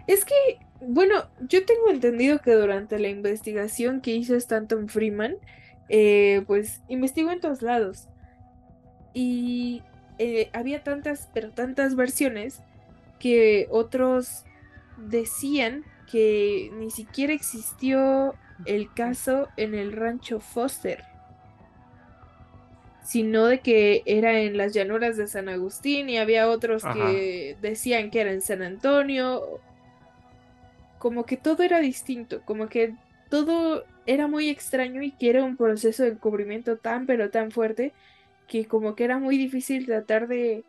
Es 0.08 0.26
que, 0.26 0.34
bueno, 0.82 1.26
yo 1.48 1.66
tengo 1.66 1.90
entendido 1.90 2.40
que 2.40 2.54
durante 2.54 3.00
la 3.00 3.10
investigación 3.10 4.02
que 4.02 4.12
hizo 4.12 4.36
Stanton 4.36 4.90
Freeman, 4.90 5.36
eh, 5.88 6.44
pues 6.46 6.82
investigó 6.88 7.32
en 7.32 7.40
todos 7.40 7.62
lados 7.62 8.08
y 9.14 9.82
eh, 10.20 10.50
había 10.54 10.84
tantas, 10.84 11.30
pero 11.34 11.52
tantas 11.52 11.96
versiones 11.96 12.62
que 13.20 13.68
otros 13.72 14.44
decían 14.98 15.84
que 16.12 16.72
ni 16.78 16.92
siquiera 16.92 17.34
existió 17.34 18.36
el 18.66 18.94
caso 18.94 19.48
en 19.58 19.74
el 19.74 19.94
rancho 19.94 20.40
Foster 20.40 21.09
sino 23.10 23.48
de 23.48 23.60
que 23.60 24.04
era 24.06 24.40
en 24.40 24.56
las 24.56 24.72
llanuras 24.72 25.18
de 25.18 25.26
San 25.26 25.50
Agustín 25.50 26.10
y 26.10 26.18
había 26.20 26.48
otros 26.48 26.84
que 26.84 27.58
decían 27.60 28.12
que 28.12 28.22
era 28.22 28.32
en 28.32 28.42
San 28.42 28.62
Antonio. 28.62 29.60
Como 31.00 31.26
que 31.26 31.36
todo 31.36 31.64
era 31.64 31.80
distinto, 31.80 32.44
como 32.46 32.70
que 32.70 32.94
todo 33.32 33.84
era 34.06 34.28
muy 34.28 34.50
extraño 34.50 35.02
y 35.02 35.10
que 35.10 35.32
era 35.32 35.44
un 35.44 35.58
proceso 35.58 36.04
de 36.04 36.10
encubrimiento 36.10 36.78
tan 36.78 37.08
pero 37.08 37.32
tan 37.32 37.50
fuerte 37.50 37.94
que 38.48 38.66
como 38.66 38.94
que 38.94 39.06
era 39.06 39.18
muy 39.18 39.40
difícil 39.40 39.88
tratar 39.88 40.28
de 40.28 40.64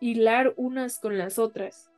hilar 0.00 0.54
unas 0.56 0.98
con 0.98 1.16
las 1.16 1.38
otras. 1.38 1.88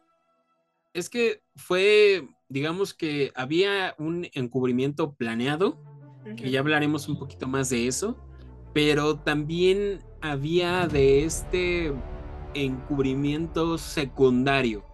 Es 0.92 1.08
que 1.08 1.40
fue, 1.56 2.28
digamos 2.50 2.92
que 2.92 3.32
había 3.34 3.94
un 3.96 4.28
encubrimiento 4.34 5.14
planeado, 5.14 5.82
que 6.36 6.50
ya 6.50 6.60
hablaremos 6.60 7.08
un 7.08 7.18
poquito 7.18 7.48
más 7.48 7.70
de 7.70 7.86
eso, 7.86 8.27
pero 8.72 9.16
también 9.16 10.00
había 10.20 10.86
de 10.86 11.24
este 11.24 11.92
encubrimiento 12.54 13.78
secundario, 13.78 14.84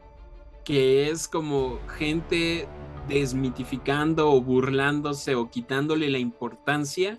que 0.65 1.11
es 1.11 1.29
como 1.29 1.79
gente 1.99 2.67
desmitificando 3.09 4.31
o 4.31 4.41
burlándose 4.41 5.35
o 5.35 5.51
quitándole 5.51 6.09
la 6.11 6.19
importancia 6.19 7.17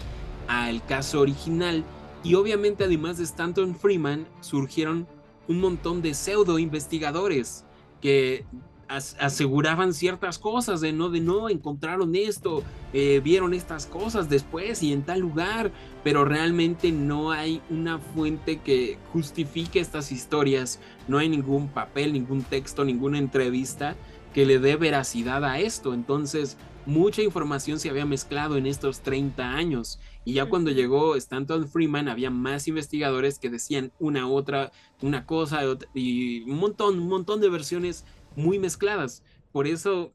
al 0.47 0.83
caso 0.85 1.21
original. 1.21 1.83
Y 2.23 2.35
obviamente 2.35 2.85
además 2.85 3.17
de 3.17 3.23
Stanton 3.23 3.75
Freeman 3.75 4.27
surgieron 4.41 5.07
un 5.47 5.59
montón 5.59 6.01
de 6.01 6.13
pseudo 6.13 6.57
investigadores 6.57 7.65
que 8.01 8.45
aseguraban 8.88 9.93
ciertas 9.93 10.38
cosas 10.38 10.81
de 10.81 10.93
no, 10.93 11.09
de 11.09 11.19
no, 11.19 11.49
encontraron 11.49 12.15
esto, 12.15 12.63
eh, 12.93 13.19
vieron 13.23 13.53
estas 13.53 13.86
cosas 13.86 14.29
después 14.29 14.83
y 14.83 14.93
en 14.93 15.03
tal 15.03 15.21
lugar, 15.21 15.71
pero 16.03 16.25
realmente 16.25 16.91
no 16.91 17.31
hay 17.31 17.61
una 17.69 17.97
fuente 17.97 18.59
que 18.59 18.97
justifique 19.11 19.79
estas 19.79 20.11
historias, 20.11 20.79
no 21.07 21.17
hay 21.17 21.29
ningún 21.29 21.67
papel, 21.67 22.13
ningún 22.13 22.43
texto, 22.43 22.86
ninguna 22.86 23.17
entrevista 23.17 23.95
que 24.33 24.45
le 24.45 24.59
dé 24.59 24.75
veracidad 24.75 25.43
a 25.45 25.59
esto, 25.59 25.93
entonces 25.93 26.57
mucha 26.86 27.23
información 27.23 27.79
se 27.79 27.89
había 27.89 28.05
mezclado 28.05 28.57
en 28.57 28.67
estos 28.67 29.01
30 29.01 29.43
años 29.43 29.99
y 30.23 30.33
ya 30.33 30.45
cuando 30.45 30.71
llegó 30.71 31.15
Stanton 31.15 31.67
Freeman 31.67 32.07
había 32.07 32.29
más 32.29 32.67
investigadores 32.67 33.39
que 33.39 33.49
decían 33.49 33.91
una 33.99 34.27
otra, 34.27 34.71
una 35.01 35.25
cosa 35.25 35.61
y 35.93 36.41
un 36.49 36.57
montón, 36.57 36.99
un 36.99 37.07
montón 37.07 37.41
de 37.41 37.49
versiones 37.49 38.05
muy 38.36 38.59
mezcladas. 38.59 39.23
Por 39.51 39.67
eso 39.67 40.13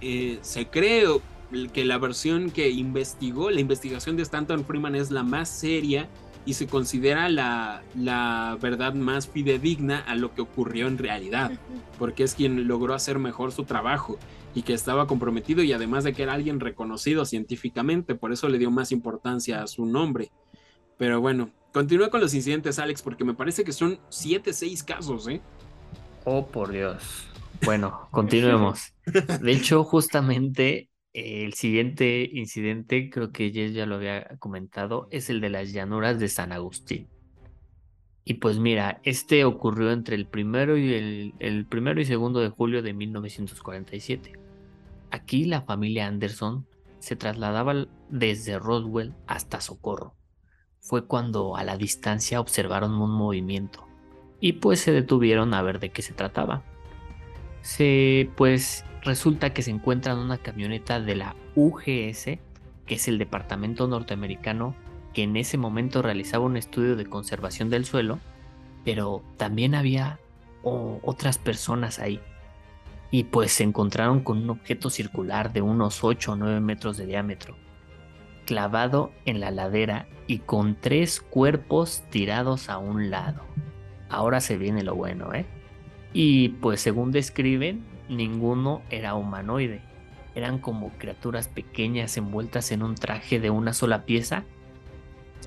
eh, 0.00 0.38
se 0.42 0.66
cree 0.66 1.06
que 1.72 1.84
la 1.84 1.98
versión 1.98 2.50
que 2.50 2.70
investigó, 2.70 3.50
la 3.50 3.60
investigación 3.60 4.16
de 4.16 4.22
Stanton 4.22 4.64
Freeman 4.64 4.94
es 4.94 5.10
la 5.10 5.22
más 5.22 5.48
seria 5.48 6.08
y 6.46 6.54
se 6.54 6.66
considera 6.66 7.28
la, 7.28 7.82
la, 7.94 8.58
verdad 8.60 8.94
más 8.94 9.28
fidedigna 9.28 10.00
a 10.00 10.14
lo 10.14 10.34
que 10.34 10.42
ocurrió 10.42 10.88
en 10.88 10.98
realidad, 10.98 11.52
porque 11.98 12.22
es 12.22 12.34
quien 12.34 12.68
logró 12.68 12.92
hacer 12.92 13.18
mejor 13.18 13.52
su 13.52 13.64
trabajo 13.64 14.18
y 14.54 14.62
que 14.62 14.74
estaba 14.74 15.06
comprometido 15.06 15.62
y 15.62 15.72
además 15.72 16.04
de 16.04 16.12
que 16.12 16.22
era 16.22 16.34
alguien 16.34 16.60
reconocido 16.60 17.24
científicamente, 17.24 18.14
por 18.14 18.32
eso 18.32 18.48
le 18.48 18.58
dio 18.58 18.70
más 18.70 18.92
importancia 18.92 19.62
a 19.62 19.66
su 19.66 19.86
nombre. 19.86 20.30
Pero 20.98 21.20
bueno, 21.20 21.50
continúa 21.72 22.10
con 22.10 22.20
los 22.20 22.34
incidentes, 22.34 22.78
Alex, 22.78 23.02
porque 23.02 23.24
me 23.24 23.34
parece 23.34 23.64
que 23.64 23.72
son 23.72 23.98
7, 24.10 24.52
6 24.52 24.82
casos, 24.82 25.26
¿eh? 25.28 25.40
Oh, 26.24 26.46
por 26.46 26.70
Dios. 26.70 27.26
Bueno, 27.64 28.08
continuemos. 28.10 28.94
De 29.40 29.52
hecho, 29.52 29.84
justamente 29.84 30.90
el 31.12 31.54
siguiente 31.54 32.28
incidente, 32.32 33.08
creo 33.10 33.30
que 33.30 33.52
Jess 33.52 33.72
ya 33.72 33.86
lo 33.86 33.96
había 33.96 34.36
comentado, 34.38 35.08
es 35.10 35.30
el 35.30 35.40
de 35.40 35.50
las 35.50 35.72
llanuras 35.72 36.18
de 36.18 36.28
San 36.28 36.52
Agustín. 36.52 37.08
Y 38.24 38.34
pues 38.34 38.58
mira, 38.58 39.00
este 39.04 39.44
ocurrió 39.44 39.92
entre 39.92 40.16
el 40.16 40.26
primero 40.26 40.76
y 40.76 40.92
el, 40.94 41.34
el 41.38 41.66
primero 41.66 42.00
y 42.00 42.04
segundo 42.04 42.40
de 42.40 42.48
julio 42.48 42.82
de 42.82 42.94
1947. 42.94 44.32
Aquí 45.10 45.44
la 45.44 45.62
familia 45.62 46.06
Anderson 46.06 46.66
se 46.98 47.16
trasladaba 47.16 47.86
desde 48.08 48.58
Roswell 48.58 49.14
hasta 49.26 49.60
Socorro. 49.60 50.14
Fue 50.80 51.06
cuando 51.06 51.56
a 51.56 51.64
la 51.64 51.76
distancia 51.76 52.40
observaron 52.40 52.94
un 52.94 53.10
movimiento 53.10 53.86
y 54.40 54.54
pues 54.54 54.80
se 54.80 54.92
detuvieron 54.92 55.54
a 55.54 55.62
ver 55.62 55.78
de 55.78 55.90
qué 55.90 56.02
se 56.02 56.12
trataba 56.12 56.64
se 57.64 58.28
pues 58.36 58.84
resulta 59.02 59.54
que 59.54 59.62
se 59.62 59.70
encuentran 59.70 60.18
una 60.18 60.36
camioneta 60.36 61.00
de 61.00 61.16
la 61.16 61.34
UGS, 61.54 62.24
que 62.24 62.94
es 62.94 63.08
el 63.08 63.16
departamento 63.16 63.88
norteamericano 63.88 64.76
que 65.14 65.22
en 65.22 65.34
ese 65.36 65.56
momento 65.56 66.02
realizaba 66.02 66.44
un 66.44 66.58
estudio 66.58 66.94
de 66.94 67.06
conservación 67.06 67.70
del 67.70 67.86
suelo, 67.86 68.18
pero 68.84 69.22
también 69.38 69.74
había 69.74 70.20
otras 70.62 71.38
personas 71.38 71.98
ahí. 72.00 72.20
Y 73.10 73.24
pues 73.24 73.52
se 73.52 73.64
encontraron 73.64 74.20
con 74.20 74.42
un 74.42 74.50
objeto 74.50 74.90
circular 74.90 75.54
de 75.54 75.62
unos 75.62 76.04
8 76.04 76.32
o 76.32 76.36
9 76.36 76.60
metros 76.60 76.98
de 76.98 77.06
diámetro, 77.06 77.56
clavado 78.44 79.10
en 79.24 79.40
la 79.40 79.50
ladera 79.50 80.06
y 80.26 80.40
con 80.40 80.74
tres 80.78 81.22
cuerpos 81.22 82.02
tirados 82.10 82.68
a 82.68 82.76
un 82.76 83.10
lado. 83.10 83.42
Ahora 84.10 84.42
se 84.42 84.58
viene 84.58 84.82
lo 84.82 84.94
bueno, 84.94 85.32
¿eh? 85.32 85.46
Y 86.14 86.50
pues 86.60 86.80
según 86.80 87.10
describen, 87.10 87.84
ninguno 88.08 88.82
era 88.88 89.14
humanoide. 89.14 89.82
Eran 90.34 90.58
como 90.58 90.90
criaturas 90.90 91.48
pequeñas 91.48 92.16
envueltas 92.16 92.72
en 92.72 92.82
un 92.82 92.94
traje 92.94 93.40
de 93.40 93.50
una 93.50 93.72
sola 93.72 94.06
pieza 94.06 94.44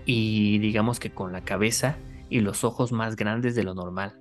y 0.05 0.59
digamos 0.59 0.99
que 0.99 1.09
con 1.09 1.31
la 1.31 1.41
cabeza 1.41 1.97
y 2.29 2.41
los 2.41 2.63
ojos 2.63 2.91
más 2.91 3.15
grandes 3.15 3.55
de 3.55 3.63
lo 3.63 3.73
normal. 3.73 4.19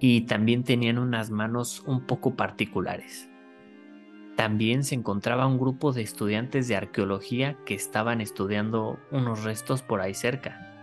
Y 0.00 0.22
también 0.22 0.64
tenían 0.64 0.98
unas 0.98 1.30
manos 1.30 1.82
un 1.86 2.06
poco 2.06 2.34
particulares. 2.34 3.28
También 4.36 4.84
se 4.84 4.94
encontraba 4.94 5.46
un 5.46 5.58
grupo 5.58 5.92
de 5.92 6.02
estudiantes 6.02 6.68
de 6.68 6.76
arqueología 6.76 7.56
que 7.66 7.74
estaban 7.74 8.20
estudiando 8.20 8.98
unos 9.10 9.42
restos 9.42 9.82
por 9.82 10.00
ahí 10.00 10.14
cerca. 10.14 10.77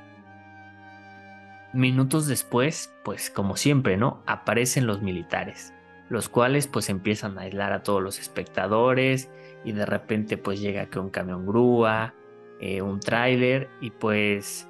Minutos 1.75 2.25
después, 2.25 2.93
pues 3.03 3.29
como 3.29 3.57
siempre, 3.57 3.97
¿no? 3.97 4.23
Aparecen 4.27 4.87
los 4.87 5.01
militares, 5.01 5.73
los 6.07 6.29
cuales 6.29 6.67
pues 6.67 6.89
empiezan 6.89 7.37
a 7.37 7.41
aislar 7.41 7.73
a 7.73 7.83
todos 7.83 8.01
los 8.01 8.17
espectadores 8.17 9.29
y 9.65 9.73
de 9.73 9.85
repente 9.85 10.37
pues 10.37 10.61
llega 10.61 10.89
que 10.89 10.99
un 10.99 11.09
camión 11.09 11.45
grúa, 11.45 12.13
eh, 12.61 12.81
un 12.81 13.01
tráiler 13.01 13.69
y 13.81 13.91
pues 13.91 14.69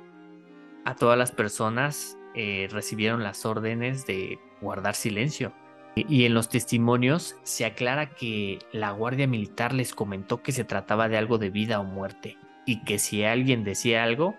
a 0.83 0.95
todas 0.95 1.15
las 1.15 1.31
personas 1.31 2.17
eh, 2.33 2.69
recibieron 2.71 3.21
las 3.21 3.45
órdenes 3.45 4.07
de 4.07 4.39
guardar 4.59 4.95
silencio. 4.95 5.53
Y 5.95 6.25
en 6.25 6.33
los 6.33 6.49
testimonios 6.49 7.35
se 7.43 7.65
aclara 7.65 8.15
que 8.15 8.57
la 8.71 8.89
Guardia 8.89 9.27
Militar 9.27 9.73
les 9.73 9.93
comentó 9.93 10.41
que 10.41 10.51
se 10.51 10.63
trataba 10.63 11.07
de 11.07 11.17
algo 11.17 11.37
de 11.37 11.51
vida 11.51 11.79
o 11.79 11.83
muerte 11.83 12.39
y 12.65 12.83
que 12.83 12.97
si 12.97 13.23
alguien 13.23 13.63
decía 13.63 14.03
algo, 14.03 14.35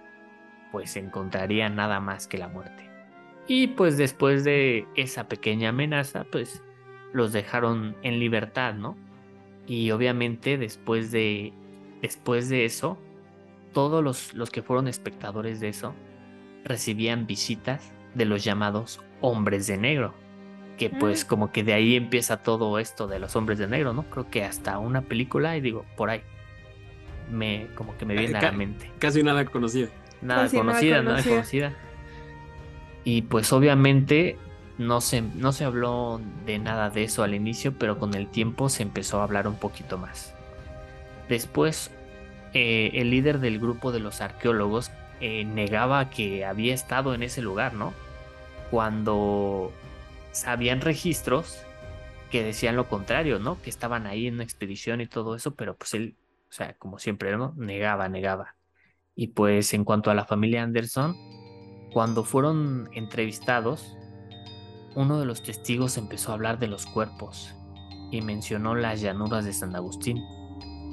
pues 0.76 0.94
encontraría 0.98 1.70
nada 1.70 2.00
más 2.00 2.26
que 2.26 2.36
la 2.36 2.48
muerte. 2.48 2.86
Y 3.48 3.68
pues 3.68 3.96
después 3.96 4.44
de 4.44 4.86
esa 4.94 5.26
pequeña 5.26 5.70
amenaza, 5.70 6.26
pues 6.30 6.62
los 7.14 7.32
dejaron 7.32 7.96
en 8.02 8.18
libertad, 8.18 8.74
¿no? 8.74 8.94
Y 9.66 9.90
obviamente 9.90 10.58
después 10.58 11.10
de, 11.12 11.54
después 12.02 12.50
de 12.50 12.66
eso, 12.66 12.98
todos 13.72 14.04
los, 14.04 14.34
los 14.34 14.50
que 14.50 14.60
fueron 14.60 14.86
espectadores 14.86 15.60
de 15.60 15.70
eso 15.70 15.94
recibían 16.62 17.26
visitas 17.26 17.90
de 18.14 18.26
los 18.26 18.44
llamados 18.44 19.00
hombres 19.22 19.66
de 19.66 19.78
negro. 19.78 20.12
Que 20.76 20.90
pues 20.90 21.24
mm. 21.24 21.28
como 21.28 21.52
que 21.52 21.64
de 21.64 21.72
ahí 21.72 21.96
empieza 21.96 22.42
todo 22.42 22.78
esto 22.78 23.06
de 23.06 23.18
los 23.18 23.34
hombres 23.34 23.58
de 23.58 23.66
negro, 23.66 23.94
¿no? 23.94 24.02
Creo 24.10 24.28
que 24.28 24.44
hasta 24.44 24.78
una 24.78 25.00
película, 25.00 25.56
y 25.56 25.62
digo, 25.62 25.86
por 25.96 26.10
ahí, 26.10 26.20
me 27.32 27.68
como 27.76 27.96
que 27.96 28.04
me 28.04 28.14
viene 28.14 28.36
a 28.36 28.42
la 28.42 28.52
mente. 28.52 28.92
Casi 28.98 29.22
nada 29.22 29.46
conocido. 29.46 29.88
Nada 30.22 30.48
conocida, 30.48 31.02
nada 31.02 31.22
conocida. 31.22 31.74
Y 33.04 33.22
pues 33.22 33.52
obviamente 33.52 34.36
no 34.78 35.00
se, 35.00 35.22
no 35.22 35.52
se 35.52 35.64
habló 35.64 36.20
de 36.44 36.58
nada 36.58 36.90
de 36.90 37.04
eso 37.04 37.22
al 37.22 37.34
inicio, 37.34 37.74
pero 37.78 37.98
con 37.98 38.14
el 38.14 38.28
tiempo 38.28 38.68
se 38.68 38.82
empezó 38.82 39.20
a 39.20 39.24
hablar 39.24 39.48
un 39.48 39.56
poquito 39.56 39.98
más. 39.98 40.34
Después, 41.28 41.90
eh, 42.52 42.90
el 42.94 43.10
líder 43.10 43.38
del 43.40 43.58
grupo 43.58 43.92
de 43.92 44.00
los 44.00 44.20
arqueólogos 44.20 44.90
eh, 45.20 45.44
negaba 45.44 46.10
que 46.10 46.44
había 46.44 46.74
estado 46.74 47.14
en 47.14 47.22
ese 47.22 47.42
lugar, 47.42 47.74
¿no? 47.74 47.94
Cuando 48.70 49.72
habían 50.44 50.80
registros 50.80 51.62
que 52.30 52.42
decían 52.42 52.76
lo 52.76 52.88
contrario, 52.88 53.38
¿no? 53.38 53.60
Que 53.62 53.70
estaban 53.70 54.06
ahí 54.06 54.26
en 54.26 54.34
una 54.34 54.44
expedición 54.44 55.00
y 55.00 55.06
todo 55.06 55.36
eso, 55.36 55.54
pero 55.54 55.76
pues 55.76 55.94
él, 55.94 56.16
o 56.48 56.52
sea, 56.52 56.74
como 56.74 56.98
siempre, 56.98 57.36
¿no? 57.36 57.54
Negaba, 57.56 58.08
negaba. 58.08 58.55
Y 59.16 59.28
pues 59.28 59.72
en 59.72 59.84
cuanto 59.84 60.10
a 60.10 60.14
la 60.14 60.26
familia 60.26 60.62
Anderson, 60.62 61.16
cuando 61.92 62.22
fueron 62.22 62.90
entrevistados, 62.92 63.96
uno 64.94 65.18
de 65.18 65.24
los 65.24 65.42
testigos 65.42 65.96
empezó 65.96 66.30
a 66.30 66.34
hablar 66.34 66.58
de 66.58 66.68
los 66.68 66.84
cuerpos 66.84 67.54
y 68.12 68.20
mencionó 68.20 68.74
las 68.74 69.00
llanuras 69.00 69.46
de 69.46 69.54
San 69.54 69.74
Agustín. 69.74 70.22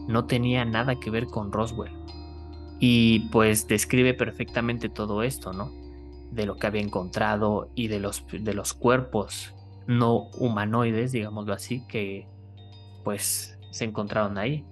No 0.07 0.25
tenía 0.25 0.63
nada 0.63 0.95
que 0.99 1.09
ver 1.09 1.25
con 1.25 1.51
Roswell. 1.51 1.91
Y 2.79 3.29
pues 3.29 3.67
describe 3.67 4.13
perfectamente 4.13 4.87
todo 4.87 5.21
esto, 5.21 5.51
¿no? 5.51 5.71
De 6.31 6.45
lo 6.45 6.55
que 6.55 6.67
había 6.67 6.81
encontrado 6.81 7.69
y 7.75 7.89
de 7.89 7.99
los, 7.99 8.25
de 8.31 8.53
los 8.53 8.73
cuerpos 8.73 9.53
no 9.85 10.29
humanoides, 10.37 11.11
digámoslo 11.11 11.53
así, 11.53 11.85
que 11.87 12.27
pues 13.03 13.59
se 13.71 13.83
encontraron 13.83 14.37
ahí. 14.37 14.65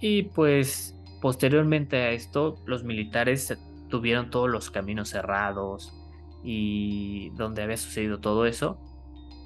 Y 0.00 0.24
pues 0.24 0.96
Posteriormente 1.22 1.98
a 1.98 2.10
esto, 2.10 2.56
los 2.66 2.82
militares 2.82 3.56
tuvieron 3.88 4.28
todos 4.28 4.50
los 4.50 4.72
caminos 4.72 5.10
cerrados 5.10 5.94
y 6.42 7.30
donde 7.36 7.62
había 7.62 7.76
sucedido 7.76 8.18
todo 8.18 8.44
eso 8.44 8.76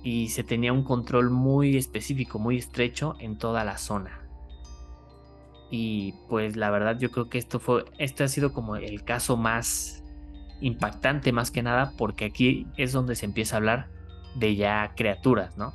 y 0.03 0.31
se 0.31 0.43
tenía 0.43 0.73
un 0.73 0.85
control 0.85 1.29
muy 1.31 1.77
específico, 1.77 2.39
muy 2.39 2.57
estrecho 2.57 3.17
en 3.19 3.37
toda 3.37 3.63
la 3.63 3.77
zona. 3.77 4.27
Y 5.71 6.15
pues 6.31 6.57
la 6.57 6.71
verdad 6.71 6.99
yo 6.99 7.11
creo 7.11 7.29
que 7.29 7.37
esto 7.37 7.61
fue 7.61 7.85
este 7.99 8.25
ha 8.25 8.29
sido 8.29 8.55
como 8.55 8.77
el 8.77 9.05
caso 9.05 9.37
más 9.37 10.03
impactante 10.63 11.31
más 11.33 11.51
que 11.51 11.63
nada 11.63 11.93
porque 11.99 12.25
aquí 12.25 12.69
es 12.79 12.93
donde 12.93 13.17
se 13.17 13.27
empieza 13.27 13.57
a 13.57 13.59
hablar 13.59 13.91
de 14.35 14.57
ya 14.57 14.95
criaturas, 14.97 15.59
¿no? 15.59 15.75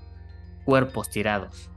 Cuerpos 0.66 1.12
tirados. 1.12 1.71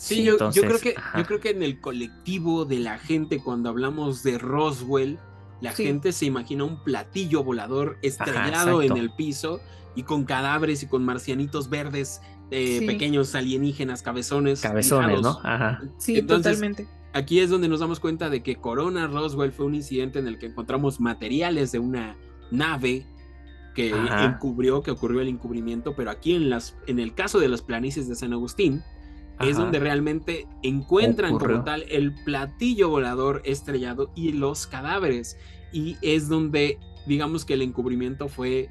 Sí, 0.00 0.24
yo, 0.24 0.38
creo 0.38 0.78
que, 0.78 0.94
yo 1.16 1.24
creo 1.26 1.40
que 1.40 1.50
en 1.50 1.62
el 1.62 1.78
colectivo 1.78 2.64
de 2.64 2.78
la 2.78 2.98
gente, 2.98 3.38
cuando 3.38 3.68
hablamos 3.68 4.22
de 4.22 4.38
Roswell, 4.38 5.18
La 5.62 5.72
Sí. 5.72 5.84
gente 5.84 6.12
se 6.12 6.24
imagina 6.24 6.64
un 6.64 6.82
platillo 6.82 7.44
volador 7.44 7.98
estrellado 8.00 8.80
en 8.80 8.96
el 8.96 9.10
piso 9.12 9.60
y 9.94 10.04
con 10.04 10.24
cadáveres 10.24 10.82
y 10.82 10.86
con 10.86 11.04
marcianitos 11.04 11.68
verdes, 11.68 12.22
eh, 12.50 12.78
Sí. 12.78 12.86
pequeños 12.86 13.34
alienígenas, 13.34 14.00
cabezones. 14.02 14.62
Cabezones, 14.62 15.18
lijados. 15.18 15.42
¿no? 15.44 15.46
Ajá. 15.46 15.82
Sí, 15.98 16.16
Entonces, 16.18 16.52
totalmente. 16.54 16.88
Aquí 17.12 17.40
es 17.40 17.50
donde 17.50 17.68
nos 17.68 17.80
damos 17.80 18.00
cuenta 18.00 18.30
de 18.30 18.42
que 18.42 18.56
Corona 18.56 19.06
Roswell 19.06 19.52
fue 19.52 19.66
un 19.66 19.74
incidente 19.74 20.18
en 20.18 20.28
el 20.28 20.38
que 20.38 20.46
encontramos 20.46 20.98
materiales 20.98 21.72
de 21.72 21.78
una 21.78 22.16
nave 22.50 23.04
que 23.74 23.92
Ajá. 23.92 24.24
encubrió, 24.24 24.82
que 24.82 24.92
ocurrió 24.92 25.20
el 25.20 25.28
encubrimiento, 25.28 25.94
pero 25.94 26.10
aquí 26.10 26.34
en, 26.34 26.48
las, 26.48 26.74
en 26.86 27.00
el 27.00 27.12
caso 27.14 27.38
de 27.38 27.50
las 27.50 27.60
planicies 27.60 28.08
de 28.08 28.14
San 28.14 28.32
Agustín, 28.32 28.82
es 29.40 29.56
donde 29.56 29.78
realmente 29.78 30.46
encuentran 30.62 31.32
como 31.38 31.64
tal 31.64 31.84
el 31.88 32.14
platillo 32.24 32.88
volador 32.90 33.42
estrellado 33.44 34.12
y 34.14 34.32
los 34.32 34.66
cadáveres. 34.66 35.36
Y 35.72 35.96
es 36.02 36.28
donde, 36.28 36.78
digamos 37.06 37.44
que 37.44 37.54
el 37.54 37.62
encubrimiento 37.62 38.28
fue 38.28 38.68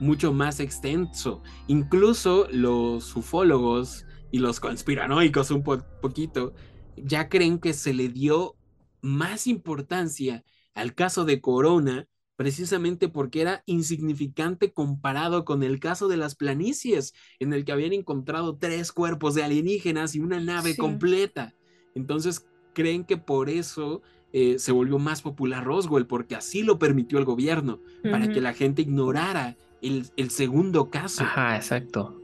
mucho 0.00 0.32
más 0.32 0.60
extenso. 0.60 1.42
Incluso 1.66 2.48
los 2.50 3.14
ufólogos 3.16 4.06
y 4.30 4.38
los 4.38 4.60
conspiranoicos 4.60 5.50
un 5.50 5.62
po- 5.62 5.84
poquito 6.00 6.54
ya 6.96 7.28
creen 7.28 7.58
que 7.58 7.72
se 7.72 7.92
le 7.94 8.08
dio 8.08 8.56
más 9.02 9.46
importancia 9.46 10.44
al 10.74 10.94
caso 10.94 11.24
de 11.24 11.40
Corona 11.40 12.08
precisamente 12.36 13.08
porque 13.08 13.40
era 13.40 13.62
insignificante 13.66 14.72
comparado 14.72 15.44
con 15.44 15.62
el 15.62 15.80
caso 15.80 16.06
de 16.08 16.16
las 16.18 16.34
planicies, 16.34 17.12
en 17.40 17.52
el 17.52 17.64
que 17.64 17.72
habían 17.72 17.92
encontrado 17.92 18.56
tres 18.56 18.92
cuerpos 18.92 19.34
de 19.34 19.42
alienígenas 19.42 20.14
y 20.14 20.20
una 20.20 20.38
nave 20.40 20.72
Sí. 20.72 20.76
completa. 20.76 21.54
Entonces 21.94 22.46
creen 22.74 23.04
que 23.04 23.16
por 23.16 23.48
eso 23.48 24.02
eh, 24.32 24.58
se 24.58 24.70
volvió 24.72 24.98
más 24.98 25.22
popular 25.22 25.64
Roswell, 25.64 26.06
porque 26.06 26.34
así 26.34 26.62
lo 26.62 26.78
permitió 26.78 27.18
el 27.18 27.24
gobierno, 27.24 27.80
para 28.02 28.30
que 28.30 28.40
la 28.42 28.52
gente 28.52 28.82
ignorara 28.82 29.56
el, 29.80 30.06
el 30.16 30.30
segundo 30.30 30.90
caso. 30.90 31.22
Ajá, 31.24 31.56
exacto. 31.56 32.20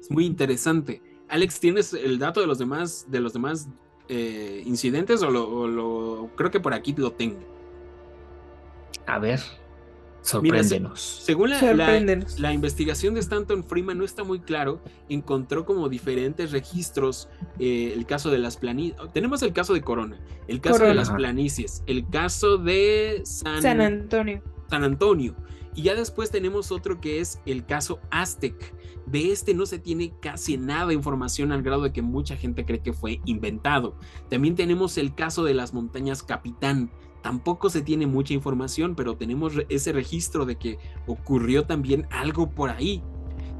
Es 0.00 0.08
muy 0.10 0.24
interesante. 0.24 1.02
Alex, 1.28 1.58
¿tienes 1.58 1.94
el 1.94 2.18
dato 2.18 2.40
de 2.40 2.46
los 2.46 2.58
demás, 2.58 3.06
de 3.10 3.20
los 3.20 3.32
demás 3.32 3.68
eh, 4.08 4.62
incidentes 4.66 5.22
o 5.22 5.30
lo, 5.30 5.48
o 5.48 5.66
lo- 5.66 6.30
creo 6.36 6.50
que 6.50 6.60
por 6.60 6.74
aquí 6.74 6.94
lo 6.96 7.12
tengo? 7.12 7.40
A 9.06 9.18
ver, 9.18 9.40
sorpréndenos. 10.22 11.00
Según 11.00 11.50
la, 11.50 11.56
la- 11.56 11.60
Sorpréndenos. 11.86 12.38
la 12.38 12.52
investigación 12.52 13.14
de 13.14 13.20
Stanton 13.20 13.64
Freeman 13.64 13.98
no 13.98 14.04
está 14.04 14.24
muy 14.24 14.40
claro, 14.40 14.80
encontró 15.08 15.64
como 15.64 15.88
diferentes 15.88 16.52
registros 16.52 17.28
eh, 17.58 17.92
el 17.94 18.06
caso 18.06 18.30
de 18.30 18.38
las 18.38 18.56
planicies. 18.56 18.96
Tenemos 19.12 19.42
el 19.42 19.52
caso 19.52 19.74
de 19.74 19.82
Corona, 19.82 20.20
el 20.48 20.60
caso 20.60 20.84
de 20.84 20.94
las 20.94 21.10
planicies, 21.10 21.82
el 21.86 22.08
caso 22.08 22.56
de 22.58 23.22
San, 23.24 23.62
San 23.62 23.80
Antonio. 23.80 24.42
San 24.70 24.84
Antonio. 24.84 25.34
Y 25.74 25.82
ya 25.84 25.94
después 25.94 26.30
tenemos 26.30 26.70
otro 26.70 27.00
que 27.00 27.20
es 27.20 27.40
el 27.46 27.64
caso 27.64 27.98
Aztec. 28.10 28.74
De 29.06 29.32
este 29.32 29.54
no 29.54 29.64
se 29.66 29.78
tiene 29.78 30.12
casi 30.20 30.56
nada 30.58 30.86
de 30.86 30.94
información 30.94 31.50
al 31.50 31.62
grado 31.62 31.82
de 31.82 31.92
que 31.92 32.02
mucha 32.02 32.36
gente 32.36 32.64
cree 32.66 32.80
que 32.80 32.92
fue 32.92 33.20
inventado. 33.24 33.96
También 34.28 34.54
tenemos 34.54 34.96
el 34.98 35.14
caso 35.14 35.44
de 35.44 35.54
las 35.54 35.72
montañas 35.74 36.22
Capitán. 36.22 36.90
Tampoco 37.22 37.70
se 37.70 37.82
tiene 37.82 38.06
mucha 38.06 38.34
información, 38.34 38.94
pero 38.94 39.16
tenemos 39.16 39.54
ese 39.68 39.92
registro 39.92 40.44
de 40.44 40.56
que 40.56 40.78
ocurrió 41.06 41.64
también 41.64 42.06
algo 42.10 42.50
por 42.50 42.70
ahí. 42.70 43.02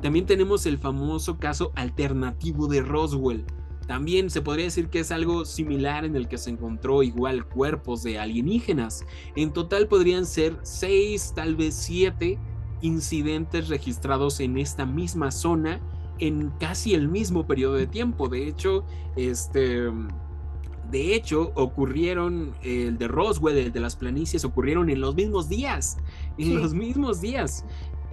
También 0.02 0.26
tenemos 0.26 0.66
el 0.66 0.78
famoso 0.78 1.38
caso 1.38 1.72
alternativo 1.76 2.66
de 2.66 2.82
Roswell. 2.82 3.44
También 3.86 4.30
se 4.30 4.42
podría 4.42 4.64
decir 4.64 4.88
que 4.88 5.00
es 5.00 5.12
algo 5.12 5.44
similar 5.44 6.04
en 6.04 6.16
el 6.16 6.28
que 6.28 6.38
se 6.38 6.50
encontró 6.50 7.02
igual 7.02 7.46
cuerpos 7.46 8.02
de 8.02 8.18
alienígenas. 8.18 9.04
En 9.36 9.52
total 9.52 9.86
podrían 9.86 10.26
ser 10.26 10.58
seis, 10.62 11.32
tal 11.34 11.56
vez 11.56 11.74
siete 11.74 12.38
incidentes 12.80 13.68
registrados 13.68 14.40
en 14.40 14.58
esta 14.58 14.86
misma 14.86 15.30
zona 15.30 15.80
en 16.18 16.50
casi 16.60 16.94
el 16.94 17.08
mismo 17.08 17.46
periodo 17.46 17.74
de 17.74 17.86
tiempo. 17.86 18.28
De 18.28 18.46
hecho, 18.46 18.84
este, 19.16 19.90
de 20.93 21.14
hecho, 21.16 21.51
ocurrieron 21.57 22.53
el 22.62 22.99
de 22.99 23.09
Roswell, 23.09 23.57
el 23.59 23.72
de 23.72 23.80
las 23.80 23.97
planicies, 23.97 24.45
ocurrieron 24.45 24.90
en 24.90 25.01
los 25.01 25.14
mismos 25.16 25.49
días, 25.49 25.97
en 26.38 26.47
Sí. 26.47 26.53
los 26.55 26.74
mismos 26.74 27.20
días. 27.20 27.64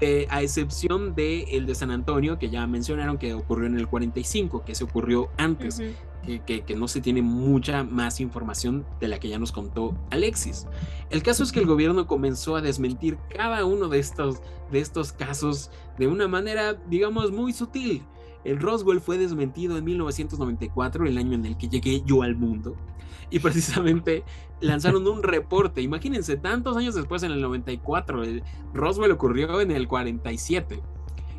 Eh, 0.01 0.27
a 0.29 0.41
excepción 0.41 1.13
de 1.13 1.41
el 1.57 1.65
de 1.65 1.75
San 1.75 1.91
Antonio, 1.91 2.39
que 2.39 2.49
ya 2.49 2.65
mencionaron 2.67 3.17
que 3.17 3.33
ocurrió 3.33 3.67
en 3.67 3.77
el 3.77 3.87
45, 3.89 4.63
que 4.63 4.73
se 4.73 4.85
ocurrió 4.85 5.27
antes 5.37 5.81
que, 6.25 6.39
que- 6.45 6.61
que 6.61 6.75
no 6.77 6.87
se 6.87 7.01
tiene 7.01 7.21
mucha 7.21 7.83
más 7.83 8.21
información 8.21 8.85
de 9.01 9.09
la 9.09 9.19
que 9.19 9.27
ya 9.27 9.39
nos 9.39 9.51
contó 9.51 9.95
Alexis. 10.09 10.67
El 11.09 11.21
caso 11.21 11.43
es 11.43 11.51
que 11.51 11.59
el 11.59 11.65
gobierno 11.65 12.07
comenzó 12.07 12.55
a 12.55 12.61
desmentir 12.61 13.17
cada 13.35 13.65
uno 13.65 13.89
de 13.89 13.99
estos, 13.99 14.41
de 14.71 14.79
estos 14.79 15.11
casos 15.11 15.69
de 15.97 16.07
una 16.07 16.27
manera, 16.29 16.75
digamos, 16.89 17.31
muy 17.31 17.51
sutil. 17.51 18.03
El 18.49 18.59
Roswell 18.59 18.99
fue 18.99 19.19
desmentido 19.19 19.77
en 19.77 19.83
1994, 19.83 21.05
el 21.05 21.19
año 21.19 21.33
en 21.33 21.45
el 21.45 21.55
que 21.55 21.69
llegué 21.69 22.01
yo 22.03 22.23
al 22.23 22.35
mundo. 22.35 22.75
Y 23.29 23.37
precisamente 23.37 24.23
lanzaron 24.59 25.07
un 25.07 25.21
reporte. 25.21 25.83
Imagínense, 25.83 26.35
tantos 26.35 26.75
años 26.75 26.95
después, 26.95 27.21
en 27.21 27.31
el 27.31 27.41
94, 27.41 28.23
el 28.23 28.43
Roswell 28.73 29.11
ocurrió 29.11 29.61
en 29.61 29.69
el 29.69 29.87
47. 29.87 30.81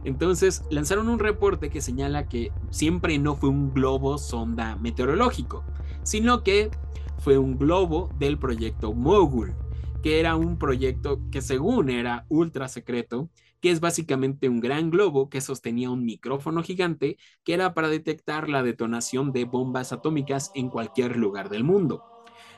Entonces 0.04 0.62
lanzaron 0.70 1.08
un 1.08 1.18
reporte 1.18 1.68
que 1.68 1.80
señala 1.80 2.28
que 2.28 2.52
siempre 2.70 3.18
no 3.18 3.34
fue 3.34 3.48
un 3.48 3.74
globo 3.74 4.16
sonda 4.16 4.76
meteorológico, 4.76 5.64
sino 6.04 6.44
que 6.44 6.70
fue 7.18 7.38
un 7.38 7.58
globo 7.58 8.08
del 8.20 8.38
proyecto 8.38 8.92
Mogul, 8.94 9.56
que 10.00 10.20
era 10.20 10.36
un 10.36 10.58
proyecto 10.58 11.18
que 11.32 11.42
según 11.42 11.90
era 11.90 12.24
ultra 12.28 12.68
secreto, 12.68 13.28
que 13.60 13.70
es 13.70 13.80
básicamente 13.80 14.48
un 14.48 14.60
gran 14.60 14.90
globo 14.90 15.28
que 15.28 15.40
sostenía 15.40 15.90
un 15.90 16.04
micrófono 16.04 16.62
gigante 16.62 17.18
que 17.44 17.54
era 17.54 17.74
para 17.74 17.88
detectar 17.88 18.48
la 18.48 18.62
detonación 18.62 19.32
de 19.32 19.44
bombas 19.44 19.92
atómicas 19.92 20.50
en 20.54 20.68
cualquier 20.68 21.16
lugar 21.16 21.48
del 21.48 21.64
mundo. 21.64 22.02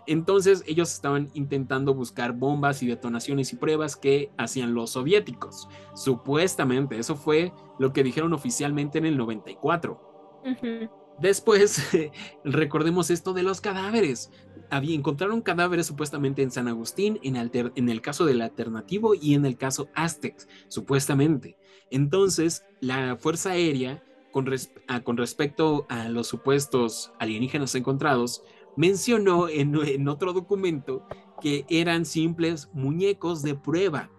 Entonces 0.07 0.65
ellos 0.67 0.93
estaban 0.93 1.31
intentando 1.35 1.95
buscar 1.95 2.33
bombas 2.33 2.83
y 2.83 2.87
detonaciones 2.87 3.53
y 3.53 3.57
pruebas 3.57 3.97
que 3.97 4.33
hacían 4.37 4.75
los 4.75 4.91
soviéticos. 4.91 5.69
Supuestamente, 5.95 6.99
eso 6.99 7.15
fue 7.15 7.53
lo 7.79 7.93
que 7.93 8.03
dijeron 8.03 8.33
oficialmente 8.33 8.99
en 8.99 9.07
el 9.07 9.17
94. 9.17 10.01
Ujú. 10.45 11.02
Después, 11.21 11.83
recordemos 12.45 13.11
esto 13.11 13.33
de 13.33 13.43
los 13.43 13.61
cadáveres. 13.61 14.31
Había, 14.71 14.95
encontraron 14.95 15.43
cadáveres 15.43 15.87
supuestamente 15.87 16.43
en 16.43 16.51
San 16.51 16.67
Agustín, 16.69 17.19
en, 17.23 17.37
el 17.37 18.01
caso 18.01 18.25
del 18.25 18.41
alternativo 18.41 19.15
y 19.15 19.35
en 19.35 19.45
el 19.45 19.57
caso 19.57 19.89
Aztec, 19.95 20.47
supuestamente. 20.69 21.57
Entonces, 21.91 22.65
la 22.81 23.17
Fuerza 23.17 23.51
Aérea, 23.51 24.03
con, 24.33 24.47
res- 24.47 24.73
a- 24.89 25.01
con 25.01 25.17
respecto 25.19 25.87
a 25.91 26.09
los 26.09 26.27
supuestos 26.27 27.13
alienígenas 27.19 27.75
encontrados, 27.75 28.43
mencionó 28.77 29.49
en, 29.51 29.75
en 29.87 30.09
otro 30.09 30.33
documento 30.33 31.07
que 31.43 31.67
eran 31.69 32.07
simples 32.07 32.71
muñecos 32.73 33.43
de 33.43 33.55
prueba, 33.55 34.11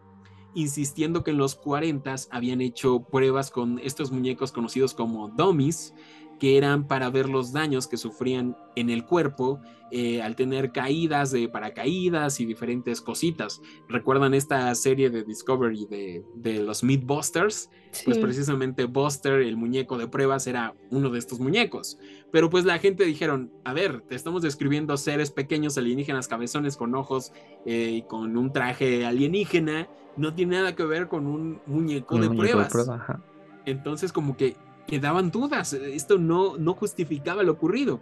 insistiendo 0.53 1.23
que 1.23 1.31
en 1.31 1.37
los 1.39 1.55
40 1.55 2.13
habían 2.29 2.61
hecho 2.61 2.99
pruebas 3.11 3.49
con 3.49 3.79
estos 3.79 4.11
muñecos 4.11 4.51
conocidos 4.51 4.93
como 4.93 5.29
dummies, 5.29 5.95
que 6.39 6.57
eran 6.57 6.87
para 6.87 7.09
ver 7.09 7.29
los 7.29 7.53
daños 7.53 7.87
que 7.87 7.97
sufrían 7.97 8.55
en 8.75 8.89
el 8.89 9.05
cuerpo 9.05 9.59
eh, 9.91 10.21
al 10.23 10.35
tener 10.35 10.71
caídas 10.71 11.31
de 11.31 11.47
paracaídas 11.47 12.39
y 12.39 12.45
diferentes 12.45 12.99
cositas. 12.99 13.61
¿Recuerdan 13.87 14.33
esta 14.33 14.73
serie 14.73 15.09
de 15.11 15.23
Discovery 15.23 15.85
de, 15.89 16.23
de 16.35 16.63
los 16.63 16.83
Mythbusters? 16.83 17.69
Pues 18.03 18.17
Sí. 18.17 18.21
precisamente 18.23 18.85
Buster, 18.85 19.41
el 19.41 19.55
muñeco 19.55 19.99
de 19.99 20.07
pruebas, 20.07 20.47
era 20.47 20.73
uno 20.89 21.11
de 21.11 21.19
estos 21.19 21.39
muñecos. 21.39 21.99
Pero 22.31 22.49
pues 22.49 22.65
la 22.65 22.79
gente 22.79 23.03
dijeron, 23.05 23.51
a 23.63 23.73
ver, 23.73 24.01
te 24.01 24.15
estamos 24.15 24.41
describiendo 24.41 24.97
seres 24.97 25.29
pequeños 25.29 25.77
alienígenas, 25.77 26.27
cabezones 26.27 26.75
con 26.75 26.95
ojos 26.95 27.31
eh, 27.67 27.91
y 27.97 28.01
con 28.01 28.35
un 28.35 28.51
traje 28.51 29.05
alienígena, 29.05 29.87
no 30.17 30.33
tiene 30.33 30.55
nada 30.57 30.75
que 30.75 30.83
ver 30.85 31.07
con 31.07 31.27
un 31.27 31.61
muñeco, 31.67 32.15
Un 32.15 32.21
de, 32.21 32.29
muñeco 32.29 32.67
pruebas. 32.67 32.89
ajá. 32.89 33.23
Entonces 33.67 34.11
como 34.11 34.35
que 34.37 34.55
quedaban 34.87 35.31
dudas, 35.31 35.73
esto 35.73 36.17
no, 36.17 36.57
no 36.57 36.73
justificaba 36.73 37.43
lo 37.43 37.53
ocurrido. 37.53 38.01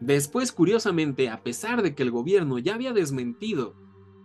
Después, 0.00 0.50
curiosamente, 0.50 1.28
a 1.28 1.42
pesar 1.42 1.82
de 1.82 1.94
que 1.94 2.02
el 2.02 2.10
gobierno 2.10 2.58
ya 2.58 2.74
había 2.74 2.92
desmentido 2.92 3.76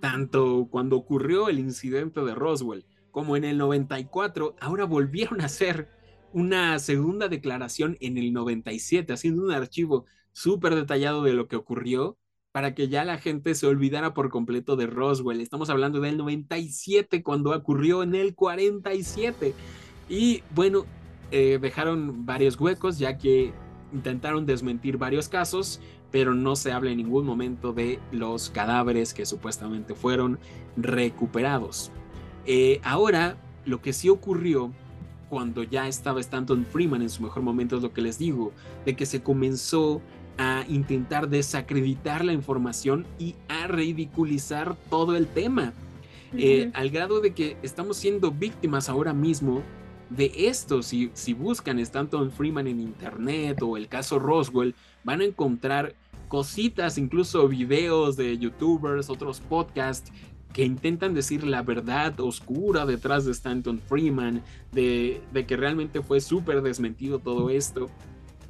tanto 0.02 0.68
cuando 0.70 0.96
ocurrió 0.96 1.50
el 1.50 1.60
incidente 1.60 2.22
de 2.22 2.36
Roswell 2.36 2.86
como 3.12 3.36
en 3.36 3.44
el 3.44 3.58
94, 3.58 4.56
ahora 4.60 4.86
volvieron 4.86 5.42
a 5.42 5.46
hacer 5.46 5.90
una 6.34 6.78
segunda 6.80 7.28
declaración 7.28 7.98
en 8.00 8.18
el 8.18 8.34
97, 8.34 9.14
haciendo 9.14 9.44
un 9.44 9.52
archivo 9.52 10.06
súper 10.34 10.76
detallado 10.76 11.24
de 11.24 11.34
lo 11.34 11.48
que 11.48 11.56
ocurrió 11.56 12.18
para 12.52 12.74
que 12.74 12.88
ya 12.88 13.06
la 13.06 13.20
gente 13.20 13.54
se 13.54 13.68
olvidara 13.68 14.14
por 14.16 14.30
completo 14.30 14.76
de 14.76 14.88
Roswell. 14.88 15.42
Estamos 15.42 15.70
hablando 15.70 16.00
del 16.00 16.18
97 16.18 17.22
cuando 17.22 17.56
ocurrió 17.56 18.02
en 18.02 18.16
el 18.16 18.34
47. 18.34 19.54
Y 20.10 20.42
bueno, 20.56 20.86
eh, 21.32 21.60
dejaron 21.62 22.26
varios 22.26 22.60
huecos 22.60 22.98
ya 23.00 23.18
que 23.18 23.54
intentaron 23.94 24.46
desmentir 24.46 24.98
varios 24.98 25.30
casos, 25.30 25.80
pero 26.12 26.34
no 26.34 26.56
se 26.56 26.72
habla 26.72 26.92
en 26.92 26.98
ningún 26.98 27.26
momento 27.26 27.74
de 27.74 28.00
los 28.12 28.50
cadáveres 28.50 29.14
que 29.14 29.26
supuestamente 29.26 29.94
fueron 29.94 30.40
recuperados. 30.76 31.92
Eh, 32.46 32.80
ahora, 32.84 33.38
lo 33.66 33.82
que 33.82 33.94
sí 33.94 34.10
ocurrió 34.10 34.72
cuando 35.30 35.64
ya 35.64 35.88
estaba 35.88 36.22
Stanton 36.22 36.66
Freeman 36.66 37.02
en 37.02 37.10
su 37.10 37.22
mejor 37.22 37.44
momento 37.44 37.76
es 37.76 37.82
lo 37.84 37.94
que 37.94 38.02
les 38.02 38.18
digo, 38.18 38.54
de 38.86 38.96
que 38.96 39.06
se 39.06 39.22
comenzó 39.22 40.02
a 40.38 40.64
intentar 40.70 41.28
desacreditar 41.28 42.24
la 42.24 42.32
información 42.32 43.06
y 43.20 43.36
a 43.50 43.68
ridiculizar 43.68 44.78
todo 44.90 45.18
el 45.18 45.28
tema, 45.28 45.74
eh, 46.38 46.72
al 46.74 46.90
grado 46.90 47.20
de 47.20 47.34
que 47.34 47.58
estamos 47.64 47.98
siendo 47.98 48.32
víctimas 48.32 48.88
ahora 48.90 49.14
mismo 49.14 49.64
de 50.10 50.32
esto. 50.36 50.82
Si, 50.82 51.12
si 51.14 51.34
buscan 51.34 51.80
Stanton 51.80 52.32
Freeman 52.32 52.68
en 52.68 52.80
internet 52.80 53.62
o 53.62 53.78
el 53.78 53.88
caso 53.88 54.20
Roswell, 54.20 54.76
van 55.04 55.22
a 55.22 55.26
encontrar 55.26 55.96
cositas, 56.28 56.98
incluso 56.98 57.48
videos 57.48 58.18
de 58.18 58.38
youtubers, 58.38 59.10
otros 59.10 59.40
podcasts 59.40 60.12
que 60.54 60.66
intentan 60.66 61.14
decir 61.14 61.44
la 61.44 61.62
verdad 61.62 62.20
oscura 62.20 62.86
detrás 62.86 63.26
de 63.26 63.32
Stanton 63.32 63.80
Freeman, 63.80 64.42
de, 64.72 65.22
de 65.32 65.46
que 65.46 65.56
realmente 65.56 66.02
fue 66.02 66.20
súper 66.20 66.62
desmentido 66.62 67.20
todo 67.20 67.50
esto. 67.50 67.88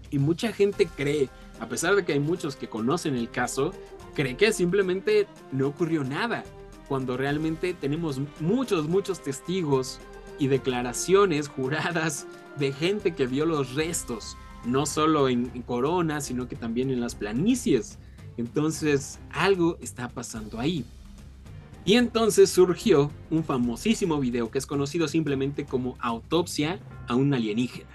Y 0.09 0.19
mucha 0.19 0.53
gente 0.53 0.87
cree, 0.87 1.29
a 1.59 1.67
pesar 1.67 1.95
de 1.95 2.05
que 2.05 2.13
hay 2.13 2.19
muchos 2.19 2.55
que 2.55 2.69
conocen 2.69 3.15
el 3.15 3.29
caso, 3.29 3.73
cree 4.15 4.37
que 4.37 4.53
simplemente 4.53 5.27
no 5.51 5.67
ocurrió 5.67 6.03
nada, 6.03 6.45
cuando 6.87 7.17
realmente 7.17 7.73
tenemos 7.73 8.21
muchos, 8.39 8.87
muchos 8.87 9.21
testigos 9.21 9.99
y 10.39 10.47
declaraciones 10.47 11.47
juradas 11.47 12.27
de 12.57 12.71
gente 12.71 13.15
que 13.15 13.27
vio 13.27 13.45
los 13.45 13.75
restos, 13.75 14.37
no 14.65 14.85
solo 14.85 15.29
en, 15.29 15.47
Corona, 15.63 16.21
sino 16.21 16.47
que 16.47 16.55
también 16.55 16.89
en 16.89 16.99
las 16.99 17.15
planicies. 17.15 17.99
Entonces, 18.37 19.19
algo 19.31 19.77
está 19.81 20.09
pasando 20.09 20.59
ahí. 20.59 20.85
Y 21.85 21.93
entonces 21.93 22.49
surgió 22.49 23.11
un 23.29 23.43
famosísimo 23.43 24.19
video 24.19 24.51
que 24.51 24.57
es 24.57 24.65
conocido 24.65 25.07
simplemente 25.07 25.65
como 25.65 25.95
Autopsia 25.99 26.79
a 27.07 27.15
un 27.15 27.33
alienígena. 27.33 27.89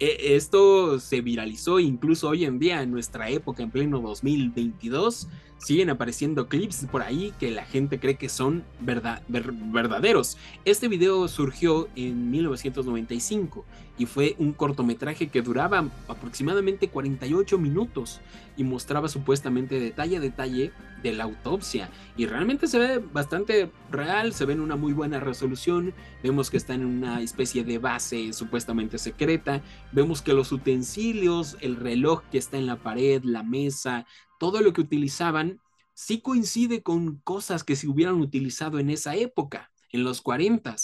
E, 0.00 0.34
esto 0.34 0.98
se 0.98 1.20
viralizó 1.20 1.78
incluso 1.78 2.28
hoy 2.28 2.44
en 2.44 2.58
día, 2.58 2.82
en 2.82 2.90
nuestra 2.90 3.28
época, 3.28 3.62
en 3.62 3.70
pleno 3.70 4.00
2022, 4.00 5.28
siguen 5.62 5.90
apareciendo 5.90 6.48
clips 6.48 6.86
por 6.90 7.02
ahí 7.02 7.32
que 7.38 7.50
la 7.50 7.64
gente 7.64 8.00
cree 8.00 8.16
que 8.16 8.28
son 8.28 8.64
verdaderos. 8.80 10.36
Este 10.64 10.88
video 10.88 11.28
surgió 11.28 11.88
en 11.94 12.30
1995 12.30 13.64
y 13.98 14.06
fue 14.06 14.34
un 14.38 14.52
cortometraje 14.52 15.28
que 15.28 15.42
duraba 15.42 15.88
aproximadamente 16.08 16.88
48 16.88 17.58
minutos 17.58 18.20
y 18.56 18.64
mostraba 18.64 19.08
supuestamente 19.08 19.78
detalle 19.78 20.16
a 20.16 20.20
detalle 20.20 20.72
de 21.02 21.12
la 21.12 21.24
autopsia 21.24 21.90
y 22.16 22.26
realmente 22.26 22.66
se 22.66 22.78
ve 22.78 22.98
bastante 22.98 23.70
real, 23.90 24.32
se 24.32 24.44
ve 24.44 24.54
en 24.54 24.60
una 24.60 24.76
muy 24.76 24.92
buena 24.92 25.20
resolución, 25.20 25.94
vemos 26.22 26.50
que 26.50 26.56
está 26.56 26.74
en 26.74 26.84
una 26.84 27.20
especie 27.20 27.64
de 27.64 27.78
base 27.78 28.32
supuestamente 28.32 28.98
secreta, 28.98 29.62
vemos 29.92 30.22
que 30.22 30.32
los 30.32 30.50
utensilios, 30.52 31.56
el 31.60 31.76
reloj 31.76 32.22
que 32.30 32.38
está 32.38 32.56
en 32.56 32.66
la 32.66 32.76
pared, 32.76 33.22
la 33.24 33.42
mesa, 33.42 34.06
todo 34.42 34.60
lo 34.60 34.72
que 34.72 34.80
utilizaban 34.80 35.60
sí 35.94 36.20
coincide 36.20 36.82
con 36.82 37.18
cosas 37.18 37.62
que 37.62 37.76
se 37.76 37.86
hubieran 37.86 38.20
utilizado 38.20 38.80
en 38.80 38.90
esa 38.90 39.14
época, 39.14 39.70
en 39.92 40.02
los 40.02 40.20
40. 40.20 40.74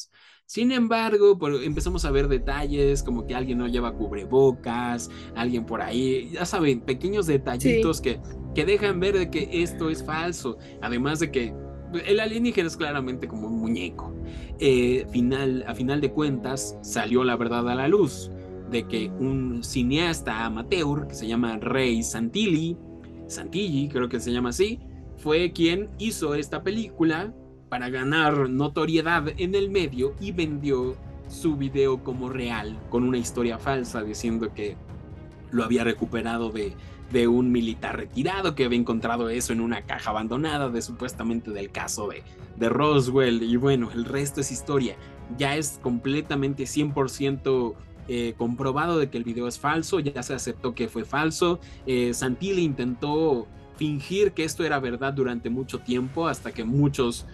Sin 0.46 0.70
embargo, 0.70 1.36
empezamos 1.64 2.04
a 2.04 2.12
ver 2.12 2.28
detalles 2.28 3.02
como 3.02 3.26
que 3.26 3.34
alguien 3.34 3.58
no 3.58 3.66
lleva 3.66 3.96
cubrebocas, 3.96 5.10
alguien 5.34 5.66
por 5.66 5.82
ahí, 5.82 6.30
ya 6.30 6.46
saben, 6.46 6.82
pequeños 6.82 7.26
detallitos 7.26 8.00
que, 8.00 8.20
que 8.54 8.64
dejan 8.64 9.00
ver 9.00 9.18
de 9.18 9.28
que 9.28 9.48
esto 9.50 9.90
es 9.90 10.04
falso. 10.04 10.56
Además 10.80 11.18
de 11.18 11.32
que 11.32 11.52
el 12.06 12.20
alienígena 12.20 12.68
es 12.68 12.76
claramente 12.76 13.26
como 13.26 13.48
un 13.48 13.58
muñeco. 13.58 14.14
Eh, 14.60 15.04
final, 15.10 15.64
a 15.66 15.74
final 15.74 16.00
de 16.00 16.12
cuentas, 16.12 16.78
salió 16.80 17.24
la 17.24 17.34
verdad 17.34 17.68
a 17.68 17.74
la 17.74 17.88
luz 17.88 18.30
de 18.70 18.86
que 18.86 19.10
un 19.18 19.64
cineasta 19.64 20.44
amateur 20.44 21.08
que 21.08 21.14
se 21.14 21.26
llama 21.26 21.58
Rey 21.58 22.04
Santilli, 22.04 22.76
Santilli, 23.28 23.88
creo 23.88 24.08
que 24.08 24.20
se 24.20 24.32
llama 24.32 24.50
así, 24.50 24.80
fue 25.18 25.52
quien 25.52 25.90
hizo 25.98 26.34
esta 26.34 26.62
película 26.62 27.32
para 27.68 27.90
ganar 27.90 28.48
notoriedad 28.48 29.28
en 29.36 29.54
el 29.54 29.70
medio 29.70 30.14
y 30.20 30.32
vendió 30.32 30.96
su 31.28 31.56
video 31.56 32.02
como 32.02 32.28
real, 32.28 32.78
con 32.88 33.04
una 33.04 33.18
historia 33.18 33.58
falsa 33.58 34.02
diciendo 34.02 34.52
que 34.54 34.76
lo 35.50 35.64
había 35.64 35.84
recuperado 35.84 36.50
de, 36.50 36.74
de 37.12 37.28
un 37.28 37.52
militar 37.52 37.96
retirado 37.96 38.54
que 38.54 38.64
había 38.64 38.78
encontrado 38.78 39.28
eso 39.28 39.52
en 39.52 39.60
una 39.60 39.82
caja 39.82 40.10
abandonada 40.10 40.68
de 40.68 40.82
supuestamente 40.82 41.50
del 41.50 41.70
caso 41.70 42.08
de, 42.08 42.22
de 42.56 42.68
Roswell 42.68 43.42
y 43.42 43.56
bueno, 43.56 43.90
el 43.92 44.04
resto 44.04 44.40
es 44.40 44.50
historia. 44.50 44.96
Ya 45.36 45.56
es 45.56 45.78
completamente 45.82 46.64
100% 46.64 47.74
eh, 48.08 48.34
comprobado 48.36 48.98
de 48.98 49.10
que 49.10 49.18
el 49.18 49.24
video 49.24 49.46
es 49.46 49.58
falso, 49.58 50.00
ya 50.00 50.22
se 50.22 50.34
aceptó 50.34 50.74
que 50.74 50.88
fue 50.88 51.04
falso. 51.04 51.60
Eh, 51.86 52.14
Santilli 52.14 52.62
intentó 52.62 53.46
fingir 53.76 54.32
que 54.32 54.44
esto 54.44 54.64
era 54.64 54.80
verdad 54.80 55.12
durante 55.12 55.50
mucho 55.50 55.78
tiempo 55.78 56.26
hasta 56.26 56.52
que 56.52 56.64
muchos 56.64 57.26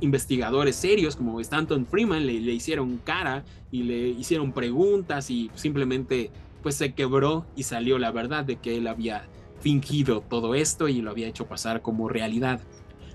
investigadores 0.00 0.76
serios 0.76 1.14
como 1.14 1.40
Stanton 1.40 1.84
Freeman 1.84 2.26
le, 2.26 2.40
le, 2.40 2.52
hicieron 2.54 2.96
cara 3.04 3.44
y 3.70 3.82
le 3.82 4.08
hicieron 4.08 4.52
preguntas 4.52 5.28
y 5.30 5.50
simplemente 5.56 6.30
pues 6.62 6.76
se 6.76 6.94
quebró 6.94 7.44
y 7.54 7.64
salió 7.64 7.98
la 7.98 8.10
verdad 8.10 8.44
de 8.44 8.56
que 8.56 8.78
él 8.78 8.86
había 8.86 9.28
fingido 9.60 10.22
todo 10.22 10.54
esto 10.54 10.88
y 10.88 11.02
lo 11.02 11.10
había 11.10 11.28
hecho 11.28 11.46
pasar 11.46 11.82
como 11.82 12.08
realidad. 12.08 12.60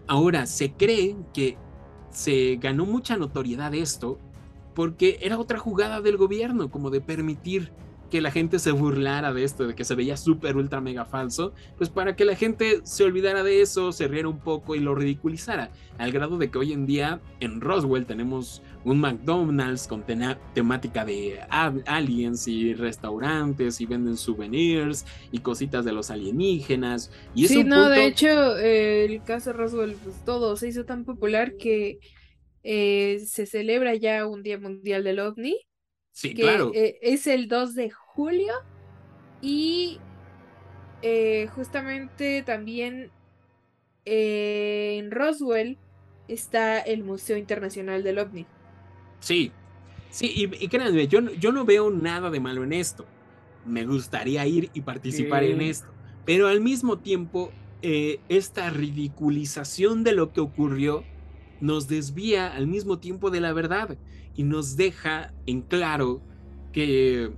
Ahora 0.08 0.46
se 0.46 0.74
cree 0.74 1.16
que 1.34 1.58
se 2.12 2.58
ganó 2.62 2.86
mucha 2.86 3.18
notoriedad 3.18 3.74
esto 3.74 4.20
porque 4.74 5.20
era 5.22 5.38
otra 5.38 5.60
jugada 5.60 6.02
del 6.02 6.18
gobierno, 6.18 6.70
como 6.70 6.90
de 6.90 7.02
permitir 7.02 7.72
que 8.14 8.22
la 8.22 8.30
gente 8.30 8.60
se 8.60 8.72
burlara 8.72 9.34
de 9.34 9.44
esto, 9.44 9.66
de 9.66 9.74
que 9.74 9.84
se 9.84 9.96
veía 9.96 10.18
súper, 10.18 10.56
ultra, 10.56 10.80
mega 10.80 11.04
falso, 11.04 11.52
pues 11.80 11.90
para 11.90 12.16
que 12.16 12.26
la 12.26 12.36
gente 12.36 12.82
se 12.84 13.04
olvidara 13.04 13.42
de 13.42 13.62
eso, 13.62 13.92
se 13.92 14.08
riera 14.08 14.28
un 14.28 14.38
poco 14.38 14.76
y 14.76 14.80
lo 14.80 14.94
ridiculizara, 14.94 15.72
al 15.98 16.12
grado 16.12 16.38
de 16.38 16.52
que 16.52 16.60
hoy 16.60 16.74
en 16.74 16.86
día 16.86 17.22
en 17.40 17.60
Roswell 17.60 18.06
tenemos 18.06 18.62
un 18.84 19.00
McDonald's 19.00 19.88
con 19.88 20.04
temática 20.54 21.06
de 21.06 21.40
aliens 21.88 22.48
y 22.48 22.76
restaurantes 22.76 23.82
y 23.82 23.88
venden 23.88 24.16
souvenirs 24.16 25.08
y 25.32 25.40
cositas 25.40 25.84
de 25.84 25.94
los 25.94 26.12
alienígenas. 26.12 27.10
Y 27.34 27.48
sí, 27.48 27.64
no, 27.64 27.90
de 27.90 28.06
hecho, 28.06 28.58
el 28.58 29.24
caso 29.24 29.54
Roswell, 29.54 29.96
pues 30.04 30.24
todo 30.24 30.56
se 30.56 30.68
hizo 30.68 30.86
tan 30.86 31.04
popular 31.04 31.56
que 31.58 31.98
eh, 32.64 33.22
se 33.28 33.46
celebra 33.46 33.94
ya 33.96 34.26
un 34.26 34.42
Día 34.42 34.58
Mundial 34.58 35.04
del 35.04 35.20
OVNI. 35.20 35.58
Sí, 36.12 36.34
claro. 36.34 36.72
Eh, 36.74 36.98
es 37.02 37.28
el 37.28 37.48
2 37.48 37.76
de 37.76 37.92
julio 37.92 38.54
y 39.42 40.00
eh, 41.02 41.48
justamente 41.54 42.44
también 42.44 43.12
en 44.06 45.12
Roswell 45.12 45.78
está 46.28 46.80
el 46.80 47.04
Museo 47.04 47.38
Internacional 47.38 48.04
del 48.04 48.20
OVNI. 48.20 48.46
Sí, 49.20 49.52
sí, 50.10 50.32
y, 50.36 50.68
créanme, 50.68 51.08
yo, 51.08 51.20
yo 51.32 51.52
no 51.52 51.66
veo 51.66 51.90
nada 51.90 52.30
de 52.30 52.40
malo 52.40 52.64
en 52.64 52.74
esto. 52.74 53.06
Me 53.66 53.86
gustaría 53.86 54.46
ir 54.46 54.70
y 54.74 54.82
participar 54.82 55.44
en 55.44 55.62
esto. 55.62 55.88
Pero 56.26 56.48
al 56.48 56.62
mismo 56.62 57.00
tiempo, 57.00 57.52
esta 57.82 58.70
ridiculización 58.70 60.04
de 60.04 60.14
lo 60.14 60.32
que 60.32 60.42
ocurrió 60.42 61.04
nos 61.64 61.88
desvía 61.88 62.54
al 62.54 62.68
mismo 62.68 63.00
tiempo 63.00 63.32
de 63.32 63.40
la 63.40 63.54
verdad 63.54 63.98
y 64.36 64.44
nos 64.44 64.76
deja 64.76 65.34
en 65.46 65.62
claro 65.62 66.22
que, 66.74 67.32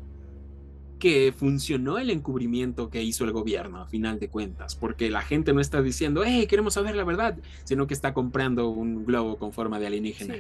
que 0.98 1.32
funcionó 1.32 2.00
el 2.00 2.10
encubrimiento 2.10 2.90
que 2.90 3.04
hizo 3.04 3.24
el 3.24 3.32
gobierno 3.32 3.82
a 3.82 3.86
final 3.86 4.20
de 4.20 4.28
cuentas, 4.28 4.76
porque 4.76 5.12
la 5.12 5.22
gente 5.22 5.54
no 5.54 5.62
está 5.62 5.84
diciendo, 5.84 6.24
hey, 6.26 6.48
queremos 6.48 6.74
saber 6.74 6.96
la 6.96 7.04
verdad, 7.04 7.38
sino 7.66 7.86
que 7.86 7.94
está 7.94 8.16
comprando 8.16 8.68
un 8.70 9.06
globo 9.06 9.38
con 9.38 9.54
forma 9.54 9.80
de 9.80 9.86
alienígena. 9.86 10.34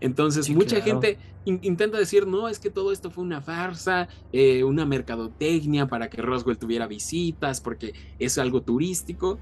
Entonces, 0.00 0.50
mucha 0.50 0.82
gente 0.82 1.16
intenta 1.46 1.96
decir, 1.96 2.26
no, 2.26 2.46
es 2.46 2.58
que 2.58 2.68
todo 2.68 2.92
esto 2.92 3.10
fue 3.10 3.24
una 3.24 3.40
farsa, 3.40 4.08
eh, 4.34 4.64
una 4.64 4.84
mercadotecnia 4.84 5.86
para 5.86 6.10
que 6.10 6.20
Roswell 6.20 6.58
tuviera 6.58 6.86
visitas, 6.86 7.62
porque 7.62 7.94
es 8.18 8.36
algo 8.36 8.60
turístico, 8.60 9.38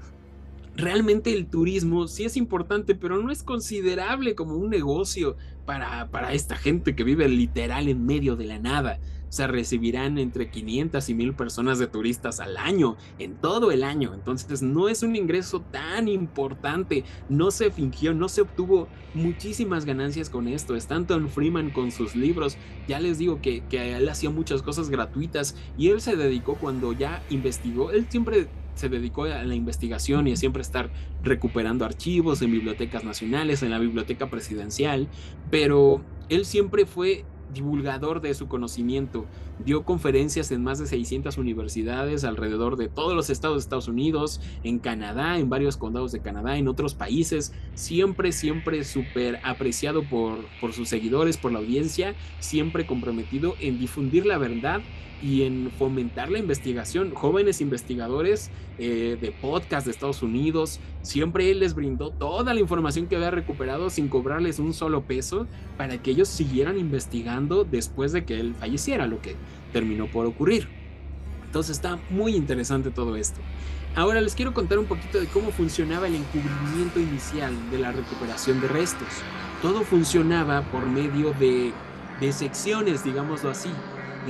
realmente 0.79 1.33
el 1.33 1.47
turismo 1.47 2.07
sí 2.07 2.25
es 2.25 2.37
importante, 2.37 2.95
pero 2.95 3.21
no 3.21 3.31
es 3.31 3.43
considerable 3.43 4.35
como 4.35 4.55
un 4.55 4.69
negocio 4.69 5.35
para, 5.65 6.09
para 6.09 6.33
esta 6.33 6.55
gente 6.55 6.95
que 6.95 7.03
vive 7.03 7.27
literal 7.27 7.87
en 7.87 8.05
medio 8.05 8.35
de 8.35 8.45
la 8.45 8.59
nada. 8.59 8.99
O 9.29 9.31
sea, 9.31 9.45
recibirán 9.45 10.17
entre 10.17 10.49
500 10.49 11.07
y 11.07 11.13
1000 11.13 11.33
personas 11.35 11.77
de 11.77 11.85
turistas 11.85 12.39
al 12.39 12.57
año, 12.57 12.97
en 13.19 13.35
todo 13.35 13.71
el 13.71 13.83
año. 13.83 14.15
Entonces, 14.15 14.63
no 14.63 14.89
es 14.89 15.03
un 15.03 15.15
ingreso 15.15 15.61
tan 15.61 16.07
importante. 16.07 17.03
No 17.29 17.51
se 17.51 17.69
fingió, 17.69 18.15
no 18.15 18.27
se 18.27 18.41
obtuvo 18.41 18.87
muchísimas 19.13 19.85
ganancias 19.85 20.31
con 20.31 20.47
esto. 20.47 20.75
Stanton 20.75 21.29
Freeman 21.29 21.69
con 21.69 21.91
sus 21.91 22.15
libros, 22.15 22.57
ya 22.87 22.99
les 22.99 23.19
digo 23.19 23.39
que, 23.39 23.63
que 23.69 23.95
él 23.95 24.09
hacía 24.09 24.31
muchas 24.31 24.63
cosas 24.63 24.89
gratuitas 24.89 25.55
y 25.77 25.89
él 25.89 26.01
se 26.01 26.15
dedicó 26.15 26.55
cuando 26.55 26.93
ya 26.93 27.23
investigó. 27.29 27.91
Él 27.91 28.07
siempre 28.09 28.47
se 28.79 28.89
dedicó 28.89 29.25
a 29.25 29.43
la 29.43 29.55
investigación 29.55 30.27
y 30.27 30.33
a 30.33 30.35
siempre 30.35 30.61
estar 30.61 30.89
recuperando 31.23 31.85
archivos 31.85 32.41
en 32.41 32.51
bibliotecas 32.51 33.03
nacionales, 33.03 33.61
en 33.63 33.71
la 33.71 33.79
biblioteca 33.79 34.29
presidencial, 34.29 35.07
pero 35.51 36.01
él 36.29 36.45
siempre 36.45 36.85
fue 36.85 37.25
divulgador 37.53 38.21
de 38.21 38.33
su 38.33 38.47
conocimiento. 38.47 39.25
Dio 39.65 39.83
conferencias 39.83 40.51
en 40.51 40.63
más 40.63 40.79
de 40.79 40.85
600 40.85 41.37
universidades 41.37 42.23
alrededor 42.23 42.77
de 42.77 42.87
todos 42.87 43.15
los 43.15 43.29
estados 43.29 43.57
de 43.57 43.61
Estados 43.61 43.87
Unidos, 43.87 44.39
en 44.63 44.79
Canadá, 44.79 45.37
en 45.37 45.49
varios 45.49 45.77
condados 45.77 46.11
de 46.11 46.21
Canadá, 46.21 46.57
en 46.57 46.67
otros 46.67 46.93
países. 46.93 47.53
Siempre, 47.73 48.31
siempre 48.31 48.83
súper 48.83 49.39
apreciado 49.43 50.03
por, 50.03 50.45
por 50.61 50.73
sus 50.73 50.89
seguidores, 50.89 51.37
por 51.37 51.51
la 51.51 51.59
audiencia, 51.59 52.15
siempre 52.39 52.85
comprometido 52.85 53.55
en 53.59 53.79
difundir 53.79 54.25
la 54.25 54.37
verdad 54.37 54.81
y 55.21 55.43
en 55.43 55.71
fomentar 55.77 56.29
la 56.29 56.39
investigación. 56.39 57.13
Jóvenes 57.13 57.61
investigadores 57.61 58.51
eh, 58.77 59.17
de 59.19 59.31
podcast 59.31 59.85
de 59.85 59.91
Estados 59.91 60.23
Unidos, 60.23 60.79
siempre 61.01 61.51
él 61.51 61.59
les 61.59 61.75
brindó 61.75 62.11
toda 62.11 62.53
la 62.53 62.59
información 62.59 63.07
que 63.07 63.15
había 63.15 63.31
recuperado 63.31 63.89
sin 63.89 64.07
cobrarles 64.07 64.59
un 64.59 64.73
solo 64.73 65.03
peso 65.03 65.47
para 65.77 66.01
que 66.01 66.11
ellos 66.11 66.27
siguieran 66.27 66.77
investigando 66.77 67.63
después 67.63 68.11
de 68.11 68.25
que 68.25 68.39
él 68.39 68.55
falleciera, 68.55 69.07
lo 69.07 69.21
que 69.21 69.35
terminó 69.73 70.07
por 70.07 70.25
ocurrir. 70.25 70.67
Entonces 71.45 71.77
está 71.77 71.99
muy 72.09 72.35
interesante 72.35 72.91
todo 72.91 73.15
esto. 73.15 73.39
Ahora 73.95 74.21
les 74.21 74.35
quiero 74.35 74.53
contar 74.53 74.77
un 74.77 74.85
poquito 74.85 75.19
de 75.19 75.25
cómo 75.25 75.51
funcionaba 75.51 76.07
el 76.07 76.15
encubrimiento 76.15 76.99
inicial 76.99 77.53
de 77.71 77.79
la 77.79 77.91
recuperación 77.91 78.61
de 78.61 78.67
restos. 78.67 79.07
Todo 79.61 79.81
funcionaba 79.81 80.61
por 80.71 80.85
medio 80.85 81.33
de, 81.33 81.73
de 82.21 82.31
secciones, 82.31 83.03
digámoslo 83.03 83.49
así. 83.49 83.69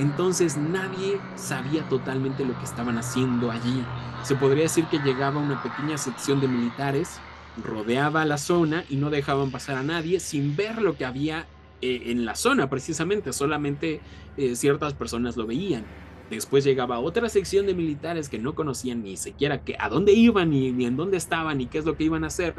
Entonces 0.00 0.56
nadie 0.56 1.20
sabía 1.36 1.86
totalmente 1.90 2.46
lo 2.46 2.58
que 2.58 2.64
estaban 2.64 2.96
haciendo 2.96 3.50
allí. 3.50 3.84
Se 4.22 4.34
podría 4.34 4.62
decir 4.62 4.86
que 4.86 4.98
llegaba 4.98 5.38
una 5.40 5.62
pequeña 5.62 5.98
sección 5.98 6.40
de 6.40 6.48
militares, 6.48 7.20
rodeaba 7.62 8.24
la 8.24 8.38
zona 8.38 8.82
y 8.88 8.96
no 8.96 9.10
dejaban 9.10 9.50
pasar 9.50 9.76
a 9.76 9.82
nadie 9.82 10.18
sin 10.18 10.56
ver 10.56 10.80
lo 10.80 10.96
que 10.96 11.04
había 11.04 11.46
eh, 11.82 12.04
en 12.06 12.24
la 12.24 12.34
zona 12.34 12.70
precisamente, 12.70 13.34
solamente 13.34 14.00
eh, 14.38 14.56
ciertas 14.56 14.94
personas 14.94 15.36
lo 15.36 15.46
veían. 15.46 15.84
Después 16.30 16.64
llegaba 16.64 16.98
otra 16.98 17.28
sección 17.28 17.66
de 17.66 17.74
militares 17.74 18.30
que 18.30 18.38
no 18.38 18.54
conocían 18.54 19.02
ni 19.02 19.18
siquiera 19.18 19.64
que, 19.64 19.76
a 19.78 19.90
dónde 19.90 20.14
iban, 20.14 20.48
ni, 20.48 20.72
ni 20.72 20.86
en 20.86 20.96
dónde 20.96 21.18
estaban, 21.18 21.58
ni 21.58 21.66
qué 21.66 21.76
es 21.76 21.84
lo 21.84 21.98
que 21.98 22.04
iban 22.04 22.24
a 22.24 22.28
hacer, 22.28 22.54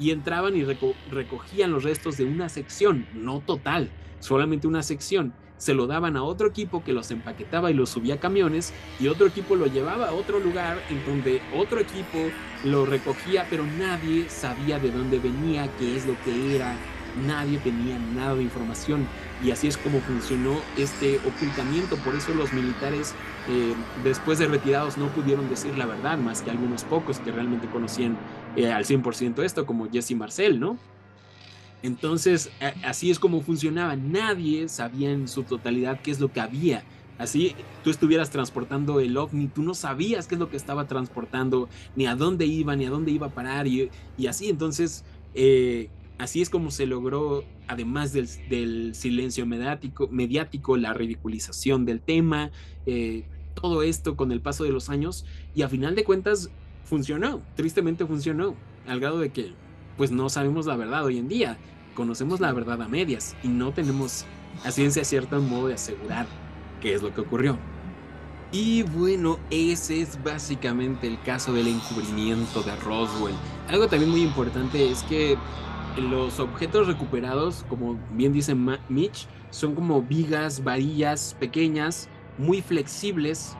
y 0.00 0.10
entraban 0.10 0.56
y 0.56 0.64
recogían 0.64 1.70
los 1.70 1.84
restos 1.84 2.16
de 2.16 2.24
una 2.24 2.48
sección, 2.48 3.06
no 3.14 3.38
total, 3.46 3.90
solamente 4.18 4.66
una 4.66 4.82
sección 4.82 5.34
se 5.60 5.74
lo 5.74 5.86
daban 5.86 6.16
a 6.16 6.22
otro 6.22 6.48
equipo 6.48 6.82
que 6.82 6.94
los 6.94 7.10
empaquetaba 7.10 7.70
y 7.70 7.74
los 7.74 7.90
subía 7.90 8.14
a 8.14 8.20
camiones 8.20 8.72
y 8.98 9.08
otro 9.08 9.26
equipo 9.26 9.56
lo 9.56 9.66
llevaba 9.66 10.08
a 10.08 10.12
otro 10.12 10.40
lugar 10.40 10.78
en 10.88 11.04
donde 11.04 11.42
otro 11.54 11.80
equipo 11.80 12.18
lo 12.64 12.86
recogía, 12.86 13.46
pero 13.50 13.64
nadie 13.78 14.30
sabía 14.30 14.78
de 14.78 14.90
dónde 14.90 15.18
venía, 15.18 15.68
qué 15.78 15.96
es 15.96 16.06
lo 16.06 16.14
que 16.24 16.56
era, 16.56 16.74
nadie 17.26 17.58
tenía 17.58 17.98
nada 17.98 18.36
de 18.36 18.42
información 18.42 19.06
y 19.44 19.50
así 19.50 19.68
es 19.68 19.76
como 19.76 20.00
funcionó 20.00 20.60
este 20.78 21.18
ocultamiento, 21.18 21.96
por 21.96 22.14
eso 22.14 22.32
los 22.32 22.54
militares 22.54 23.14
eh, 23.48 23.74
después 24.02 24.38
de 24.38 24.46
retirados 24.46 24.96
no 24.96 25.08
pudieron 25.08 25.50
decir 25.50 25.76
la 25.76 25.84
verdad, 25.84 26.16
más 26.16 26.40
que 26.40 26.50
algunos 26.50 26.84
pocos 26.84 27.18
que 27.18 27.32
realmente 27.32 27.68
conocían 27.68 28.16
eh, 28.56 28.72
al 28.72 28.86
100% 28.86 29.42
esto, 29.42 29.66
como 29.66 29.90
Jesse 29.90 30.12
Marcel, 30.12 30.58
¿no? 30.58 30.78
Entonces, 31.82 32.50
así 32.84 33.10
es 33.10 33.18
como 33.18 33.40
funcionaba. 33.40 33.96
Nadie 33.96 34.68
sabía 34.68 35.10
en 35.10 35.28
su 35.28 35.44
totalidad 35.44 36.00
qué 36.02 36.10
es 36.10 36.20
lo 36.20 36.32
que 36.32 36.40
había. 36.40 36.84
Así 37.20 37.54
tú 37.84 37.90
estuvieras 37.90 38.30
transportando 38.30 38.98
el 38.98 39.14
ovni, 39.18 39.46
tú 39.46 39.62
no 39.62 39.74
sabías 39.74 40.26
qué 40.26 40.36
es 40.36 40.38
lo 40.38 40.48
que 40.48 40.56
estaba 40.56 40.86
transportando, 40.86 41.68
ni 41.94 42.06
a 42.06 42.16
dónde 42.16 42.46
iba, 42.46 42.74
ni 42.76 42.86
a 42.86 42.90
dónde 42.90 43.10
iba 43.10 43.26
a 43.26 43.30
parar, 43.30 43.66
y, 43.66 43.90
así. 44.26 44.48
Entonces, 44.48 45.04
eh, 45.34 45.90
así 46.16 46.40
es 46.40 46.48
como 46.48 46.70
se 46.70 46.86
logró, 46.86 47.44
además 47.68 48.14
del, 48.14 48.94
silencio 48.94 49.44
mediático, 49.44 50.08
mediático, 50.08 50.78
la 50.78 50.94
ridiculización 50.94 51.84
del 51.84 52.00
tema, 52.00 52.52
eh, 52.86 53.26
todo 53.52 53.82
esto 53.82 54.16
con 54.16 54.32
el 54.32 54.40
paso 54.40 54.64
de 54.64 54.70
los 54.70 54.88
años, 54.88 55.26
y 55.54 55.60
a 55.60 55.68
final 55.68 55.94
de 55.94 56.04
cuentas 56.04 56.50
funcionó, 56.84 57.42
tristemente 57.54 58.06
funcionó, 58.06 58.56
al 58.86 58.98
grado 58.98 59.18
de 59.18 59.28
que 59.28 59.52
pues 60.00 60.10
no 60.10 60.30
sabemos 60.30 60.64
la 60.64 60.76
verdad 60.76 61.04
hoy 61.04 61.18
en 61.18 61.28
día. 61.28 61.58
Conocemos 61.94 62.40
la 62.40 62.50
verdad 62.54 62.80
a 62.80 62.88
medias 62.88 63.36
y 63.42 63.48
no 63.48 63.72
tenemos 63.72 64.24
a 64.64 64.70
ciencia 64.70 65.04
cierta 65.04 65.38
un 65.38 65.50
modo 65.50 65.68
de 65.68 65.74
asegurar 65.74 66.26
qué 66.80 66.94
es 66.94 67.02
lo 67.02 67.12
que 67.12 67.20
ocurrió. 67.20 67.58
Y 68.50 68.82
bueno, 68.82 69.38
ese 69.50 70.00
es 70.00 70.18
básicamente 70.24 71.06
el 71.06 71.20
caso 71.20 71.52
del 71.52 71.66
encubrimiento 71.66 72.62
de 72.62 72.74
Roswell. 72.76 73.34
Algo 73.68 73.88
también 73.88 74.10
muy 74.10 74.22
importante 74.22 74.90
es 74.90 75.02
que 75.02 75.36
los 75.98 76.40
objetos 76.40 76.86
recuperados, 76.86 77.66
como 77.68 77.98
bien 78.12 78.32
dice 78.32 78.54
Mitch, 78.54 79.28
son 79.50 79.74
como 79.74 80.00
vigas, 80.00 80.64
varillas 80.64 81.36
pequeñas, 81.38 82.08
muy 82.38 82.62
flexibles, 82.62 83.54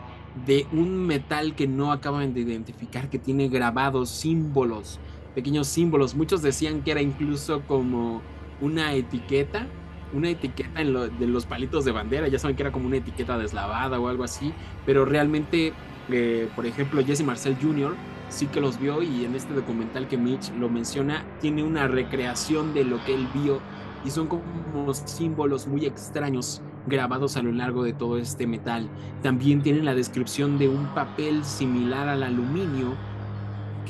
de 0.46 0.66
un 0.72 1.06
metal 1.06 1.54
que 1.54 1.66
no 1.66 1.92
acaban 1.92 2.32
de 2.32 2.40
identificar, 2.40 3.10
que 3.10 3.18
tiene 3.18 3.48
grabados 3.48 4.08
símbolos 4.08 5.00
pequeños 5.34 5.66
símbolos. 5.66 6.14
Muchos 6.14 6.42
decían 6.42 6.82
que 6.82 6.92
era 6.92 7.02
incluso 7.02 7.62
como 7.62 8.22
una 8.60 8.94
etiqueta, 8.94 9.66
una 10.12 10.30
etiqueta 10.30 10.80
en 10.80 10.92
de 10.92 11.26
los 11.26 11.46
palitos 11.46 11.84
de 11.84 11.92
bandera, 11.92 12.28
ya 12.28 12.38
saben 12.38 12.56
que 12.56 12.62
era 12.62 12.72
como 12.72 12.86
una 12.86 12.96
etiqueta 12.96 13.38
deslavada 13.38 13.98
o 13.98 14.08
algo 14.08 14.24
así, 14.24 14.52
pero 14.84 15.04
realmente, 15.04 15.72
eh, 16.10 16.48
por 16.56 16.66
ejemplo, 16.66 17.04
Jesse 17.04 17.22
Marcel 17.22 17.56
Jr. 17.60 17.94
sí 18.28 18.46
que 18.46 18.60
los 18.60 18.78
vio 18.78 19.02
y 19.02 19.24
en 19.24 19.34
este 19.34 19.54
documental 19.54 20.08
que 20.08 20.16
Mitch 20.16 20.52
lo 20.58 20.68
menciona, 20.68 21.24
tiene 21.40 21.62
una 21.62 21.86
recreación 21.86 22.74
de 22.74 22.84
lo 22.84 23.02
que 23.04 23.14
él 23.14 23.28
vio 23.34 23.60
y 24.04 24.10
son 24.10 24.26
como 24.26 24.92
símbolos 24.94 25.66
muy 25.66 25.84
extraños 25.84 26.62
grabados 26.86 27.36
a 27.36 27.42
lo 27.42 27.52
largo 27.52 27.82
de 27.84 27.92
todo 27.92 28.18
este 28.18 28.46
metal. 28.46 28.88
También 29.22 29.62
tienen 29.62 29.84
la 29.84 29.94
descripción 29.94 30.58
de 30.58 30.68
un 30.68 30.86
papel 30.94 31.44
similar 31.44 32.08
al 32.08 32.22
aluminio 32.22 32.96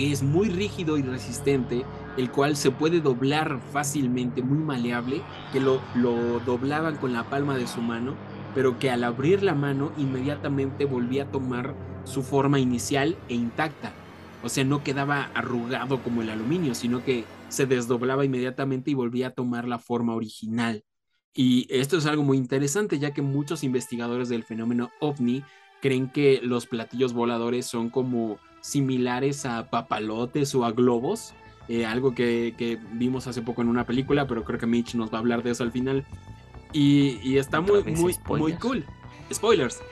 que 0.01 0.12
es 0.12 0.22
muy 0.22 0.48
rígido 0.48 0.96
y 0.96 1.03
resistente, 1.03 1.84
el 2.16 2.30
cual 2.30 2.57
se 2.57 2.70
puede 2.70 3.03
doblar 3.03 3.61
fácilmente, 3.70 4.42
muy 4.42 4.57
maleable, 4.57 5.20
que 5.53 5.61
lo, 5.61 5.82
lo 5.94 6.40
doblaban 6.40 6.96
con 6.96 7.12
la 7.12 7.28
palma 7.28 7.59
de 7.59 7.66
su 7.66 7.82
mano, 7.82 8.14
pero 8.55 8.78
que 8.78 8.88
al 8.90 9.05
abrir 9.05 9.42
la 9.42 9.55
mano 9.55 9.92
inmediatamente 9.98 10.86
volvía 10.86 11.24
a 11.24 11.30
tomar 11.30 11.74
su 12.05 12.22
forma 12.22 12.59
inicial 12.59 13.18
e 13.28 13.34
intacta. 13.34 13.92
O 14.42 14.48
sea, 14.48 14.64
no 14.64 14.82
quedaba 14.82 15.24
arrugado 15.34 16.03
como 16.03 16.22
el 16.22 16.30
aluminio, 16.30 16.74
sino 16.74 17.05
que 17.05 17.26
se 17.51 17.66
desdoblaba 17.66 18.24
inmediatamente 18.24 18.90
y 18.90 18.94
volvía 18.94 19.26
a 19.26 19.34
tomar 19.34 19.68
la 19.68 19.78
forma 19.78 20.14
original. 20.14 20.82
Y 21.34 21.66
esto 21.68 21.98
es 21.98 22.07
algo 22.07 22.22
muy 22.22 22.38
interesante, 22.38 22.98
ya 22.98 23.12
que 23.12 23.20
muchos 23.20 23.62
investigadores 23.64 24.30
del 24.30 24.44
fenómeno 24.44 24.88
ovni 24.98 25.44
creen 25.82 26.11
que 26.11 26.40
los 26.42 26.64
platillos 26.64 27.12
voladores 27.12 27.66
son 27.66 27.90
como 27.90 28.38
similares 28.61 29.46
a 29.46 29.70
papalotes 29.70 30.54
o 30.54 30.64
a 30.64 30.72
globos, 30.72 31.34
eh, 31.68 31.86
algo 31.86 32.14
que, 32.14 32.78
vimos 32.92 33.26
hace 33.26 33.42
poco 33.42 33.62
en 33.62 33.68
una 33.68 33.86
película, 33.86 34.26
pero 34.26 34.44
creo 34.44 34.58
que 34.58 34.66
Mitch 34.66 34.94
nos 34.94 35.12
va 35.12 35.18
a 35.18 35.20
hablar 35.20 35.42
de 35.42 35.50
eso 35.50 35.62
al 35.62 35.72
final. 35.72 36.04
Y, 36.72 37.36
está 37.36 37.61
muy, 37.61 37.82
muy, 37.84 38.16
muy 38.28 38.52
cool. 38.54 38.84
Spoilers. 39.32 39.80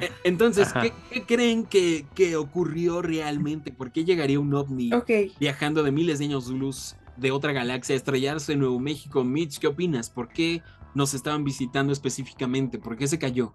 E, 0.00 0.10
entonces, 0.24 0.72
¿qué, 0.72 1.22
creen 1.22 1.64
que, 1.64 2.36
ocurrió 2.36 3.02
realmente? 3.02 3.72
¿Por 3.72 3.92
qué 3.92 4.04
llegaría 4.04 4.40
un 4.40 4.52
ovni 4.54 4.90
viajando 5.38 5.82
de 5.82 5.92
miles 5.92 6.18
de 6.18 6.26
años 6.26 6.48
de 6.48 6.54
luz 6.54 6.96
de 7.16 7.30
otra 7.30 7.52
galaxia 7.52 7.94
a 7.94 7.96
estrellarse 7.96 8.54
en 8.54 8.60
Nuevo 8.60 8.78
México? 8.78 9.24
Mitch, 9.24 9.58
¿qué 9.58 9.66
opinas? 9.66 10.10
¿Por 10.10 10.28
qué 10.28 10.62
nos 10.94 11.14
estaban 11.14 11.44
visitando 11.44 11.92
específicamente? 11.92 12.78
¿Por 12.78 12.96
qué 12.96 13.06
se 13.06 13.18
cayó? 13.18 13.52